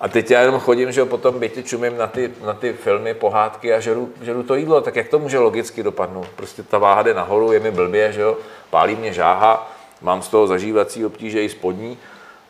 A 0.00 0.08
teď 0.08 0.30
já 0.30 0.40
jenom 0.40 0.60
chodím, 0.60 0.92
že 0.92 1.00
jo, 1.00 1.06
potom 1.06 1.38
bytě 1.38 1.62
čumím 1.62 1.98
na 1.98 2.06
ty, 2.06 2.32
na 2.44 2.54
ty 2.54 2.72
filmy, 2.72 3.14
pohádky 3.14 3.74
a 3.74 3.80
žeru, 3.80 4.12
žeru 4.22 4.42
to 4.42 4.54
jídlo, 4.54 4.80
tak 4.80 4.96
jak 4.96 5.08
to 5.08 5.18
může 5.18 5.38
logicky 5.38 5.82
dopadnout? 5.82 6.28
Prostě 6.36 6.62
ta 6.62 6.78
váha 6.78 7.02
jde 7.02 7.14
nahoru, 7.14 7.52
je 7.52 7.60
mi 7.60 7.70
blbě, 7.70 8.12
že 8.12 8.20
jo, 8.20 8.36
pálí 8.70 8.96
mě 8.96 9.12
žáha, 9.12 9.72
mám 10.02 10.22
z 10.22 10.28
toho 10.28 10.46
zažívací 10.46 11.06
obtíže 11.06 11.42
i 11.42 11.48
spodní 11.48 11.98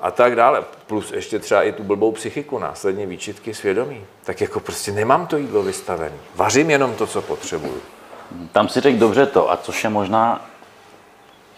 a 0.01 0.11
tak 0.11 0.37
dále. 0.37 0.65
Plus 0.87 1.13
ještě 1.13 1.39
třeba 1.39 1.63
i 1.63 1.73
tu 1.73 1.83
blbou 1.83 2.13
psychiku, 2.13 2.59
následně 2.59 3.07
výčitky 3.07 3.55
svědomí. 3.55 4.05
Tak 4.25 4.41
jako 4.41 4.61
prostě 4.61 4.93
nemám 4.93 5.27
to 5.27 5.37
jídlo 5.37 5.63
vystavené. 5.63 6.17
Vařím 6.35 6.71
jenom 6.71 6.95
to, 6.95 7.07
co 7.07 7.23
potřebuju. 7.23 7.81
Tam 8.53 8.69
si 8.69 8.81
řekl 8.81 8.99
dobře 8.99 9.27
to, 9.27 9.51
a 9.51 9.57
což 9.57 9.85
je 9.85 9.91
možná 9.91 10.51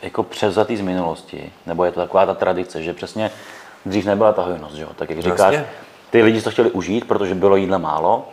jako 0.02 0.22
převzatý 0.22 0.76
z 0.76 0.80
minulosti, 0.80 1.52
nebo 1.66 1.84
je 1.84 1.92
to 1.92 2.00
taková 2.00 2.26
ta 2.26 2.34
tradice, 2.34 2.82
že 2.82 2.94
přesně 2.94 3.30
dřív 3.86 4.04
nebyla 4.04 4.32
ta 4.32 4.42
hojnost, 4.42 4.74
že 4.74 4.82
jo? 4.82 4.88
Tak 4.96 5.10
jak 5.10 5.18
říkáš, 5.18 5.38
vlastně. 5.38 5.66
ty 6.10 6.22
lidi 6.22 6.42
to 6.42 6.50
chtěli 6.50 6.70
užít, 6.70 7.08
protože 7.08 7.34
bylo 7.34 7.56
jídla 7.56 7.78
málo, 7.78 8.28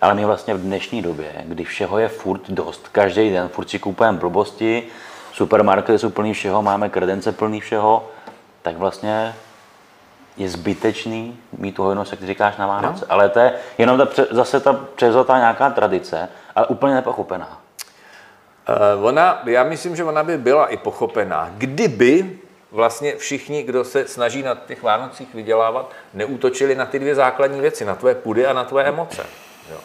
ale 0.00 0.14
my 0.14 0.24
vlastně 0.24 0.54
v 0.54 0.60
dnešní 0.60 1.02
době, 1.02 1.32
kdy 1.44 1.64
všeho 1.64 1.98
je 1.98 2.08
furt 2.08 2.50
dost, 2.50 2.88
každý 2.88 3.30
den 3.30 3.48
furt 3.48 3.70
si 3.70 3.78
kupujeme 3.78 4.18
blbosti, 4.18 4.82
supermarkety 5.32 5.98
jsou 5.98 6.10
plný 6.10 6.32
všeho, 6.32 6.62
máme 6.62 6.88
kredence 6.88 7.32
plný 7.32 7.60
všeho, 7.60 8.08
tak 8.62 8.76
vlastně 8.76 9.34
je 10.36 10.48
zbytečný 10.48 11.38
mít 11.58 11.74
tu 11.74 11.82
hojnost, 11.82 12.12
jak 12.12 12.20
ty 12.20 12.26
říkáš, 12.26 12.56
na 12.56 12.66
Vánoce. 12.66 13.04
No. 13.08 13.12
Ale 13.12 13.28
to 13.28 13.38
je 13.38 13.52
jenom 13.78 13.98
ta, 13.98 14.06
zase 14.30 14.60
ta 14.60 14.72
převzatá 14.94 15.38
nějaká 15.38 15.70
tradice, 15.70 16.28
ale 16.54 16.66
úplně 16.66 16.94
nepochopená. 16.94 17.58
Uh, 18.98 19.06
ona, 19.06 19.42
já 19.46 19.64
myslím, 19.64 19.96
že 19.96 20.04
ona 20.04 20.22
by 20.22 20.38
byla 20.38 20.66
i 20.66 20.76
pochopená, 20.76 21.50
kdyby 21.58 22.38
vlastně 22.72 23.16
všichni, 23.16 23.62
kdo 23.62 23.84
se 23.84 24.08
snaží 24.08 24.42
na 24.42 24.54
těch 24.54 24.82
Vánocích 24.82 25.34
vydělávat, 25.34 25.92
neútočili 26.14 26.74
na 26.74 26.86
ty 26.86 26.98
dvě 26.98 27.14
základní 27.14 27.60
věci, 27.60 27.84
na 27.84 27.94
tvoje 27.94 28.14
pudy 28.14 28.46
a 28.46 28.52
na 28.52 28.64
tvoje 28.64 28.84
emoce. 28.84 29.26
Jo. 29.70 29.78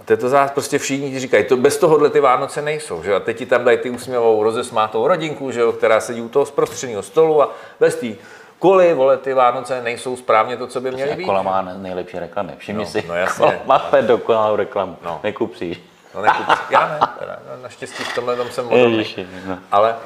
A 0.00 0.04
to 0.04 0.12
je 0.12 0.16
to 0.16 0.28
zás, 0.28 0.50
prostě 0.50 0.78
všichni 0.78 1.10
ti 1.10 1.18
říkají, 1.18 1.44
to 1.44 1.56
bez 1.56 1.76
tohohle 1.76 2.10
ty 2.10 2.20
Vánoce 2.20 2.62
nejsou. 2.62 3.02
Že? 3.02 3.14
A 3.14 3.20
teď 3.20 3.38
ti 3.38 3.46
tam 3.46 3.64
dají 3.64 3.78
ty 3.78 3.90
úsměvou 3.90 4.42
rozesmátou 4.42 5.08
rodinku, 5.08 5.50
že 5.50 5.60
jo, 5.60 5.72
která 5.72 6.00
sedí 6.00 6.20
u 6.20 6.28
toho 6.28 6.46
zprostředního 6.46 7.02
stolu 7.02 7.42
a 7.42 7.54
bez 7.80 7.94
tý 7.94 8.16
Kvůli, 8.58 8.94
vole, 8.94 9.16
ty 9.16 9.34
Vánoce 9.34 9.82
nejsou 9.82 10.16
správně 10.16 10.56
to, 10.56 10.66
co 10.66 10.80
by 10.80 10.90
měly 10.90 11.16
být. 11.16 11.24
Kola 11.24 11.42
má 11.42 11.62
nejlepší 11.62 12.18
reklamy. 12.18 12.52
Všimni 12.58 12.84
no, 12.84 12.90
si, 12.90 13.04
no 13.08 13.14
jasně. 13.14 13.44
Kola 13.44 13.54
má 13.66 13.90
dokonalou 14.00 14.56
reklamu. 14.56 14.96
No. 15.04 15.20
Nekup 15.22 15.56
si 15.56 15.76
No 16.14 16.22
nekup, 16.22 16.46
já 16.70 16.88
ne, 16.88 17.00
teda, 17.18 17.38
no, 17.50 17.62
naštěstí 17.62 18.04
v 18.04 18.14
tomhle 18.14 18.36
tom 18.36 18.50
jsem 18.50 18.66
odolný. 18.66 19.06
No. 19.46 19.58
Ale 19.72 19.96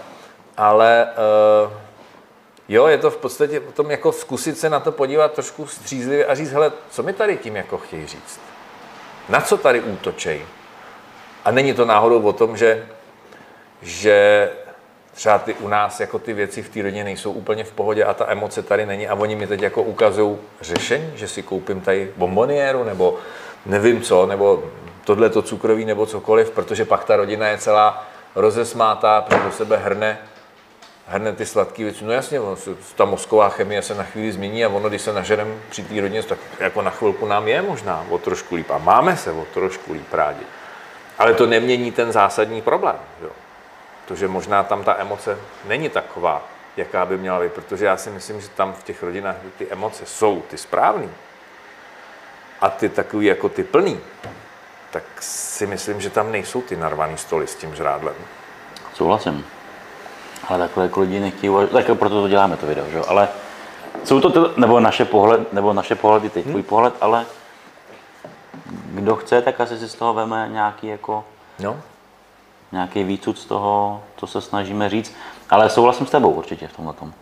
ale 0.56 1.08
uh, 1.66 1.72
jo, 2.68 2.86
je 2.86 2.98
to 2.98 3.10
v 3.10 3.16
podstatě 3.16 3.60
potom 3.60 3.90
jako 3.90 4.12
zkusit 4.12 4.58
se 4.58 4.70
na 4.70 4.80
to 4.80 4.92
podívat 4.92 5.32
trošku 5.32 5.66
střízlivě 5.66 6.26
a 6.26 6.34
říct, 6.34 6.52
hele, 6.52 6.72
co 6.90 7.02
mi 7.02 7.12
tady 7.12 7.36
tím 7.36 7.56
jako 7.56 7.78
chtějí 7.78 8.06
říct? 8.06 8.40
Na 9.28 9.40
co 9.40 9.56
tady 9.56 9.80
útočej? 9.80 10.46
A 11.44 11.50
není 11.50 11.74
to 11.74 11.84
náhodou 11.84 12.22
o 12.22 12.32
tom, 12.32 12.56
že, 12.56 12.86
že 13.82 14.50
třeba 15.14 15.38
ty 15.38 15.54
u 15.54 15.68
nás 15.68 16.00
jako 16.00 16.18
ty 16.18 16.32
věci 16.32 16.62
v 16.62 16.68
té 16.68 16.82
rodině 16.82 17.04
nejsou 17.04 17.32
úplně 17.32 17.64
v 17.64 17.72
pohodě 17.72 18.04
a 18.04 18.14
ta 18.14 18.24
emoce 18.28 18.62
tady 18.62 18.86
není 18.86 19.08
a 19.08 19.14
oni 19.14 19.36
mi 19.36 19.46
teď 19.46 19.62
jako 19.62 19.82
ukazují 19.82 20.36
řešení, 20.60 21.12
že 21.14 21.28
si 21.28 21.42
koupím 21.42 21.80
tady 21.80 22.12
bomboniéru 22.16 22.84
nebo 22.84 23.18
nevím 23.66 24.02
co, 24.02 24.26
nebo 24.26 24.64
tohle 25.04 25.30
to 25.30 25.42
cukroví 25.42 25.84
nebo 25.84 26.06
cokoliv, 26.06 26.50
protože 26.50 26.84
pak 26.84 27.04
ta 27.04 27.16
rodina 27.16 27.48
je 27.48 27.58
celá 27.58 28.06
rozesmátá, 28.34 29.20
protože 29.20 29.42
do 29.42 29.52
sebe 29.52 29.76
hrne, 29.76 30.18
hrne 31.06 31.32
ty 31.32 31.46
sladké 31.46 31.84
věci. 31.84 32.04
No 32.04 32.12
jasně, 32.12 32.40
ta 32.96 33.04
mozková 33.04 33.48
chemie 33.48 33.82
se 33.82 33.94
na 33.94 34.04
chvíli 34.04 34.32
změní 34.32 34.64
a 34.64 34.68
ono, 34.68 34.88
když 34.88 35.02
se 35.02 35.12
naženem 35.12 35.60
při 35.68 35.82
té 35.82 36.00
rodině, 36.00 36.22
tak 36.22 36.38
jako 36.60 36.82
na 36.82 36.90
chvilku 36.90 37.26
nám 37.26 37.48
je 37.48 37.62
možná 37.62 38.06
o 38.10 38.18
trošku 38.18 38.54
líp 38.54 38.70
a 38.70 38.78
máme 38.78 39.16
se 39.16 39.32
o 39.32 39.46
trošku 39.54 39.92
líp 39.92 40.12
rádi. 40.12 40.44
Ale 41.18 41.34
to 41.34 41.46
nemění 41.46 41.92
ten 41.92 42.12
zásadní 42.12 42.62
problém. 42.62 42.96
Jo. 43.22 43.30
To, 44.08 44.14
že 44.14 44.28
možná 44.28 44.62
tam 44.62 44.84
ta 44.84 44.96
emoce 44.98 45.38
není 45.64 45.88
taková, 45.88 46.48
jaká 46.76 47.06
by 47.06 47.18
měla 47.18 47.40
být, 47.40 47.52
protože 47.52 47.84
já 47.84 47.96
si 47.96 48.10
myslím, 48.10 48.40
že 48.40 48.48
tam 48.48 48.72
v 48.72 48.82
těch 48.82 49.02
rodinách 49.02 49.36
ty 49.58 49.66
emoce 49.70 50.06
jsou 50.06 50.42
ty 50.50 50.58
správný 50.58 51.10
a 52.60 52.70
ty 52.70 52.88
takový 52.88 53.26
jako 53.26 53.48
ty 53.48 53.64
plný, 53.64 54.00
tak 54.90 55.02
si 55.20 55.66
myslím, 55.66 56.00
že 56.00 56.10
tam 56.10 56.32
nejsou 56.32 56.62
ty 56.62 56.76
narvaný 56.76 57.18
stoly 57.18 57.46
s 57.46 57.54
tím 57.54 57.74
žrádlem. 57.74 58.14
Souhlasím. 58.94 59.55
Ale 60.48 60.58
takhle 60.58 60.84
jako 60.84 61.00
lidi 61.00 61.20
nechtějí, 61.20 61.50
uvaž- 61.50 61.68
tak 61.68 61.84
proto 61.98 62.22
to 62.22 62.28
děláme 62.28 62.56
to 62.56 62.66
video, 62.66 62.86
že? 62.90 63.00
ale 63.00 63.28
jsou 64.04 64.20
to, 64.20 64.30
ty, 64.30 64.60
nebo 64.60 64.80
naše 64.80 65.04
pohled, 65.04 65.52
nebo 65.52 65.72
naše 65.72 65.94
pohledy, 65.94 66.30
teď 66.30 66.46
tvůj 66.46 66.62
pohled, 66.62 66.94
ale 67.00 67.26
kdo 68.70 69.16
chce, 69.16 69.42
tak 69.42 69.60
asi 69.60 69.78
si 69.78 69.88
z 69.88 69.94
toho 69.94 70.14
veme 70.14 70.48
nějaký 70.52 70.86
jako 70.86 71.24
No, 71.58 71.76
nějaký 72.72 73.04
výcud 73.04 73.38
z 73.38 73.44
toho, 73.44 74.02
co 74.16 74.26
se 74.26 74.40
snažíme 74.40 74.88
říct. 74.88 75.14
Ale 75.50 75.70
souhlasím 75.70 76.06
s 76.06 76.10
tebou 76.10 76.30
určitě 76.30 76.68
v 76.68 76.76
tomhle 76.76 76.94
tom. 76.94 77.12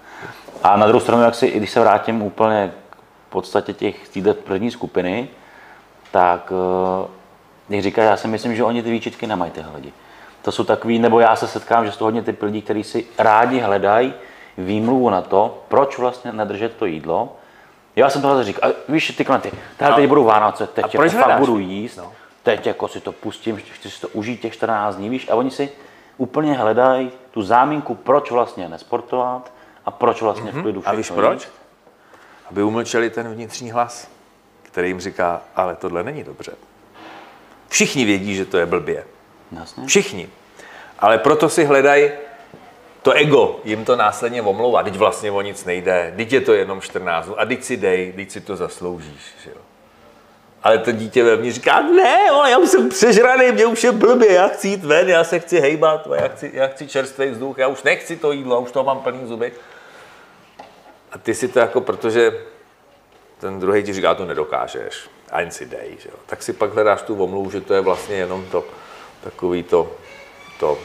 A 0.62 0.76
na 0.76 0.86
druhou 0.86 1.00
stranu, 1.00 1.22
jak 1.22 1.34
si, 1.34 1.46
i 1.46 1.58
když 1.58 1.70
se 1.70 1.80
vrátím 1.80 2.22
úplně 2.22 2.72
k 2.90 3.32
podstatě 3.32 3.72
těch 3.72 4.08
této 4.08 4.34
první 4.34 4.70
skupiny, 4.70 5.28
tak 6.10 6.52
eh, 6.52 7.08
jak 7.68 7.82
říká, 7.82 8.02
já 8.02 8.16
si 8.16 8.28
myslím, 8.28 8.56
že 8.56 8.64
oni 8.64 8.82
ty 8.82 8.90
výčitky 8.90 9.26
nemají 9.26 9.52
tyhle 9.52 9.72
lidi. 9.74 9.92
To 10.44 10.52
jsou 10.52 10.64
takový, 10.64 10.98
nebo 10.98 11.20
já 11.20 11.36
se 11.36 11.48
setkám, 11.48 11.86
že 11.86 11.92
jsou 11.92 12.04
hodně 12.04 12.22
ty 12.22 12.36
lidi, 12.42 12.62
kteří 12.62 12.84
si 12.84 13.06
rádi 13.18 13.58
hledají 13.60 14.14
výmluvu 14.58 15.10
na 15.10 15.22
to, 15.22 15.64
proč 15.68 15.98
vlastně 15.98 16.32
nedržet 16.32 16.76
to 16.76 16.86
jídlo. 16.86 17.36
Já 17.96 18.10
jsem 18.10 18.22
tohle 18.22 18.44
říkal, 18.44 18.70
a 18.70 18.74
víš, 18.88 19.10
ty 19.16 19.24
klenty, 19.24 19.52
tady 19.76 19.94
teď 19.94 20.08
budou 20.08 20.24
Vánoce, 20.24 20.66
teď 20.66 20.84
proč 20.92 21.12
jako 21.12 21.22
fakt 21.22 21.26
hledáš? 21.26 21.40
budu 21.40 21.58
jíst, 21.58 21.96
no. 21.96 22.12
teď 22.42 22.66
jako 22.66 22.88
si 22.88 23.00
to 23.00 23.12
pustím, 23.12 23.56
chci 23.56 23.90
si 23.90 24.00
to 24.00 24.08
užít 24.08 24.40
těch 24.40 24.52
14 24.52 24.96
dní, 24.96 25.08
víš, 25.08 25.28
a 25.30 25.34
oni 25.34 25.50
si 25.50 25.72
úplně 26.16 26.54
hledají 26.54 27.12
tu 27.30 27.42
záminku, 27.42 27.94
proč 27.94 28.30
vlastně 28.30 28.68
nesportovat 28.68 29.52
a 29.84 29.90
proč 29.90 30.22
vlastně 30.22 30.52
v 30.52 30.62
klidu 30.62 30.82
a 30.86 30.94
víš 30.94 31.10
proč? 31.10 31.44
jít. 31.44 31.52
Aby 32.50 32.62
umlčeli 32.62 33.10
ten 33.10 33.34
vnitřní 33.34 33.70
hlas, 33.70 34.08
který 34.62 34.88
jim 34.88 35.00
říká, 35.00 35.40
ale 35.56 35.76
tohle 35.76 36.02
není 36.02 36.24
dobře. 36.24 36.52
Všichni 37.68 38.04
vědí, 38.04 38.34
že 38.34 38.44
to 38.44 38.58
je 38.58 38.66
blbě. 38.66 39.04
Jasně. 39.58 39.86
Všichni. 39.86 40.28
Ale 40.98 41.18
proto 41.18 41.48
si 41.48 41.64
hledají 41.64 42.10
to 43.02 43.12
ego, 43.12 43.60
jim 43.64 43.84
to 43.84 43.96
následně 43.96 44.42
omlouvá. 44.42 44.82
Teď 44.82 44.96
vlastně 44.96 45.30
o 45.30 45.40
nic 45.40 45.64
nejde, 45.64 46.14
teď 46.16 46.32
je 46.32 46.40
to 46.40 46.52
jenom 46.52 46.80
14 46.80 47.26
dnů 47.26 47.40
a 47.40 47.44
teď 47.44 47.64
si 47.64 47.76
dej, 47.76 48.12
teď 48.12 48.30
si 48.30 48.40
to 48.40 48.56
zasloužíš. 48.56 49.34
Že 49.44 49.50
jo? 49.50 49.56
Ale 50.62 50.78
to 50.78 50.92
dítě 50.92 51.24
ve 51.24 51.36
mně 51.36 51.52
říká, 51.52 51.80
ne, 51.80 52.16
ale 52.30 52.50
já 52.50 52.60
jsem 52.60 52.88
přežraný, 52.88 53.52
mě 53.52 53.66
už 53.66 53.84
je 53.84 53.92
blbě, 53.92 54.32
já 54.32 54.48
chci 54.48 54.68
jít 54.68 54.84
ven, 54.84 55.08
já 55.08 55.24
se 55.24 55.38
chci 55.38 55.60
hejbat, 55.60 56.08
já 56.14 56.28
chci, 56.28 56.50
já 56.54 56.66
chci 56.66 56.88
čerstvý 56.88 57.30
vzduch, 57.30 57.58
já 57.58 57.68
už 57.68 57.82
nechci 57.82 58.16
to 58.16 58.32
jídlo, 58.32 58.60
už 58.60 58.72
to 58.72 58.84
mám 58.84 59.00
plný 59.00 59.26
zuby. 59.26 59.52
A 61.12 61.18
ty 61.18 61.34
si 61.34 61.48
to 61.48 61.58
jako, 61.58 61.80
protože 61.80 62.32
ten 63.38 63.60
druhý 63.60 63.82
ti 63.82 63.92
říká, 63.92 64.14
to 64.14 64.24
nedokážeš, 64.24 65.10
a 65.30 65.40
jen 65.40 65.50
si 65.50 65.66
dej, 65.66 65.96
že 65.98 66.08
jo? 66.08 66.16
tak 66.26 66.42
si 66.42 66.52
pak 66.52 66.72
hledáš 66.72 67.02
tu 67.02 67.22
omluvu, 67.24 67.50
že 67.50 67.60
to 67.60 67.74
je 67.74 67.80
vlastně 67.80 68.16
jenom 68.16 68.46
to, 68.50 68.64
takový 69.24 69.62
to, 69.62 69.92
to, 70.60 70.78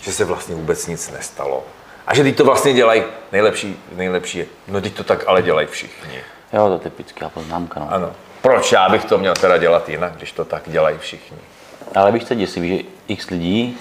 že 0.00 0.12
se 0.12 0.24
vlastně 0.24 0.54
vůbec 0.54 0.86
nic 0.86 1.10
nestalo. 1.10 1.64
A 2.06 2.14
že 2.14 2.22
teď 2.22 2.36
to 2.36 2.44
vlastně 2.44 2.72
dělají 2.72 3.02
nejlepší, 3.32 3.76
nejlepší 3.96 4.38
je, 4.38 4.46
no 4.68 4.80
teď 4.80 4.94
to 4.94 5.04
tak 5.04 5.24
ale 5.26 5.42
dělají 5.42 5.66
všichni. 5.66 6.18
Jo, 6.52 6.66
to 6.66 6.72
je 6.72 6.78
typická 6.78 7.28
poznámka. 7.28 7.80
No. 7.80 7.88
Ano. 7.92 8.12
Proč 8.42 8.72
já 8.72 8.88
bych 8.88 9.04
to 9.04 9.18
měl 9.18 9.34
teda 9.34 9.58
dělat 9.58 9.88
jinak, 9.88 10.12
když 10.16 10.32
to 10.32 10.44
tak 10.44 10.62
dělají 10.66 10.98
všichni? 10.98 11.36
Ale 11.94 12.12
víš, 12.12 12.24
co 12.24 12.34
je 12.34 12.38
děsivý, 12.38 12.78
že 12.78 12.84
x 13.08 13.30
lidí 13.30 13.78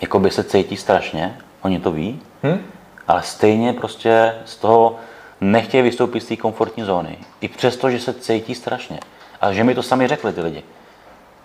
jako 0.00 0.18
by 0.18 0.30
se 0.30 0.44
cítí 0.44 0.76
strašně, 0.76 1.38
oni 1.62 1.80
to 1.80 1.90
ví, 1.90 2.22
Hm? 2.42 2.66
ale 3.08 3.22
stejně 3.22 3.72
prostě 3.72 4.34
z 4.44 4.56
toho 4.56 4.96
nechtějí 5.40 5.82
vystoupit 5.82 6.20
z 6.20 6.26
té 6.26 6.36
komfortní 6.36 6.84
zóny. 6.84 7.18
I 7.40 7.48
přesto, 7.48 7.90
že 7.90 8.00
se 8.00 8.14
cítí 8.14 8.54
strašně. 8.54 9.00
A 9.40 9.52
že 9.52 9.64
mi 9.64 9.74
to 9.74 9.82
sami 9.82 10.08
řekli 10.08 10.32
ty 10.32 10.40
lidi. 10.40 10.62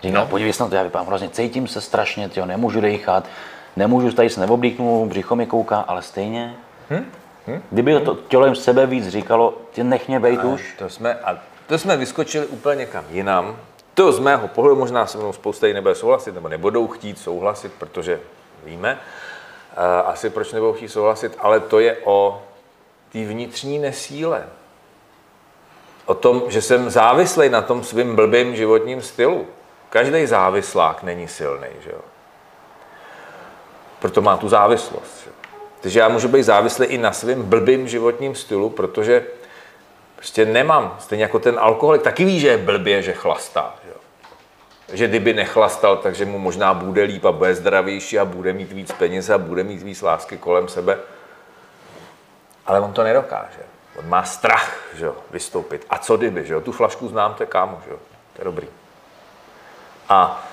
Říkám, 0.02 0.20
no. 0.20 0.26
podívej 0.26 0.52
se 0.52 0.62
na 0.62 0.68
to, 0.68 0.74
já 0.74 0.82
vypadám 0.82 1.06
hrozně, 1.06 1.28
cítím 1.28 1.68
se 1.68 1.80
strašně, 1.80 2.28
tyjo, 2.28 2.46
nemůžu 2.46 2.80
dejchat, 2.80 3.24
nemůžu 3.76 4.12
tady 4.12 4.30
se 4.30 4.40
neoblíknu, 4.40 5.06
břicho 5.06 5.36
mi 5.36 5.46
kouká, 5.46 5.80
ale 5.80 6.02
stejně. 6.02 6.56
Hm? 6.90 7.12
Kdyby 7.70 8.00
to 8.00 8.14
tělo 8.14 8.44
jim 8.44 8.54
sebe 8.54 8.86
víc 8.86 9.08
říkalo, 9.08 9.54
ty 9.72 9.84
nech 9.84 10.08
mě 10.08 10.20
bejt 10.20 10.44
už, 10.44 10.74
To 10.78 10.88
jsme, 10.88 11.14
a 11.14 11.38
to 11.66 11.78
jsme 11.78 11.96
vyskočili 11.96 12.46
úplně 12.46 12.78
někam 12.78 13.04
jinam. 13.10 13.56
To 13.94 14.12
z 14.12 14.18
mého 14.18 14.48
pohledu 14.48 14.76
možná 14.76 15.06
se 15.06 15.18
mnou 15.18 15.32
spousta 15.32 15.66
lidí 15.66 15.74
nebude 15.74 15.94
souhlasit, 15.94 16.34
nebo 16.34 16.48
nebudou 16.48 16.88
chtít 16.88 17.18
souhlasit, 17.18 17.72
protože 17.78 18.20
víme, 18.64 18.98
a 19.76 20.00
asi 20.00 20.30
proč 20.30 20.52
nebudou 20.52 20.72
chtít 20.72 20.88
souhlasit, 20.88 21.36
ale 21.38 21.60
to 21.60 21.80
je 21.80 21.96
o 22.04 22.42
té 23.12 23.24
vnitřní 23.24 23.78
nesíle. 23.78 24.46
O 26.06 26.14
tom, 26.14 26.42
že 26.48 26.62
jsem 26.62 26.90
závislý 26.90 27.48
na 27.48 27.62
tom 27.62 27.84
svým 27.84 28.16
blbým 28.16 28.56
životním 28.56 29.02
stylu. 29.02 29.46
Každý 29.92 30.26
závislák 30.26 31.02
není 31.02 31.28
silný, 31.28 31.68
že 31.84 31.90
jo? 31.90 32.00
Proto 33.98 34.22
má 34.22 34.36
tu 34.36 34.48
závislost. 34.48 35.24
Že? 35.24 35.30
Takže 35.80 36.00
já 36.00 36.08
můžu 36.08 36.28
být 36.28 36.42
závislý 36.42 36.86
i 36.86 36.98
na 36.98 37.12
svém 37.12 37.42
blbým 37.42 37.88
životním 37.88 38.34
stylu, 38.34 38.70
protože 38.70 39.26
prostě 40.16 40.44
nemám. 40.44 40.96
Stejně 40.98 41.24
jako 41.24 41.38
ten 41.38 41.58
alkoholik 41.58 42.02
taky 42.02 42.24
ví, 42.24 42.40
že 42.40 42.48
je 42.48 42.58
blbě, 42.58 43.02
že 43.02 43.12
chlastá. 43.12 43.74
Že, 43.84 43.90
jo? 43.90 43.96
že 44.92 45.08
kdyby 45.08 45.34
nechlastal, 45.34 45.96
takže 45.96 46.24
mu 46.24 46.38
možná 46.38 46.74
bude 46.74 47.02
líp 47.02 47.24
a 47.24 47.32
bude 47.32 47.54
zdravější 47.54 48.18
a 48.18 48.24
bude 48.24 48.52
mít 48.52 48.72
víc 48.72 48.92
peněz 48.92 49.30
a 49.30 49.38
bude 49.38 49.64
mít 49.64 49.82
víc 49.82 50.02
lásky 50.02 50.38
kolem 50.38 50.68
sebe. 50.68 50.98
Ale 52.66 52.80
on 52.80 52.92
to 52.92 53.02
nedokáže. 53.02 53.60
On 53.96 54.08
má 54.08 54.24
strach, 54.24 54.76
že 54.94 55.04
jo, 55.04 55.16
vystoupit. 55.30 55.86
A 55.90 55.98
co 55.98 56.16
kdyby, 56.16 56.46
že 56.46 56.54
jo? 56.54 56.60
Tu 56.60 56.72
flašku 56.72 57.08
znám, 57.08 57.34
to 57.34 57.42
je 57.42 57.46
kámo, 57.46 57.80
že 57.84 57.90
jo? 57.90 57.98
To 58.32 58.40
je 58.40 58.44
dobrý. 58.44 58.81
A 60.08 60.44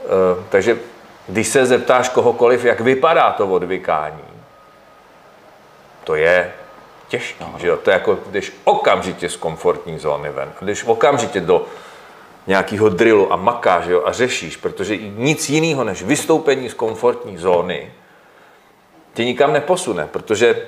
e, 0.00 0.44
takže 0.48 0.78
když 1.28 1.48
se 1.48 1.66
zeptáš 1.66 2.08
kohokoliv, 2.08 2.64
jak 2.64 2.80
vypadá 2.80 3.32
to 3.32 3.46
odvykání, 3.46 4.24
to 6.04 6.14
je 6.14 6.52
těžké, 7.08 7.44
že 7.56 7.68
jo? 7.68 7.76
To 7.76 7.90
je 7.90 7.94
jako, 7.94 8.18
když 8.26 8.52
okamžitě 8.64 9.28
z 9.28 9.36
komfortní 9.36 9.98
zóny 9.98 10.30
ven, 10.30 10.52
když 10.60 10.84
okamžitě 10.84 11.40
do 11.40 11.66
nějakého 12.46 12.88
drillu 12.88 13.32
a 13.32 13.36
makáš, 13.36 13.86
jo, 13.86 14.02
a 14.06 14.12
řešíš, 14.12 14.56
protože 14.56 14.96
nic 14.96 15.48
jiného 15.48 15.84
než 15.84 16.02
vystoupení 16.02 16.68
z 16.68 16.74
komfortní 16.74 17.38
zóny 17.38 17.92
tě 19.14 19.24
nikam 19.24 19.52
neposune, 19.52 20.06
protože 20.06 20.66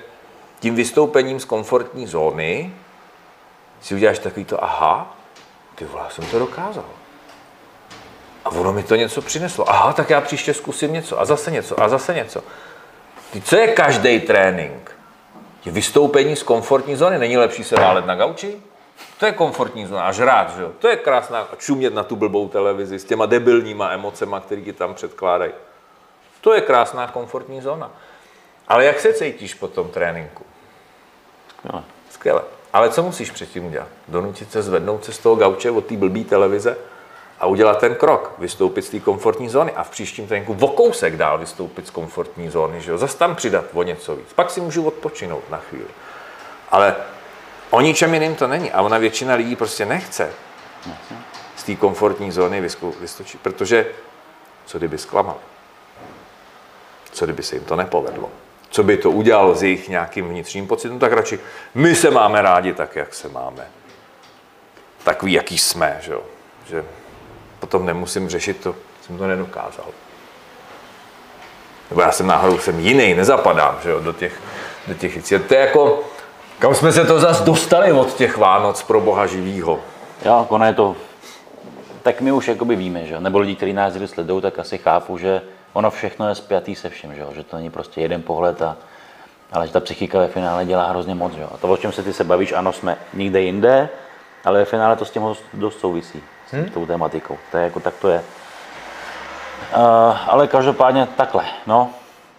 tím 0.61 0.75
vystoupením 0.75 1.41
z 1.41 1.45
komfortní 1.45 2.07
zóny 2.07 2.75
si 3.81 3.95
uděláš 3.95 4.19
takový 4.19 4.45
to, 4.45 4.65
aha, 4.65 5.17
ty 5.75 5.85
vole, 5.85 6.05
jsem 6.11 6.27
to 6.27 6.39
dokázal. 6.39 6.85
A 8.45 8.51
ono 8.51 8.73
mi 8.73 8.83
to 8.83 8.97
něco 8.97 9.23
přineslo. 9.23 9.71
Aha, 9.71 9.93
tak 9.93 10.11
já 10.11 10.21
příště 10.21 10.55
zkusím 10.55 10.93
něco 10.93 11.21
a 11.21 11.25
zase 11.25 11.51
něco 11.51 11.83
a 11.83 11.89
zase 11.89 12.15
něco. 12.15 12.43
Ty, 13.33 13.41
co 13.41 13.57
je 13.57 13.69
každý 13.69 14.21
trénink? 14.21 14.97
Je 15.65 15.73
vystoupení 15.73 16.37
z 16.37 16.43
komfortní 16.43 16.97
zóny. 16.97 17.19
Není 17.19 17.37
lepší 17.37 17.65
se 17.65 17.77
válet 17.77 18.07
na 18.07 18.15
gauči? 18.15 18.57
To 19.19 19.27
je 19.27 19.33
komfortní 19.33 19.87
zóna 19.87 20.03
a 20.03 20.13
žrát, 20.13 20.57
že 20.57 20.63
jo? 20.63 20.73
To 20.79 20.89
je 20.89 20.97
krásná, 20.97 21.49
čumět 21.57 21.95
na 21.95 22.03
tu 22.03 22.17
blbou 22.17 22.49
televizi 22.49 22.99
s 22.99 23.05
těma 23.05 23.27
debilníma 23.27 23.91
emocema, 23.91 24.41
které 24.41 24.61
ti 24.61 24.73
tam 24.73 24.95
předkládají. 24.95 25.53
To 26.41 26.55
je 26.55 26.61
krásná 26.61 27.07
komfortní 27.07 27.61
zóna. 27.61 27.91
Ale 28.69 28.85
jak 28.85 29.01
se 29.01 29.13
cítíš 29.13 29.55
po 29.55 29.69
tom 29.69 29.89
tréninku? 29.89 30.45
Skvěle. 31.59 31.85
Skvěle. 32.11 32.43
Ale 32.73 32.91
co 32.91 33.03
musíš 33.03 33.31
předtím 33.31 33.67
udělat? 33.67 33.89
Donutit 34.09 34.53
se 34.53 34.63
zvednout 34.63 35.05
se 35.05 35.13
z 35.13 35.19
toho 35.19 35.37
gauče 35.37 35.71
od 35.71 35.87
té 35.87 35.97
blbý 35.97 36.25
televize 36.25 36.77
a 37.41 37.47
udělat 37.47 37.79
ten 37.79 37.95
krok, 37.95 38.35
vystoupit 38.39 38.83
z 38.83 38.91
té 38.91 39.01
komfortní 39.01 39.49
zóny 39.49 39.73
a 39.73 39.83
v 39.83 39.91
příštím 39.91 40.27
tréninku 40.27 40.57
o 40.61 40.69
kousek 40.69 41.17
dál 41.17 41.39
vystoupit 41.39 41.87
z 41.87 41.91
komfortní 41.91 42.51
zóny, 42.51 42.81
že 42.81 42.91
jo? 42.91 42.99
Zase 42.99 43.19
tam 43.19 43.37
přidat 43.37 43.65
o 43.73 43.83
něco 43.83 44.17
víc. 44.17 44.33
Pak 44.35 44.51
si 44.51 44.61
můžu 44.61 44.85
odpočinout 44.85 45.51
na 45.51 45.59
chvíli. 45.59 45.89
Ale 46.71 46.97
o 47.71 47.81
ničem 47.81 48.15
jiným 48.15 48.35
to 48.35 48.47
není. 48.47 48.73
A 48.73 48.83
ona 48.83 48.99
většina 48.99 49.35
lidí 49.35 49.57
prostě 49.57 49.87
nechce 49.87 50.31
z 51.57 51.63
té 51.63 51.75
komfortní 51.75 52.33
zóny 52.33 52.61
vystočit, 53.01 53.41
protože 53.41 53.87
co 54.67 54.79
kdyby 54.79 54.99
zklamali? 54.99 55.39
Co 57.13 57.25
kdyby 57.25 57.43
se 57.43 57.57
jim 57.57 57.65
to 57.65 57.77
nepovedlo? 57.77 58.31
Co 58.71 58.83
by 58.83 58.97
to 58.97 59.11
udělalo 59.11 59.55
s 59.55 59.63
jejich 59.63 59.89
nějakým 59.89 60.29
vnitřním 60.29 60.67
pocitem? 60.67 60.99
Tak 60.99 61.13
radši 61.13 61.41
my 61.75 61.95
se 61.95 62.11
máme 62.11 62.43
rádi 62.43 62.73
tak, 62.73 62.97
jak 62.97 63.15
se 63.15 63.29
máme. 63.29 63.69
Takový, 65.05 65.33
jaký 65.33 65.59
jsme, 65.59 65.99
že 66.01 66.13
jo? 66.13 66.23
Že 66.67 66.85
potom 67.61 67.87
nemusím 67.87 68.29
řešit 68.29 68.61
to, 68.63 68.75
jsem 69.07 69.19
to 69.19 69.27
nedokázal. 69.27 69.87
Nebo 71.91 72.03
já 72.03 72.13
jsem 72.13 72.27
náhodou 72.27 72.59
jsem 72.59 72.81
jiný, 72.81 73.15
nezapadám 73.15 73.79
že 73.83 73.91
jo, 73.91 74.01
do 74.01 74.13
těch, 74.13 74.41
do 74.87 74.95
těch 74.95 75.15
věcí. 75.15 75.39
To 75.49 75.55
je 75.55 75.61
jako, 75.61 76.01
kam 76.59 76.75
jsme 76.75 76.93
se 76.93 77.05
to 77.05 77.21
zase 77.21 77.45
dostali 77.45 77.93
od 77.93 78.15
těch 78.15 78.37
Vánoc 78.37 78.83
pro 78.83 79.01
Boha 79.01 79.27
živýho. 79.27 79.81
Jo, 80.25 80.47
ono 80.49 80.67
je 80.67 80.73
to, 80.73 80.97
tak 82.03 82.21
my 82.21 82.33
už 82.33 82.49
jakoby 82.49 82.77
víme, 82.77 83.07
že? 83.07 83.21
nebo 83.21 83.39
lidi, 83.39 83.57
kteří 83.57 83.73
nás 83.73 83.93
sledují, 84.07 84.43
tak 84.43 84.59
asi 84.59 84.79
chápu, 84.79 85.19
že 85.19 85.43
ono 85.73 85.91
všechno 85.91 86.29
je 86.29 86.35
spjatý 86.35 86.75
se 86.75 86.89
vším, 86.89 87.15
že, 87.15 87.27
že 87.33 87.43
to 87.43 87.57
není 87.57 87.71
prostě 87.71 88.01
jeden 88.01 88.23
pohled, 88.23 88.63
a, 88.63 88.77
ale 89.53 89.67
že 89.67 89.73
ta 89.73 89.81
psychika 89.81 90.19
ve 90.19 90.29
finále 90.29 90.65
dělá 90.65 90.89
hrozně 90.89 91.15
moc. 91.15 91.33
Že? 91.33 91.45
A 91.45 91.57
to, 91.57 91.69
o 91.69 91.77
čem 91.77 91.93
se 91.93 92.03
ty 92.03 92.13
se 92.13 92.25
bavíš, 92.25 92.53
ano, 92.53 92.73
jsme 92.73 92.97
nikde 93.15 93.41
jinde, 93.41 93.89
ale 94.45 94.59
ve 94.59 94.65
finále 94.65 94.97
to 94.97 95.05
s 95.05 95.11
tím 95.11 95.23
dost 95.55 95.81
souvisí, 95.81 96.23
s 96.51 96.53
hmm? 96.53 96.71
tou 96.71 96.87
tematikou. 96.87 97.39
To 97.51 97.57
je 97.57 97.65
jako, 97.65 97.81
tak 97.81 97.95
to 97.95 98.09
je. 98.09 98.25
Uh, 99.77 100.31
ale 100.31 100.47
každopádně 100.47 101.09
takhle, 101.17 101.45
no. 101.67 101.91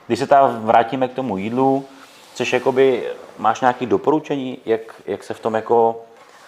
Když 0.07 0.19
se 0.19 0.27
tam 0.27 0.65
vrátíme 0.65 1.07
k 1.07 1.13
tomu 1.13 1.37
jídlu, 1.37 1.85
chceš 2.33 2.53
jakoby, 2.53 3.03
máš 3.37 3.61
nějaké 3.61 3.85
doporučení, 3.85 4.57
jak, 4.65 4.81
jak 5.05 5.23
se 5.23 5.33
v 5.33 5.39
tom 5.39 5.55
jako 5.55 6.01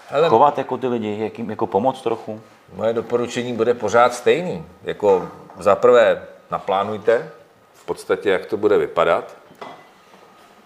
Hele, 0.09 0.29
chovat 0.29 0.57
jako 0.57 0.77
ty 0.77 0.87
lidi, 0.87 1.17
jak 1.19 1.37
jim 1.37 1.49
jako 1.49 1.67
pomoct 1.67 2.01
trochu? 2.01 2.41
Moje 2.73 2.93
doporučení 2.93 3.53
bude 3.53 3.73
pořád 3.73 4.13
stejný. 4.13 4.65
Jako 4.83 5.27
za 5.59 5.75
prvé 5.75 6.21
naplánujte 6.51 7.31
v 7.73 7.85
podstatě, 7.85 8.29
jak 8.29 8.45
to 8.45 8.57
bude 8.57 8.77
vypadat. 8.77 9.35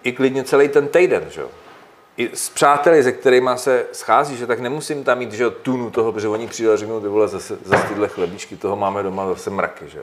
I 0.02 0.12
klidně 0.12 0.44
celý 0.44 0.68
ten 0.68 0.88
týden, 0.88 1.30
že 1.30 1.40
jo. 1.40 1.48
I 2.18 2.30
s 2.34 2.50
přáteli, 2.50 3.02
se 3.02 3.12
kterými 3.12 3.50
se 3.56 3.86
schází, 3.92 4.36
že 4.36 4.46
tak 4.46 4.60
nemusím 4.60 5.04
tam 5.04 5.18
mít, 5.18 5.32
že 5.32 5.50
tunu 5.50 5.90
toho, 5.90 6.12
protože 6.12 6.28
oni 6.28 6.46
přijdou 6.46 6.72
a 6.72 6.76
řeknou, 6.76 7.00
ty 7.00 7.08
vole, 7.08 7.28
zase, 7.28 7.58
zase 7.64 7.88
tyhle 7.88 8.08
chlebíčky, 8.08 8.56
toho 8.56 8.76
máme 8.76 9.02
doma 9.02 9.28
zase 9.28 9.50
mraky, 9.50 9.84
že. 9.88 10.02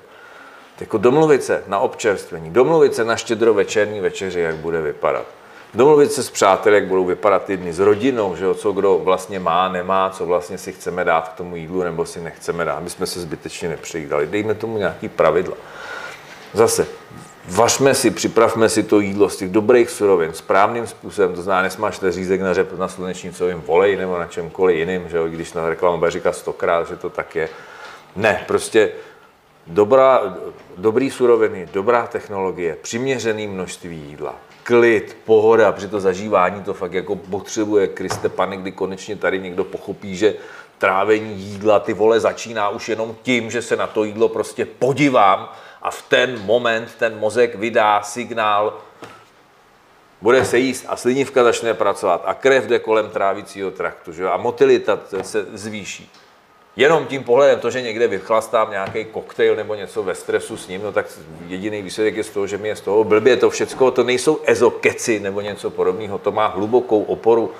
Jako 0.80 0.97
domluvit 0.97 1.43
se 1.43 1.63
na 1.68 1.80
občerstvení, 1.80 2.49
domluvit 2.49 2.95
se 2.95 3.03
na 3.03 3.16
štědrovečerní 3.16 4.01
večeři, 4.01 4.39
jak 4.39 4.55
bude 4.55 4.82
vypadat. 4.82 5.26
Domluvit 5.74 6.11
se 6.11 6.24
s 6.24 6.30
přáteli, 6.30 6.76
jak 6.76 6.88
budou 6.88 7.05
vypadat 7.05 7.43
ty 7.43 7.57
dny 7.57 7.74
s 7.74 7.80
rodinou, 7.80 8.36
že 8.36 8.45
jo, 8.45 8.53
co 8.53 8.72
kdo 8.72 8.97
vlastně 8.97 9.39
má, 9.39 9.70
nemá, 9.70 10.09
co 10.09 10.26
vlastně 10.26 10.57
si 10.57 10.74
chceme 10.74 11.03
dát 11.03 11.30
k 11.30 11.34
tomu 11.34 11.55
jídlu 11.55 11.84
nebo 11.84 12.05
si 12.05 12.22
nechceme 12.22 12.66
dát, 12.66 12.78
aby 12.78 12.89
jsme 12.89 13.05
se 13.05 13.20
zbytečně 13.20 13.70
nepřejídali. 13.70 14.28
Dejme 14.28 14.53
tomu 14.53 14.78
nějaký 14.78 15.09
pravidla. 15.09 15.55
Zase, 16.53 16.88
vařme 17.48 17.96
si, 17.96 18.12
připravme 18.12 18.70
si 18.70 18.84
to 18.84 19.00
jídlo 19.00 19.30
z 19.30 19.38
těch 19.38 19.50
dobrých 19.50 19.89
surovin 19.89 20.34
správným 20.34 20.88
způsobem, 20.88 21.36
to 21.36 21.41
znamená, 21.41 21.64
nesmažte 21.64 22.12
řízek 22.12 22.41
na 22.41 22.54
řep 22.54 22.78
na 22.78 22.88
slunečnicovém 22.88 23.62
volej 23.62 23.98
nebo 23.98 24.20
na 24.20 24.26
čemkoliv 24.26 24.78
jiným, 24.78 25.10
že 25.10 25.18
jo, 25.18 25.28
když 25.28 25.54
na 25.54 25.70
reklamu 25.70 25.98
bude 25.98 26.12
říkat 26.12 26.36
stokrát, 26.36 26.88
že 26.88 26.96
to 26.96 27.10
tak 27.10 27.36
je. 27.36 27.50
Ne, 28.16 28.43
prostě 28.48 28.91
dobrá, 29.68 30.38
dobrý 30.78 31.12
suroviny, 31.12 31.70
dobrá 31.74 32.08
technologie, 32.08 32.78
přiměřený 32.82 33.48
množství 33.48 33.98
jídla, 33.98 34.36
klid, 34.64 35.18
pohoda, 35.26 35.72
protože 35.72 35.88
to 35.88 36.00
zažívání 36.00 36.64
to 36.64 36.74
fakt 36.74 36.93
jako 36.93 37.16
potřebuje. 37.16 37.88
Kriste 37.88 38.30
pane, 38.30 38.58
kdy 38.58 38.72
konečně 38.72 39.16
tady 39.16 39.39
někdo 39.39 39.64
pochopí, 39.64 40.16
že 40.16 40.36
trávení 40.78 41.36
jídla, 41.36 41.80
ty 41.80 41.93
vole, 41.93 42.20
začíná 42.20 42.70
už 42.70 42.89
jenom 42.89 43.16
tím, 43.22 43.52
že 43.52 43.62
se 43.62 43.76
na 43.76 43.88
to 43.88 44.04
jídlo 44.04 44.30
prostě 44.30 44.66
podívám 44.66 45.50
a 45.86 45.91
v 45.91 46.01
ten 46.01 46.41
moment 46.41 46.95
ten 46.99 47.19
mozek 47.19 47.55
vydá 47.55 48.01
signál, 48.01 48.77
bude 50.21 50.45
se 50.45 50.57
jíst 50.57 50.86
a 50.88 50.95
slinivka 50.95 51.43
začne 51.43 51.73
pracovat 51.73 52.23
a 52.25 52.33
krev 52.33 52.65
jde 52.65 52.79
kolem 52.79 53.09
trávicího 53.09 53.71
traktu 53.71 54.11
že? 54.11 54.29
a 54.29 54.38
motilita 54.38 54.99
se 55.21 55.45
zvýší. 55.53 56.11
Jenom 56.75 57.05
tím 57.05 57.23
pohledem, 57.23 57.59
to, 57.59 57.69
že 57.69 57.81
někde 57.81 58.07
vychlastám 58.07 58.71
nějaký 58.71 59.05
koktejl 59.05 59.55
nebo 59.55 59.75
něco 59.75 60.03
ve 60.03 60.15
stresu 60.15 60.57
s 60.57 60.67
ním, 60.67 60.83
no 60.83 60.91
tak 60.91 61.05
jediný 61.47 61.81
výsledek 61.81 62.15
je 62.15 62.23
z 62.23 62.29
toho, 62.29 62.47
že 62.47 62.57
mi 62.57 62.67
je 62.67 62.75
z 62.75 62.81
toho 62.81 63.03
blbě 63.03 63.38
to 63.38 63.49
všecko, 63.49 63.91
to 63.91 64.03
nejsou 64.03 64.39
ezokeci 64.45 65.19
nebo 65.19 65.41
něco 65.41 65.69
podobného, 65.69 66.17
to 66.17 66.31
má 66.31 66.47
hlubokou 66.47 67.03
oporu 67.03 67.51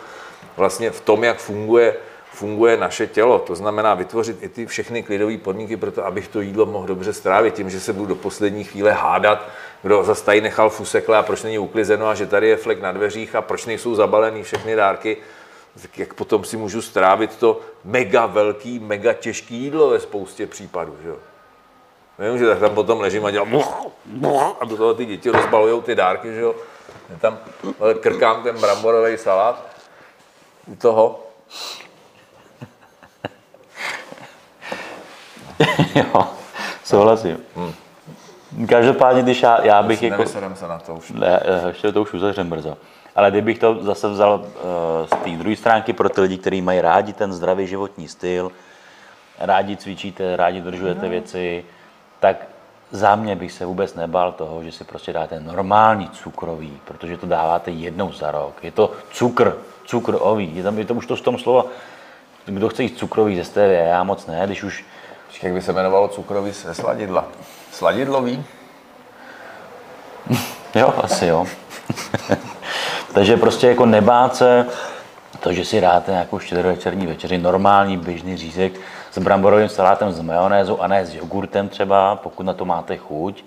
vlastně 0.58 0.92
v 0.92 1.02
tom, 1.02 1.24
jak 1.24 1.38
funguje, 1.38 1.96
funguje 2.36 2.78
naše 2.78 3.08
tělo. 3.08 3.40
To 3.40 3.56
znamená 3.56 3.94
vytvořit 3.94 4.44
i 4.44 4.50
ty 4.50 4.66
všechny 4.66 5.04
klidové 5.04 5.38
podmínky 5.38 5.78
pro 5.78 5.92
to, 5.92 6.06
abych 6.06 6.28
to 6.28 6.42
jídlo 6.42 6.66
mohl 6.66 6.88
dobře 6.88 7.14
strávit, 7.14 7.54
tím, 7.54 7.70
že 7.70 7.80
se 7.80 7.94
budu 7.94 8.06
do 8.06 8.16
poslední 8.16 8.64
chvíle 8.64 8.92
hádat, 8.92 9.48
kdo 9.82 10.04
zase 10.04 10.26
tady 10.26 10.42
nechal 10.42 10.70
fusekle 10.70 11.18
a 11.18 11.24
proč 11.24 11.44
není 11.44 11.60
uklizeno 11.60 12.08
a 12.08 12.16
že 12.16 12.26
tady 12.26 12.48
je 12.48 12.58
flek 12.58 12.82
na 12.82 12.92
dveřích 12.92 13.36
a 13.36 13.42
proč 13.42 13.66
nejsou 13.66 13.96
zabalený 13.96 14.44
všechny 14.44 14.76
dárky, 14.76 15.18
tak 15.82 16.00
jak 16.00 16.14
potom 16.14 16.44
si 16.44 16.58
můžu 16.58 16.82
strávit 16.82 17.36
to 17.36 17.62
mega 17.84 18.26
velký, 18.26 18.80
mega 18.80 19.14
těžký 19.14 19.56
jídlo 19.56 19.90
ve 19.90 20.00
spoustě 20.00 20.48
případů, 20.48 20.96
že. 21.04 21.12
Vím, 22.20 22.38
že 22.38 22.48
tak 22.48 22.60
tam 22.60 22.76
potom 22.76 23.00
ležím 23.00 23.26
a 23.26 23.32
dělám 23.32 23.64
a 24.60 24.66
do 24.66 24.78
toho 24.78 24.94
ty 24.94 25.06
děti 25.06 25.30
rozbalují 25.30 25.82
ty 25.82 25.96
dárky, 25.96 26.34
že 26.34 26.42
jo. 26.42 26.56
Já 27.10 27.18
tam 27.18 27.40
krkám 28.00 28.44
ten 28.44 28.60
bramborový 28.60 29.18
salát 29.18 29.66
u 30.68 30.76
toho. 30.76 31.26
jo, 35.96 36.28
souhlasím. 36.84 37.38
Hmm. 37.56 37.74
Každopádně, 38.68 39.24
když 39.24 39.42
já, 39.42 39.66
já 39.66 39.84
bych 39.84 40.04
jako... 40.04 40.26
se 40.26 40.68
na 40.68 40.80
to 40.80 40.94
už. 40.94 41.12
Ne, 41.12 41.40
ještě 41.68 41.92
to 41.92 42.02
už 42.02 42.14
uzavřem 42.14 42.50
brzo. 42.50 42.78
Ale 43.16 43.32
kdybych 43.32 43.60
to 43.60 43.84
zase 43.84 44.10
vzal 44.10 44.40
uh, 44.40 45.08
z 45.08 45.24
té 45.24 45.30
druhé 45.30 45.56
stránky 45.56 45.94
pro 45.94 46.10
ty 46.10 46.22
lidi, 46.22 46.38
kteří 46.38 46.62
mají 46.62 46.82
rádi 46.82 47.14
ten 47.14 47.34
zdravý 47.34 47.68
životní 47.68 48.08
styl, 48.08 48.52
rádi 49.40 49.78
cvičíte, 49.78 50.36
rádi 50.36 50.62
dodržujete 50.62 51.02
no. 51.04 51.10
věci, 51.10 51.66
tak 52.20 52.48
za 52.92 53.16
mě 53.16 53.36
bych 53.36 53.52
se 53.52 53.66
vůbec 53.66 53.96
nebál 53.96 54.32
toho, 54.32 54.64
že 54.64 54.72
si 54.72 54.84
prostě 54.84 55.14
dáte 55.14 55.40
normální 55.40 56.10
cukrový, 56.10 56.80
protože 56.86 57.18
to 57.18 57.28
dáváte 57.28 57.72
jednou 57.72 58.12
za 58.12 58.32
rok. 58.32 58.64
Je 58.64 58.72
to 58.72 58.92
cukr, 59.12 59.58
cukrový. 59.86 60.56
Je, 60.56 60.64
tam, 60.64 60.78
je 60.78 60.86
to 60.86 60.94
už 60.94 61.08
to 61.08 61.18
z 61.18 61.22
tom 61.22 61.38
slova, 61.38 61.66
kdo 62.46 62.70
chce 62.70 62.84
jíst 62.84 62.98
cukrový 62.98 63.36
ze 63.36 63.44
stevie, 63.44 63.84
já 63.84 64.04
moc 64.04 64.28
ne, 64.28 64.42
když 64.46 64.64
už... 64.64 64.86
Jak 65.44 65.54
by 65.54 65.62
se 65.62 65.72
jmenovalo 65.72 66.08
cukrový 66.08 66.52
ze 66.52 66.74
sladidla? 66.74 67.26
Sladidlový? 67.72 68.46
jo, 70.76 70.94
asi 71.04 71.26
jo. 71.26 71.46
Takže 73.14 73.38
prostě 73.38 73.68
jako 73.68 73.86
nebát 73.86 74.36
se, 74.36 74.66
to, 75.40 75.54
že 75.54 75.66
si 75.66 75.82
dáte 75.82 76.12
nějakou 76.12 76.40
štědrovečerní 76.40 77.08
večeři, 77.08 77.38
normální 77.38 77.98
běžný 77.98 78.38
řízek 78.38 78.74
s 79.12 79.18
bramborovým 79.18 79.70
salátem 79.70 80.12
s 80.12 80.22
majonézou 80.22 80.82
a 80.82 80.88
ne 80.88 81.06
s 81.06 81.16
jogurtem 81.16 81.70
třeba, 81.70 82.16
pokud 82.16 82.44
na 82.44 82.54
to 82.54 82.66
máte 82.66 82.98
chuť, 82.98 83.44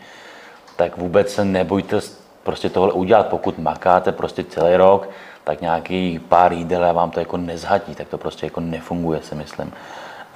tak 0.77 0.97
vůbec 0.97 1.33
se 1.33 1.45
nebojte 1.45 2.01
prostě 2.43 2.69
tohle 2.69 2.93
udělat. 2.93 3.27
Pokud 3.27 3.59
makáte 3.59 4.13
prostě 4.13 4.45
celý 4.45 4.77
rok, 4.77 5.09
tak 5.45 5.61
nějaký 5.61 6.19
pár 6.19 6.53
jídel 6.53 6.95
vám 6.95 7.11
to 7.11 7.21
jako 7.21 7.37
nezhatí, 7.37 7.95
tak 7.95 8.09
to 8.09 8.19
prostě 8.19 8.47
jako 8.47 8.61
nefunguje, 8.61 9.23
si 9.23 9.35
myslím. 9.35 9.73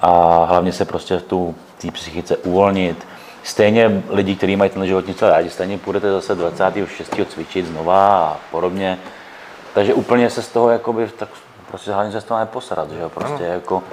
A 0.03 0.43
hlavně 0.45 0.71
se 0.71 0.85
prostě 0.85 1.19
tu 1.19 1.55
té 1.81 1.91
psychice 1.91 2.37
uvolnit. 2.37 3.07
Stejně 3.43 4.03
lidi, 4.09 4.35
kteří 4.35 4.55
mají 4.55 4.69
ten 4.69 4.87
životní 4.87 5.13
styl 5.13 5.29
rádi, 5.29 5.49
stejně 5.49 5.77
půjdete 5.77 6.11
zase 6.11 6.35
26. 6.35 7.15
cvičit 7.29 7.65
znova 7.65 8.27
a 8.27 8.37
podobně 8.51 8.97
takže 9.73 9.93
úplně 9.93 10.29
se 10.29 10.41
z 10.41 10.47
toho 10.47 10.69
jakoby, 10.69 11.07
tak 11.17 11.29
prostě 11.67 11.91
hlavně 11.91 12.11
se 12.11 12.21
z 12.21 12.23
toho 12.23 12.39
neposrat, 12.39 12.91
že 12.91 12.99
jo? 12.99 13.09
Prostě 13.09 13.45
ano. 13.45 13.53
jako, 13.53 13.83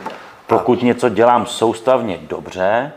pokud 0.46 0.82
něco 0.82 1.08
dělám 1.08 1.46
soustavně 1.46 2.18
dobře, 2.22 2.92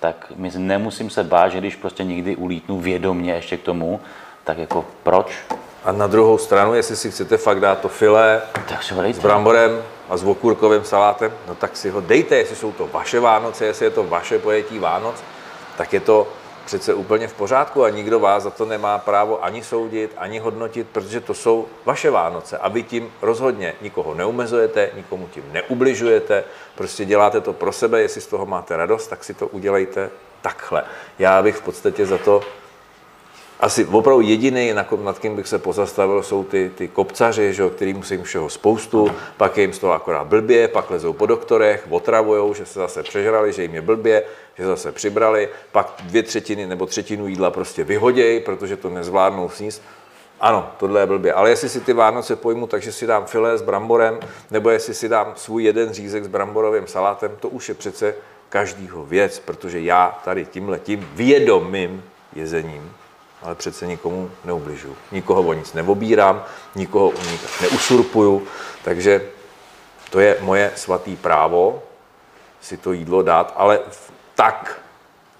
tak 0.00 0.32
my 0.36 0.50
nemusím 0.56 1.10
se 1.10 1.24
bát, 1.24 1.48
že 1.48 1.58
když 1.58 1.76
prostě 1.76 2.04
někdy 2.04 2.36
ulítnu 2.36 2.80
vědomně 2.80 3.32
ještě 3.32 3.56
k 3.56 3.62
tomu, 3.62 4.00
tak 4.44 4.58
jako 4.58 4.84
proč? 5.02 5.38
A 5.84 5.92
na 5.92 6.06
druhou 6.06 6.38
stranu, 6.38 6.74
jestli 6.74 6.96
si 6.96 7.10
chcete 7.10 7.36
fakt 7.36 7.60
dát 7.60 7.80
to 7.80 7.88
filé 7.88 8.42
tak 8.68 8.82
s 8.82 9.18
bramborem 9.18 9.82
a 10.08 10.16
s 10.16 10.24
okurkovým 10.24 10.84
salátem, 10.84 11.32
no 11.48 11.54
tak 11.54 11.76
si 11.76 11.90
ho 11.90 12.00
dejte, 12.00 12.36
jestli 12.36 12.56
jsou 12.56 12.72
to 12.72 12.86
vaše 12.86 13.20
Vánoce, 13.20 13.64
jestli 13.64 13.86
je 13.86 13.90
to 13.90 14.04
vaše 14.04 14.38
pojetí 14.38 14.78
Vánoc, 14.78 15.16
tak 15.76 15.92
je 15.92 16.00
to 16.00 16.26
přece 16.68 16.94
úplně 16.94 17.28
v 17.28 17.34
pořádku 17.34 17.84
a 17.84 17.90
nikdo 17.90 18.20
vás 18.20 18.42
za 18.42 18.50
to 18.50 18.64
nemá 18.64 18.98
právo 18.98 19.44
ani 19.44 19.64
soudit, 19.64 20.12
ani 20.16 20.38
hodnotit, 20.38 20.86
protože 20.92 21.20
to 21.20 21.34
jsou 21.34 21.66
vaše 21.84 22.10
Vánoce 22.10 22.58
a 22.58 22.68
vy 22.68 22.82
tím 22.82 23.12
rozhodně 23.22 23.74
nikoho 23.82 24.14
neumezujete, 24.14 24.90
nikomu 24.96 25.28
tím 25.28 25.44
neubližujete, 25.52 26.44
prostě 26.74 27.04
děláte 27.04 27.40
to 27.40 27.52
pro 27.52 27.72
sebe, 27.72 28.00
jestli 28.00 28.20
z 28.20 28.26
toho 28.26 28.46
máte 28.46 28.76
radost, 28.76 29.06
tak 29.06 29.24
si 29.24 29.34
to 29.34 29.46
udělejte 29.48 30.10
takhle. 30.42 30.84
Já 31.18 31.42
bych 31.42 31.56
v 31.56 31.62
podstatě 31.62 32.06
za 32.06 32.18
to 32.18 32.40
asi 33.60 33.84
opravdu 33.84 34.20
jediný, 34.20 34.72
nad 35.02 35.18
kým 35.18 35.36
bych 35.36 35.48
se 35.48 35.58
pozastavil, 35.58 36.22
jsou 36.22 36.44
ty, 36.44 36.70
ty 36.74 36.88
kopcaři, 36.88 37.52
že, 37.52 37.70
který 37.70 37.94
musí 37.94 38.18
všeho 38.22 38.48
spoustu, 38.48 39.10
pak 39.36 39.56
je 39.56 39.62
jim 39.62 39.72
z 39.72 39.78
toho 39.78 39.92
akorát 39.92 40.26
blbě, 40.26 40.68
pak 40.68 40.90
lezou 40.90 41.12
po 41.12 41.26
doktorech, 41.26 41.86
otravujou, 41.90 42.54
že 42.54 42.66
se 42.66 42.78
zase 42.78 43.02
přežrali, 43.02 43.52
že 43.52 43.62
jim 43.62 43.74
je 43.74 43.82
blbě, 43.82 44.22
že 44.58 44.66
zase 44.66 44.92
přibrali, 44.92 45.48
pak 45.72 45.94
dvě 46.00 46.22
třetiny 46.22 46.66
nebo 46.66 46.86
třetinu 46.86 47.26
jídla 47.26 47.50
prostě 47.50 47.84
vyhodějí, 47.84 48.40
protože 48.40 48.76
to 48.76 48.90
nezvládnou 48.90 49.48
sníst. 49.48 49.82
Ano, 50.40 50.70
tohle 50.78 51.00
je 51.00 51.06
blbě. 51.06 51.32
Ale 51.32 51.50
jestli 51.50 51.68
si 51.68 51.80
ty 51.80 51.92
Vánoce 51.92 52.36
pojmu, 52.36 52.66
takže 52.66 52.92
si 52.92 53.06
dám 53.06 53.26
filé 53.26 53.58
s 53.58 53.62
bramborem, 53.62 54.18
nebo 54.50 54.70
jestli 54.70 54.94
si 54.94 55.08
dám 55.08 55.32
svůj 55.36 55.64
jeden 55.64 55.92
řízek 55.92 56.24
s 56.24 56.28
bramborovým 56.28 56.86
salátem, 56.86 57.32
to 57.40 57.48
už 57.48 57.68
je 57.68 57.74
přece 57.74 58.14
každýho 58.48 59.04
věc, 59.04 59.38
protože 59.38 59.80
já 59.80 60.18
tady 60.24 60.46
tímhletím 60.46 61.08
vědomým 61.12 62.02
jezením, 62.34 62.92
ale 63.42 63.54
přece 63.54 63.86
nikomu 63.86 64.30
neubližuju. 64.44 64.96
Nikoho 65.12 65.42
o 65.42 65.52
nic 65.52 65.72
neobírám, 65.72 66.44
nikoho 66.74 67.08
o 67.08 67.22
nic 67.32 67.60
neusurpuju, 67.60 68.46
takže 68.84 69.22
to 70.10 70.20
je 70.20 70.36
moje 70.40 70.72
svatý 70.76 71.16
právo 71.16 71.82
si 72.60 72.76
to 72.76 72.92
jídlo 72.92 73.22
dát, 73.22 73.52
ale 73.56 73.80
tak, 74.34 74.80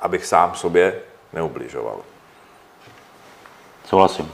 abych 0.01 0.27
sám 0.27 0.55
sobě 0.55 1.01
neubližoval. 1.33 1.97
Souhlasím. 3.85 4.33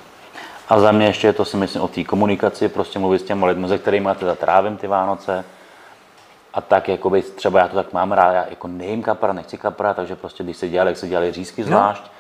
A 0.69 0.81
za 0.81 0.93
mě 0.93 1.07
ještě 1.07 1.33
to 1.33 1.45
si 1.45 1.57
myslím 1.57 1.83
o 1.83 1.89
té 1.89 2.05
komunikaci, 2.05 2.69
prostě 2.69 2.99
mluvit 2.99 3.19
s 3.19 3.23
těmi 3.23 3.47
lidmi, 3.47 3.69
se 3.69 3.79
kterými 3.79 4.11
teda 4.19 4.35
trávím 4.35 4.77
ty 4.77 4.87
Vánoce. 4.87 5.45
A 6.55 6.61
tak, 6.61 6.89
jakoby, 6.89 7.23
třeba 7.23 7.61
já 7.61 7.69
to 7.69 7.75
tak 7.75 7.93
mám 7.93 8.13
rád, 8.13 8.33
já 8.33 8.47
jako 8.51 8.69
nejím 8.69 9.03
kapra, 9.03 9.33
nechci 9.33 9.59
kapra, 9.59 9.95
takže 9.95 10.17
prostě 10.17 10.45
když 10.45 10.57
se 10.57 10.69
dělali, 10.69 10.91
jak 10.91 10.99
se 10.99 11.09
dělali 11.09 11.33
řízky 11.33 11.65
zvlášť, 11.65 12.03
no. 12.05 12.11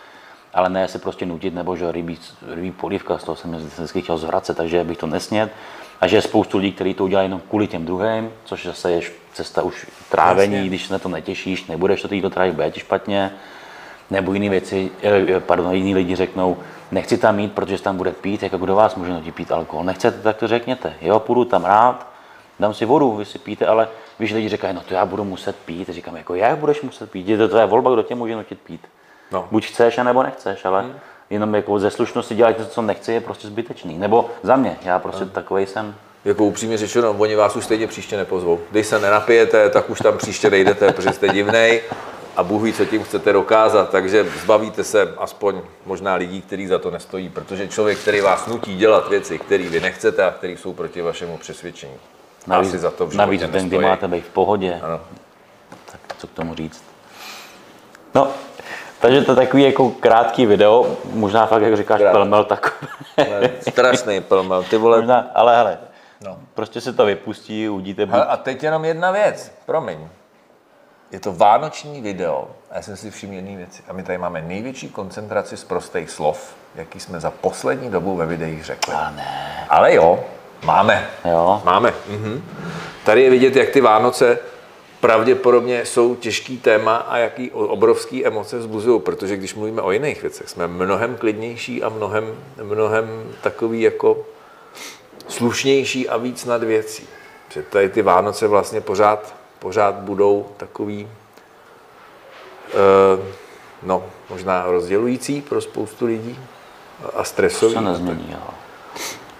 Ale 0.54 0.68
ne 0.68 0.88
se 0.88 0.98
prostě 0.98 1.26
nutit, 1.26 1.54
nebo 1.54 1.76
že 1.76 1.92
rybí, 1.92 2.18
rybí 2.54 2.70
polívka, 2.70 3.18
z 3.18 3.24
toho 3.24 3.36
jsem 3.36 3.54
vždycky 3.56 4.02
chtěl 4.02 4.18
zvracet, 4.18 4.56
takže 4.56 4.84
bych 4.84 4.98
to 4.98 5.06
nesnět. 5.06 5.52
A 6.00 6.06
že 6.06 6.16
je 6.16 6.22
spoustu 6.22 6.58
lidí, 6.58 6.72
kteří 6.72 6.94
to 6.94 7.04
udělají 7.04 7.26
jenom 7.26 7.40
kvůli 7.48 7.66
těm 7.66 7.84
druhým, 7.84 8.30
což 8.44 8.66
zase 8.66 8.92
je 8.92 9.00
cesta 9.32 9.62
už 9.62 9.86
trávení, 10.10 10.54
Jasně. 10.54 10.68
když 10.68 10.86
se 10.86 10.92
na 10.92 10.98
to 10.98 11.08
netěšíš, 11.08 11.66
nebudeš 11.66 12.02
to 12.02 12.08
týdno 12.08 12.30
trávit, 12.30 12.54
bude 12.54 12.70
ti 12.70 12.80
špatně. 12.80 13.30
Nebo 14.10 14.34
jiné 14.34 14.48
věci, 14.48 14.90
eh, 15.02 15.40
pardon, 15.40 15.74
jiní 15.74 15.94
lidi 15.94 16.16
řeknou, 16.16 16.56
nechci 16.90 17.18
tam 17.18 17.36
mít, 17.36 17.52
protože 17.52 17.82
tam 17.82 17.96
bude 17.96 18.12
pít, 18.12 18.42
jako 18.42 18.56
kdo 18.56 18.74
vás 18.74 18.94
může 18.94 19.12
nutit 19.12 19.34
pít 19.34 19.52
alkohol. 19.52 19.84
Nechcete, 19.84 20.18
tak 20.18 20.36
to 20.36 20.48
řekněte. 20.48 20.94
Jo, 21.00 21.20
půjdu 21.20 21.44
tam 21.44 21.64
rád, 21.64 22.06
dám 22.60 22.74
si 22.74 22.84
vodu, 22.84 23.16
vy 23.16 23.24
si 23.24 23.38
píte, 23.38 23.66
ale 23.66 23.88
víš, 24.18 24.32
lidi 24.32 24.48
říkají, 24.48 24.74
no 24.74 24.80
to 24.80 24.94
já 24.94 25.06
budu 25.06 25.24
muset 25.24 25.56
pít. 25.56 25.88
Říkám, 25.88 26.16
jako 26.16 26.34
jak 26.34 26.58
budeš 26.58 26.82
muset 26.82 27.10
pít? 27.10 27.28
Je 27.28 27.38
to 27.38 27.48
tvoje 27.48 27.66
volba, 27.66 27.92
kdo 27.92 28.02
tě 28.02 28.14
může 28.14 28.36
nutit 28.36 28.60
pít. 28.60 28.80
No. 29.34 29.48
Buď 29.50 29.66
chceš, 29.66 29.96
nebo 29.96 30.22
nechceš, 30.22 30.64
ale 30.64 30.82
hmm. 30.82 30.94
jenom 31.30 31.54
jako 31.54 31.78
ze 31.78 31.90
slušnosti 31.90 32.34
dělat 32.34 32.56
to, 32.56 32.66
co 32.66 32.82
nechci, 32.82 33.12
je 33.12 33.20
prostě 33.20 33.48
zbytečný. 33.48 33.98
Nebo 33.98 34.30
za 34.42 34.56
mě, 34.56 34.76
já 34.82 34.98
prostě 34.98 35.24
hmm. 35.24 35.32
takový 35.32 35.66
jsem. 35.66 35.94
Jako 36.24 36.44
upřímně 36.44 36.78
řečeno, 36.78 37.10
oni 37.10 37.36
vás 37.36 37.56
už 37.56 37.64
stejně 37.64 37.86
příště 37.86 38.16
nepozvou. 38.16 38.60
Když 38.70 38.86
se 38.86 38.98
nenapijete, 38.98 39.70
tak 39.70 39.90
už 39.90 39.98
tam 39.98 40.18
příště 40.18 40.50
nejdete, 40.50 40.92
protože 40.92 41.10
jste 41.10 41.28
divnej 41.28 41.82
a 42.36 42.42
Bůh 42.42 42.62
ví, 42.62 42.72
co 42.72 42.84
tím 42.84 43.04
chcete 43.04 43.32
dokázat, 43.32 43.90
takže 43.90 44.26
zbavíte 44.42 44.84
se 44.84 45.14
aspoň 45.18 45.60
možná 45.86 46.14
lidí, 46.14 46.42
kteří 46.42 46.66
za 46.66 46.78
to 46.78 46.90
nestojí, 46.90 47.28
protože 47.28 47.68
člověk, 47.68 47.98
který 47.98 48.20
vás 48.20 48.46
nutí 48.46 48.76
dělat 48.76 49.08
věci, 49.08 49.38
které 49.38 49.68
vy 49.68 49.80
nechcete 49.80 50.24
a 50.24 50.30
které 50.30 50.52
jsou 50.52 50.72
proti 50.72 51.02
vašemu 51.02 51.38
přesvědčení. 51.38 51.94
Navíc, 52.46 52.68
asi 52.68 52.78
za 52.78 52.90
to 52.90 53.06
v 53.06 53.14
navíc 53.14 53.42
ten, 53.52 53.68
kdy 53.68 53.78
máte 53.78 54.08
být 54.08 54.24
v 54.24 54.28
pohodě. 54.28 54.80
Ano. 54.82 55.00
Tak 55.92 56.00
co 56.18 56.26
k 56.26 56.30
tomu 56.30 56.54
říct? 56.54 56.84
No, 58.14 58.28
takže 59.04 59.22
to 59.22 59.32
je 59.32 59.36
takový 59.36 59.62
jako 59.62 59.90
krátký 59.90 60.46
video, 60.46 60.96
možná 61.12 61.46
fakt, 61.46 61.62
jak 61.62 61.76
říkáš, 61.76 62.00
Krát. 62.00 62.12
pelmel 62.12 62.44
takový. 62.44 62.74
Strašný 63.70 64.20
pelmel, 64.20 64.62
ty 64.62 64.76
vole. 64.76 64.98
Možná, 64.98 65.30
ale 65.34 65.56
hele, 65.56 65.78
no. 66.20 66.38
prostě 66.54 66.80
se 66.80 66.92
to 66.92 67.04
vypustí, 67.04 67.68
uvidíte. 67.68 68.04
Hele, 68.04 68.24
a 68.24 68.36
teď 68.36 68.62
jenom 68.62 68.84
jedna 68.84 69.10
věc, 69.10 69.52
promiň. 69.66 69.98
Je 71.10 71.20
to 71.20 71.32
vánoční 71.32 72.00
video 72.00 72.48
a 72.70 72.76
já 72.76 72.82
jsem 72.82 72.96
si 72.96 73.10
všiml 73.10 73.34
jedné 73.34 73.56
věci. 73.56 73.82
A 73.88 73.92
my 73.92 74.02
tady 74.02 74.18
máme 74.18 74.42
největší 74.42 74.88
koncentraci 74.88 75.56
z 75.56 75.64
prostých 75.64 76.10
slov, 76.10 76.54
jaký 76.74 77.00
jsme 77.00 77.20
za 77.20 77.30
poslední 77.30 77.90
dobu 77.90 78.16
ve 78.16 78.26
videích 78.26 78.64
řekli. 78.64 78.94
Ale 78.94 79.12
ne. 79.16 79.66
Ale 79.68 79.94
jo, 79.94 80.24
máme. 80.64 81.06
Jo. 81.24 81.62
Máme. 81.64 81.94
Mhm. 82.08 82.44
Tady 83.04 83.22
je 83.22 83.30
vidět, 83.30 83.56
jak 83.56 83.68
ty 83.68 83.80
Vánoce 83.80 84.38
pravděpodobně 85.04 85.86
jsou 85.86 86.14
těžký 86.14 86.58
téma 86.58 86.96
a 86.96 87.16
jaký 87.16 87.50
obrovský 87.50 88.26
emoce 88.26 88.58
vzbuzují, 88.58 89.00
protože 89.00 89.36
když 89.36 89.54
mluvíme 89.54 89.82
o 89.82 89.90
jiných 89.90 90.22
věcech, 90.22 90.48
jsme 90.48 90.66
mnohem 90.66 91.16
klidnější 91.16 91.82
a 91.82 91.88
mnohem, 91.88 92.24
mnohem 92.62 93.34
takový 93.42 93.80
jako 93.80 94.24
slušnější 95.28 96.08
a 96.08 96.16
víc 96.16 96.44
nad 96.44 96.62
věcí. 96.62 97.06
Že 97.48 97.62
tady 97.62 97.88
ty 97.88 98.02
Vánoce 98.02 98.46
vlastně 98.48 98.80
pořád 98.80 99.34
pořád 99.58 99.94
budou 99.94 100.46
takový, 100.56 101.04
uh, 101.04 101.10
no, 103.82 104.04
možná 104.30 104.64
rozdělující 104.66 105.40
pro 105.40 105.60
spoustu 105.60 106.06
lidí 106.06 106.38
a 107.14 107.24
stresový. 107.24 107.74
To 107.74 107.80
se 107.80 107.84
nezmění, 107.84 108.28
jo. 108.32 108.54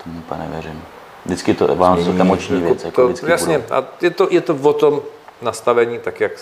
Tomu 0.05 0.21
pane 0.21 0.49
věřím. 0.53 0.83
Vždycky 1.25 1.55
to 1.55 1.75
vám 1.75 2.05
jsou 2.05 2.11
emoční 2.11 2.61
věc. 2.61 2.85
Jako 2.85 3.13
to, 3.13 3.27
jasně, 3.27 3.59
budou. 3.59 3.75
a 3.75 3.85
je 4.01 4.11
to, 4.11 4.29
je 4.31 4.41
to 4.41 4.55
o 4.55 4.73
tom 4.73 5.03
nastavení, 5.43 5.99
tak 5.99 6.21
jak... 6.21 6.33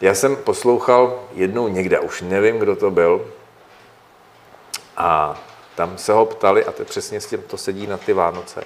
Já 0.00 0.14
jsem 0.14 0.36
poslouchal 0.36 1.20
jednou 1.32 1.68
někde, 1.68 2.00
už 2.00 2.22
nevím, 2.22 2.58
kdo 2.58 2.76
to 2.76 2.90
byl, 2.90 3.26
a 4.96 5.40
tam 5.74 5.98
se 5.98 6.12
ho 6.12 6.26
ptali, 6.26 6.64
a 6.64 6.72
to 6.72 6.84
přesně 6.84 7.20
s 7.20 7.26
tím 7.26 7.42
to 7.42 7.56
sedí 7.56 7.86
na 7.86 7.96
ty 7.96 8.12
Vánoce, 8.12 8.64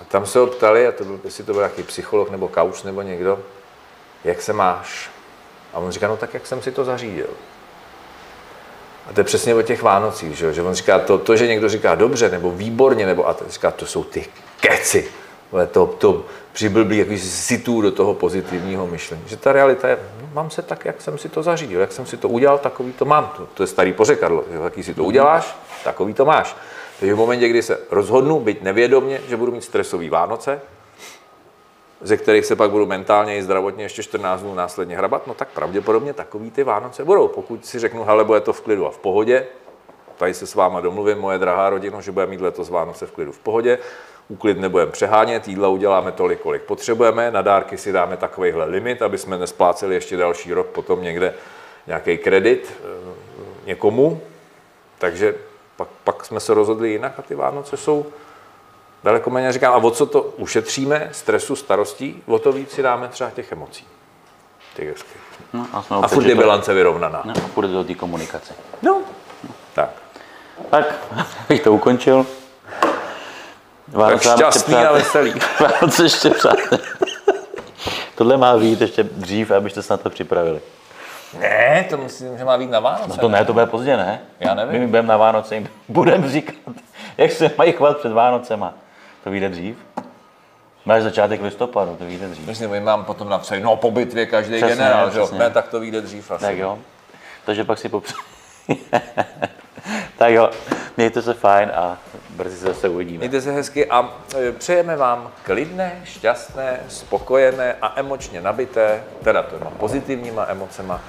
a 0.00 0.04
tam 0.04 0.26
se 0.26 0.38
ho 0.38 0.46
ptali, 0.46 0.86
a 0.86 0.92
to 0.92 1.04
byl, 1.04 1.20
jestli 1.24 1.44
to 1.44 1.52
byl 1.52 1.62
nějaký 1.62 1.82
psycholog 1.82 2.30
nebo 2.30 2.48
kauč 2.48 2.82
nebo 2.82 3.02
někdo, 3.02 3.40
jak 4.24 4.42
se 4.42 4.52
máš? 4.52 5.10
A 5.72 5.78
on 5.78 5.90
říká, 5.90 6.08
no 6.08 6.16
tak 6.16 6.34
jak 6.34 6.46
jsem 6.46 6.62
si 6.62 6.72
to 6.72 6.84
zařídil. 6.84 7.30
A 9.06 9.12
to 9.12 9.20
je 9.20 9.24
přesně 9.24 9.54
o 9.54 9.62
těch 9.62 9.82
Vánocích, 9.82 10.36
že, 10.36 10.52
že 10.52 10.62
on 10.62 10.74
říká, 10.74 10.98
to, 10.98 11.18
to, 11.18 11.36
že 11.36 11.46
někdo 11.46 11.68
říká 11.68 11.94
dobře 11.94 12.28
nebo 12.28 12.50
výborně, 12.50 13.06
nebo 13.06 13.28
a 13.28 13.34
to 13.34 13.44
říká, 13.48 13.70
to 13.70 13.86
jsou 13.86 14.04
ty 14.04 14.26
keci. 14.60 15.08
To, 15.70 15.86
to 15.86 16.24
přiblblí 16.52 16.98
jaký 16.98 17.18
situ 17.18 17.80
do 17.80 17.92
toho 17.92 18.14
pozitivního 18.14 18.86
myšlení. 18.86 19.22
Že 19.26 19.36
ta 19.36 19.52
realita 19.52 19.88
je, 19.88 19.98
no, 20.22 20.28
mám 20.32 20.50
se 20.50 20.62
tak, 20.62 20.84
jak 20.84 21.00
jsem 21.00 21.18
si 21.18 21.28
to 21.28 21.42
zařídil, 21.42 21.80
jak 21.80 21.92
jsem 21.92 22.06
si 22.06 22.16
to 22.16 22.28
udělal, 22.28 22.58
takový 22.58 22.92
to 22.92 23.04
mám. 23.04 23.32
To, 23.36 23.46
to 23.54 23.62
je 23.62 23.66
starý 23.66 23.92
pořekadlo, 23.92 24.44
že 24.52 24.58
jaký 24.64 24.82
si 24.82 24.94
to 24.94 25.04
uděláš, 25.04 25.56
takový 25.84 26.14
to 26.14 26.24
máš. 26.24 26.56
Takže 27.00 27.14
v 27.14 27.18
momentě, 27.18 27.48
kdy 27.48 27.62
se 27.62 27.78
rozhodnu, 27.90 28.40
být 28.40 28.62
nevědomně, 28.62 29.20
že 29.28 29.36
budu 29.36 29.52
mít 29.52 29.64
stresový 29.64 30.08
Vánoce, 30.08 30.60
ze 32.00 32.16
kterých 32.16 32.46
se 32.46 32.56
pak 32.56 32.70
budu 32.70 32.86
mentálně 32.86 33.36
i 33.36 33.42
zdravotně 33.42 33.84
ještě 33.84 34.02
14 34.02 34.40
dnů 34.40 34.54
následně 34.54 34.96
hrabat, 34.96 35.26
no 35.26 35.34
tak 35.34 35.48
pravděpodobně 35.48 36.12
takový 36.12 36.50
ty 36.50 36.64
Vánoce 36.64 37.04
budou. 37.04 37.28
Pokud 37.28 37.66
si 37.66 37.78
řeknu, 37.78 38.04
hele, 38.04 38.24
bude 38.24 38.40
to 38.40 38.52
v 38.52 38.60
klidu 38.60 38.86
a 38.86 38.90
v 38.90 38.98
pohodě, 38.98 39.46
tady 40.16 40.34
se 40.34 40.46
s 40.46 40.54
váma 40.54 40.80
domluvím, 40.80 41.18
moje 41.18 41.38
drahá 41.38 41.70
rodina, 41.70 42.00
že 42.00 42.12
bude 42.12 42.26
mít 42.26 42.40
letos 42.40 42.70
Vánoce 42.70 43.06
v 43.06 43.10
klidu 43.10 43.32
v 43.32 43.38
pohodě, 43.38 43.78
úklid 44.30 44.58
nebudeme 44.58 44.92
přehánět, 44.92 45.48
jídla 45.48 45.68
uděláme 45.68 46.12
tolik, 46.12 46.40
kolik 46.40 46.62
potřebujeme, 46.62 47.30
na 47.30 47.42
dárky 47.42 47.78
si 47.78 47.92
dáme 47.92 48.16
takovýhle 48.16 48.64
limit, 48.64 49.02
aby 49.02 49.18
jsme 49.18 49.38
nespláceli 49.38 49.94
ještě 49.94 50.16
další 50.16 50.52
rok 50.52 50.66
potom 50.66 51.02
někde 51.02 51.34
nějaký 51.86 52.18
kredit 52.18 52.72
eh, 52.78 52.86
někomu. 53.66 54.20
Takže 54.98 55.34
pak, 55.76 55.88
pak 56.04 56.24
jsme 56.24 56.40
se 56.40 56.54
rozhodli 56.54 56.90
jinak 56.90 57.12
a 57.18 57.22
ty 57.22 57.34
Vánoce 57.34 57.76
jsou 57.76 58.06
daleko 59.04 59.30
méně. 59.30 59.52
Říkám, 59.52 59.74
a 59.74 59.76
o 59.76 59.90
co 59.90 60.06
to 60.06 60.22
ušetříme, 60.22 61.08
stresu, 61.12 61.56
starostí, 61.56 62.22
o 62.26 62.38
to 62.38 62.52
víc 62.52 62.70
si 62.70 62.82
dáme 62.82 63.08
třeba 63.08 63.30
těch 63.30 63.52
emocí. 63.52 63.86
Těch. 64.74 64.94
No, 65.52 65.66
a, 65.72 65.84
a 66.02 66.08
furt 66.08 66.26
je 66.26 66.34
bilance 66.34 66.74
vyrovnaná. 66.74 67.22
No, 67.24 67.32
a 67.44 67.48
furt 67.48 67.68
do 67.68 67.84
té 67.84 67.94
komunikace. 67.94 68.54
No. 68.82 69.02
no. 69.44 69.54
Tak. 69.74 69.90
Tak, 70.70 70.94
bych 71.48 71.60
to 71.60 71.72
ukončil. 71.72 72.26
Vánoce 73.90 74.28
tak 74.28 74.36
šťastný 74.38 74.74
a 74.74 74.92
veselý. 74.92 75.34
Vánoce 75.60 76.02
ještě 76.02 76.30
přátelé. 76.30 76.80
Tohle 78.14 78.36
má 78.36 78.58
být 78.58 78.80
ještě 78.80 79.02
dřív, 79.02 79.50
abyste 79.50 79.82
se 79.82 79.92
na 79.92 79.96
to 79.96 80.10
připravili. 80.10 80.60
Ne, 81.38 81.86
to 81.90 81.96
myslím, 81.96 82.38
že 82.38 82.44
má 82.44 82.58
být 82.58 82.70
na 82.70 82.80
Vánoce. 82.80 83.08
No 83.08 83.16
to 83.16 83.28
ne, 83.28 83.44
to 83.44 83.52
bude 83.52 83.66
pozdě, 83.66 83.96
ne? 83.96 84.20
Já 84.40 84.54
nevím. 84.54 84.80
My 84.80 84.86
budeme 84.86 85.08
na 85.08 85.16
Vánoce, 85.16 85.54
jim 85.54 85.68
budeme 85.88 86.30
říkat, 86.30 86.54
jak 87.18 87.32
se 87.32 87.50
mají 87.58 87.72
chovat 87.72 87.98
před 87.98 88.12
Vánocema. 88.12 88.74
To 89.24 89.30
vyjde 89.30 89.48
dřív? 89.48 89.76
Máš 90.84 91.02
začátek 91.02 91.42
listopadu, 91.42 91.96
to 91.96 92.04
vyjde 92.04 92.28
dřív. 92.28 92.46
Myslím, 92.46 92.70
my 92.70 92.80
mám 92.80 93.04
potom 93.04 93.28
napsat, 93.28 93.56
no 93.58 93.76
po 93.76 93.90
bitvě 93.90 94.26
každý 94.26 94.56
přesně, 94.56 94.76
generál, 94.76 95.10
že 95.10 95.20
Ne, 95.32 95.50
tak 95.50 95.68
to 95.68 95.80
vyjde 95.80 96.00
dřív 96.00 96.30
asi. 96.30 96.44
Tak 96.44 96.56
jo. 96.56 96.78
Takže 97.44 97.64
pak 97.64 97.78
si 97.78 97.88
popři... 97.88 98.14
tak 100.18 100.32
jo, 100.32 100.50
mějte 100.96 101.22
se 101.22 101.34
fajn 101.34 101.72
a 101.74 101.98
brzy 102.40 102.56
se 102.56 102.66
zase 102.66 102.88
uvidíme. 102.88 103.18
Mějte 103.18 103.40
se 103.40 103.52
hezky 103.52 103.86
a 103.86 104.14
e, 104.38 104.52
přejeme 104.52 104.96
vám 104.96 105.30
klidné, 105.42 106.00
šťastné, 106.04 106.80
spokojené 106.88 107.76
a 107.82 107.92
emočně 107.96 108.40
nabité, 108.40 109.02
teda 109.24 109.42
to 109.42 109.64
má 109.64 109.70
pozitivníma 109.70 110.46
emocema, 110.48 111.00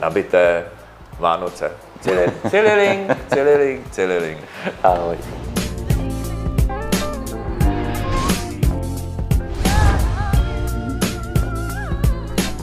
nabité 0.00 0.66
Vánoce. 1.18 1.72
Cililing, 2.50 3.10
cililing, 3.34 3.90
cililing. 3.90 4.38
Ahoj. 4.82 5.18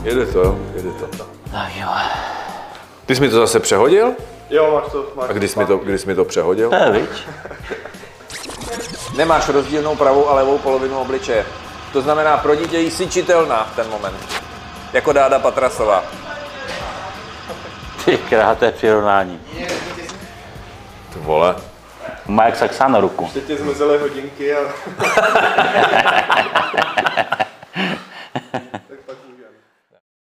Jede 0.02 0.26
to, 0.26 0.38
jo? 0.38 0.58
Jede 0.74 0.90
to. 0.90 1.06
Tak 1.52 1.76
jo. 1.76 1.88
Ty 3.06 3.14
jsi 3.14 3.20
mi 3.20 3.28
to 3.28 3.36
zase 3.36 3.60
přehodil? 3.60 4.12
Jo, 4.50 4.70
máš 4.74 4.92
to. 4.92 5.12
Máš 5.16 5.30
A 5.30 5.32
kdy 5.32 5.48
jsi 5.48 5.58
mi 5.58 5.66
to, 5.66 5.76
kdy 5.76 5.98
jsi 5.98 6.06
mi 6.06 6.14
to 6.14 6.24
přehodil? 6.24 6.70
Ne, 6.70 6.90
viď? 6.92 7.10
Nemáš 9.16 9.48
rozdílnou 9.48 9.96
pravou 9.96 10.28
a 10.28 10.34
levou 10.34 10.58
polovinu 10.58 10.98
obličeje. 10.98 11.46
To 11.92 12.02
znamená 12.02 12.36
pro 12.36 12.54
dítě 12.54 12.78
jsi 12.78 13.06
čitelná 13.06 13.64
v 13.64 13.76
ten 13.76 13.88
moment. 13.90 14.42
Jako 14.92 15.12
Dáda 15.12 15.38
Patrasová. 15.38 16.04
Ty 18.04 18.18
kráté 18.18 18.72
přirovnání. 18.72 19.40
Ty 21.12 21.18
vole. 21.18 21.56
Má 22.26 22.44
jak 22.44 22.56
saxa 22.56 22.88
na 22.88 23.00
ruku. 23.00 23.30
Teď 23.34 23.44
ti 23.44 23.56
zmizely 23.56 23.98
hodinky 23.98 24.54
a... 24.54 24.58